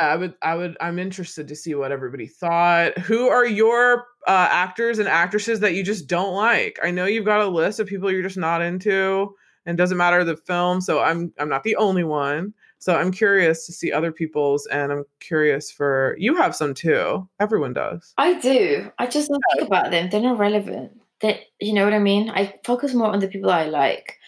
yeah 0.00 0.06
i 0.08 0.16
would 0.16 0.34
i 0.42 0.54
would 0.54 0.76
i'm 0.80 0.98
interested 0.98 1.48
to 1.48 1.56
see 1.56 1.74
what 1.74 1.92
everybody 1.92 2.26
thought 2.26 2.96
who 2.98 3.28
are 3.28 3.46
your 3.46 4.04
uh, 4.26 4.48
actors 4.50 4.98
and 4.98 5.08
actresses 5.08 5.60
that 5.60 5.74
you 5.74 5.82
just 5.82 6.06
don't 6.06 6.34
like 6.34 6.78
i 6.82 6.90
know 6.90 7.06
you've 7.06 7.24
got 7.24 7.40
a 7.40 7.46
list 7.46 7.78
of 7.80 7.86
people 7.86 8.10
you're 8.10 8.22
just 8.22 8.36
not 8.36 8.60
into 8.60 9.34
and 9.66 9.78
doesn't 9.78 9.98
matter 9.98 10.24
the 10.24 10.36
film 10.36 10.80
so 10.80 11.00
i'm 11.00 11.32
i'm 11.38 11.48
not 11.48 11.62
the 11.62 11.76
only 11.76 12.04
one 12.04 12.52
so 12.78 12.96
i'm 12.96 13.10
curious 13.10 13.66
to 13.66 13.72
see 13.72 13.92
other 13.92 14.10
people's 14.10 14.66
and 14.66 14.90
i'm 14.92 15.04
curious 15.20 15.70
for 15.70 16.16
you 16.18 16.34
have 16.34 16.56
some 16.56 16.74
too 16.74 17.28
everyone 17.38 17.72
does 17.72 18.14
I 18.18 18.34
do. 18.40 18.90
I 18.98 19.06
just 19.06 19.28
don't 19.28 19.42
think 19.54 19.68
about 19.68 19.90
them. 19.90 20.08
They're 20.10 20.20
not 20.20 20.38
relevant. 20.38 21.00
That 21.20 21.40
you 21.60 21.72
know 21.72 21.84
what 21.84 21.94
I 21.94 21.98
mean? 21.98 22.30
I 22.30 22.54
focus 22.64 22.94
more 22.94 23.08
on 23.08 23.20
the 23.20 23.28
people 23.28 23.50
I 23.50 23.66
like. 23.66 24.18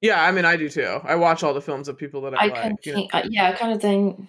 Yeah, 0.00 0.22
I 0.22 0.32
mean, 0.32 0.46
I 0.46 0.56
do 0.56 0.68
too. 0.68 1.00
I 1.04 1.14
watch 1.16 1.42
all 1.42 1.52
the 1.52 1.60
films 1.60 1.88
of 1.88 1.98
people 1.98 2.22
that 2.22 2.34
I, 2.34 2.44
I 2.44 2.46
like. 2.46 2.62
can 2.62 2.76
you 2.84 2.94
know. 2.94 3.08
I, 3.12 3.24
yeah, 3.28 3.50
I 3.50 3.52
kind 3.52 3.72
of 3.74 3.82
think. 3.82 4.28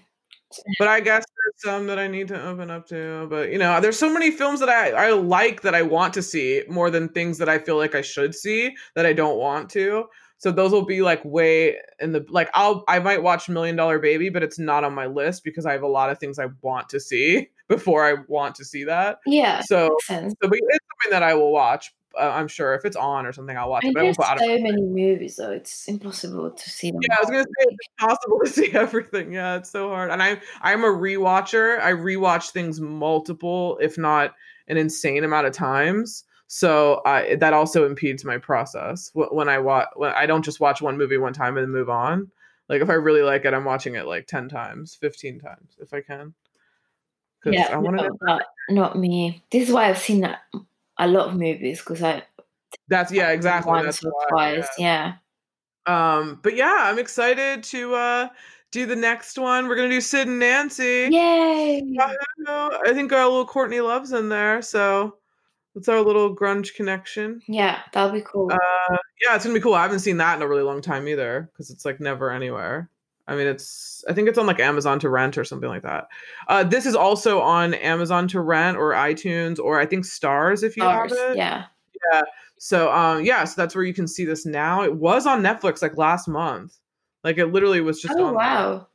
But 0.80 0.90
I 0.90 1.00
guess 1.00 1.24
some 1.58 1.88
that 1.88 2.00
I 2.00 2.08
need 2.08 2.28
to 2.30 2.42
open 2.42 2.70
up 2.70 2.88
to. 2.88 3.28
But 3.30 3.52
you 3.52 3.58
know, 3.58 3.80
there's 3.82 4.00
so 4.00 4.12
many 4.12 4.32
films 4.32 4.60
that 4.60 4.70
I, 4.70 4.92
I 4.92 5.12
like 5.12 5.62
that 5.62 5.76
I 5.76 5.82
want 5.82 6.14
to 6.16 6.22
see 6.22 6.64
more 6.70 6.90
than 6.90 7.10
things 7.10 7.38
that 7.38 7.50
I 7.50 7.60
feel 7.60 7.78
like 7.78 7.96
I 7.96 8.02
should 8.02 8.34
see 8.36 8.76
that 8.96 9.06
I 9.06 9.14
don't 9.14 9.38
want 9.38 9.70
to. 9.72 10.06
So 10.38 10.52
those 10.52 10.72
will 10.72 10.86
be 10.86 11.04
like 11.04 11.24
way 11.24 11.78
in 12.00 12.14
the 12.14 12.26
like 12.28 12.50
I'll 12.56 12.84
I 12.88 12.98
might 12.98 13.22
watch 13.22 13.48
Million 13.48 13.76
Dollar 13.76 14.00
Baby, 14.00 14.30
but 14.30 14.42
it's 14.42 14.58
not 14.58 14.84
on 14.84 14.96
my 14.96 15.06
list 15.06 15.44
because 15.44 15.68
I 15.68 15.72
have 15.72 15.84
a 15.84 15.88
lot 15.88 16.10
of 16.10 16.18
things 16.18 16.40
I 16.40 16.48
want 16.62 16.90
to 16.90 17.00
see 17.00 17.50
before 17.68 18.04
I 18.04 18.16
want 18.28 18.56
to 18.56 18.66
see 18.66 18.84
that. 18.86 19.20
Yeah, 19.28 19.62
So, 19.62 19.96
so 20.08 20.16
but 20.42 20.50
it's 20.52 20.86
something 21.02 21.12
that 21.12 21.22
I 21.22 21.36
will 21.36 21.52
watch. 21.52 21.94
Uh, 22.20 22.30
I'm 22.30 22.48
sure 22.48 22.74
if 22.74 22.86
it's 22.86 22.96
on 22.96 23.26
or 23.26 23.34
something, 23.34 23.56
I'll 23.58 23.70
watch 23.70 23.84
it. 23.84 23.94
But 23.94 24.02
I 24.02 24.04
won't 24.04 24.18
there's 24.18 24.30
put 24.30 24.34
out 24.34 24.40
so 24.40 24.56
of 24.56 24.62
many 24.62 24.82
movies, 24.82 25.36
though 25.38 25.52
it's 25.52 25.88
impossible 25.88 26.52
to 26.52 26.70
see 26.70 26.92
them. 26.92 27.00
Yeah, 27.10 27.16
I 27.18 27.22
was 27.22 27.30
gonna 27.30 27.44
say 27.44 27.68
it's 27.68 27.88
impossible 28.00 28.40
to 28.46 28.50
see 28.50 28.72
everything. 28.74 29.34
Yeah, 29.34 29.58
it's 29.58 29.70
so 29.70 29.90
hard. 29.90 30.12
And 30.12 30.22
I 30.22 30.42
I'm 30.62 30.84
a 30.84 30.88
rewatcher. 30.88 31.80
I 31.80 31.92
rewatch 31.92 32.52
things 32.52 32.80
multiple, 32.80 33.78
if 33.82 33.98
not 33.98 34.34
an 34.68 34.78
insane 34.78 35.24
amount 35.24 35.48
of 35.48 35.54
times. 35.54 36.26
So 36.48 37.02
I 37.06 37.36
that 37.36 37.54
also 37.54 37.86
impedes 37.86 38.26
my 38.26 38.38
process 38.38 39.12
when 39.14 39.48
I 39.48 39.60
watch. 39.60 39.88
When 39.96 40.12
I 40.12 40.26
don't 40.26 40.44
just 40.44 40.60
watch 40.60 40.82
one 40.82 40.98
movie 40.98 41.18
one 41.18 41.34
time 41.34 41.58
and 41.58 41.72
move 41.72 41.90
on. 41.90 42.30
Like 42.68 42.82
if 42.82 42.90
I 42.90 42.94
really 42.94 43.22
like 43.22 43.44
it, 43.46 43.54
I'm 43.54 43.66
watching 43.66 43.96
it 43.96 44.06
like 44.06 44.28
10 44.28 44.48
times, 44.48 44.96
15 44.96 45.40
times 45.40 45.76
if 45.80 45.94
I 45.94 46.00
can. 46.00 46.34
Yeah, 47.44 47.68
I 47.70 47.82
no, 47.82 48.40
not 48.70 48.98
me. 48.98 49.44
This 49.52 49.68
is 49.68 49.74
why 49.74 49.90
I've 49.90 49.98
seen 49.98 50.22
that 50.22 50.42
a 51.02 51.08
lot 51.08 51.28
of 51.28 51.36
movies 51.36 51.80
because 51.80 52.02
I 52.02 52.24
That's 52.88 53.12
yeah, 53.12 53.32
exactly. 53.32 53.72
once 53.72 54.04
or 54.04 54.12
why, 54.12 54.26
twice. 54.30 54.68
Yeah. 54.78 55.14
yeah. 55.88 56.16
Um, 56.18 56.40
but 56.44 56.56
yeah, 56.56 56.78
I'm 56.80 57.00
excited 57.00 57.64
to 57.64 57.96
uh 57.96 58.30
do 58.72 58.86
the 58.86 58.96
next 58.96 59.38
one. 59.38 59.68
We're 59.68 59.76
gonna 59.76 59.90
do 59.90 60.00
Sid 60.00 60.28
and 60.28 60.40
Nancy. 60.40 61.10
Yay! 61.12 61.84
I 61.98 62.94
think 62.94 63.12
our 63.12 63.26
little 63.26 63.46
Courtney 63.46 63.82
Love's 63.82 64.14
in 64.14 64.30
there, 64.30 64.62
so 64.62 65.18
that's 65.76 65.90
our 65.90 66.02
little 66.02 66.36
grunge 66.36 66.76
connection. 66.76 67.42
Yeah, 67.48 67.80
that'll 67.92 68.12
be 68.12 68.22
cool. 68.22 68.52
Uh, 68.52 68.98
yeah, 69.22 69.36
it's 69.36 69.44
gonna 69.44 69.56
be 69.56 69.62
cool. 69.62 69.74
I 69.74 69.82
haven't 69.82 70.00
seen 70.00 70.18
that 70.18 70.36
in 70.36 70.42
a 70.42 70.48
really 70.48 70.64
long 70.64 70.82
time 70.82 71.08
either 71.08 71.50
because 71.52 71.72
it's 71.72 71.84
like 71.84 72.00
never 72.00 72.32
anywhere. 72.32 72.90
I 73.28 73.36
mean, 73.36 73.48
it's 73.48 74.04
I 74.10 74.14
think 74.14 74.28
it's 74.28 74.38
on 74.38 74.48
like 74.48 74.60
Amazon 74.60 75.00
to 75.00 75.10
rent 75.10 75.38
or 75.38 75.44
something 75.44 75.70
like 75.70 75.84
that. 75.84 76.08
Uh, 76.48 76.64
this 76.64 76.86
is 76.86 76.96
also 76.96 77.40
on 77.42 77.74
Amazon 77.76 78.28
to 78.30 78.42
rent 78.42 78.78
or 78.78 78.92
iTunes 78.94 79.60
or 79.60 79.80
I 79.80 79.86
think 79.86 80.06
Starz 80.06 80.64
if 80.64 80.76
you 80.78 80.84
have 80.84 81.12
it. 81.12 81.38
yeah. 81.38 81.66
Yeah. 82.12 82.22
So 82.58 82.92
um, 82.92 83.24
yeah, 83.26 83.44
so 83.46 83.62
that's 83.62 83.76
where 83.76 83.84
you 83.84 83.94
can 83.94 84.08
see 84.08 84.26
this 84.26 84.46
now. 84.46 84.82
It 84.84 84.96
was 84.96 85.26
on 85.28 85.42
Netflix 85.44 85.82
like 85.82 85.98
last 85.98 86.28
month. 86.28 86.78
Like 87.24 87.38
it 87.38 87.48
literally 87.48 87.82
was 87.82 88.02
just 88.02 88.16
Oh 88.18 88.26
there. 88.26 88.34
wow. 88.34 88.88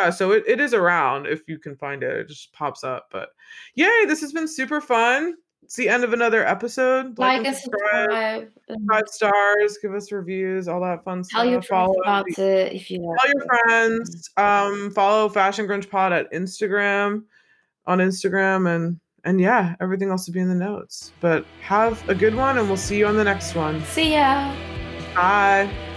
Yeah, 0.00 0.10
so 0.10 0.30
it, 0.30 0.44
it 0.46 0.60
is 0.60 0.74
around 0.74 1.26
if 1.26 1.48
you 1.48 1.58
can 1.58 1.74
find 1.76 2.04
it. 2.04 2.16
It 2.16 2.28
just 2.28 2.52
pops 2.52 2.84
up. 2.84 3.08
But 3.10 3.30
yay, 3.74 4.04
this 4.06 4.20
has 4.20 4.32
been 4.32 4.46
super 4.46 4.80
fun. 4.80 5.34
It's 5.62 5.76
the 5.76 5.88
end 5.88 6.04
of 6.04 6.12
another 6.12 6.46
episode. 6.46 7.18
Like 7.18 7.46
and 7.46 7.56
subscribe. 7.56 8.50
five 8.90 9.08
stars, 9.08 9.78
give 9.80 9.94
us 9.94 10.12
reviews, 10.12 10.68
all 10.68 10.80
that 10.82 11.04
fun 11.04 11.24
stuff. 11.24 11.42
Tell 11.42 11.50
your 11.50 11.62
stuff. 11.62 11.68
friends 11.68 11.86
Follow 11.86 12.00
about 12.02 12.38
it 12.38 12.72
if 12.72 12.90
you 12.90 13.00
like. 13.00 13.18
tell 13.20 13.32
your 13.32 13.46
friends. 13.46 14.30
Um, 14.36 14.90
follow 14.90 15.28
Fashion 15.28 15.66
Grunge 15.66 15.88
Pod 15.88 16.12
at 16.12 16.30
Instagram, 16.32 17.22
on 17.86 17.98
Instagram, 17.98 18.74
and 18.74 19.00
and 19.24 19.40
yeah, 19.40 19.76
everything 19.80 20.10
else 20.10 20.26
will 20.26 20.34
be 20.34 20.40
in 20.40 20.48
the 20.48 20.54
notes. 20.54 21.12
But 21.20 21.46
have 21.62 22.06
a 22.08 22.14
good 22.14 22.34
one, 22.34 22.58
and 22.58 22.66
we'll 22.68 22.76
see 22.76 22.98
you 22.98 23.06
on 23.06 23.16
the 23.16 23.24
next 23.24 23.54
one. 23.54 23.82
See 23.84 24.12
ya. 24.14 24.54
Bye. 25.14 25.91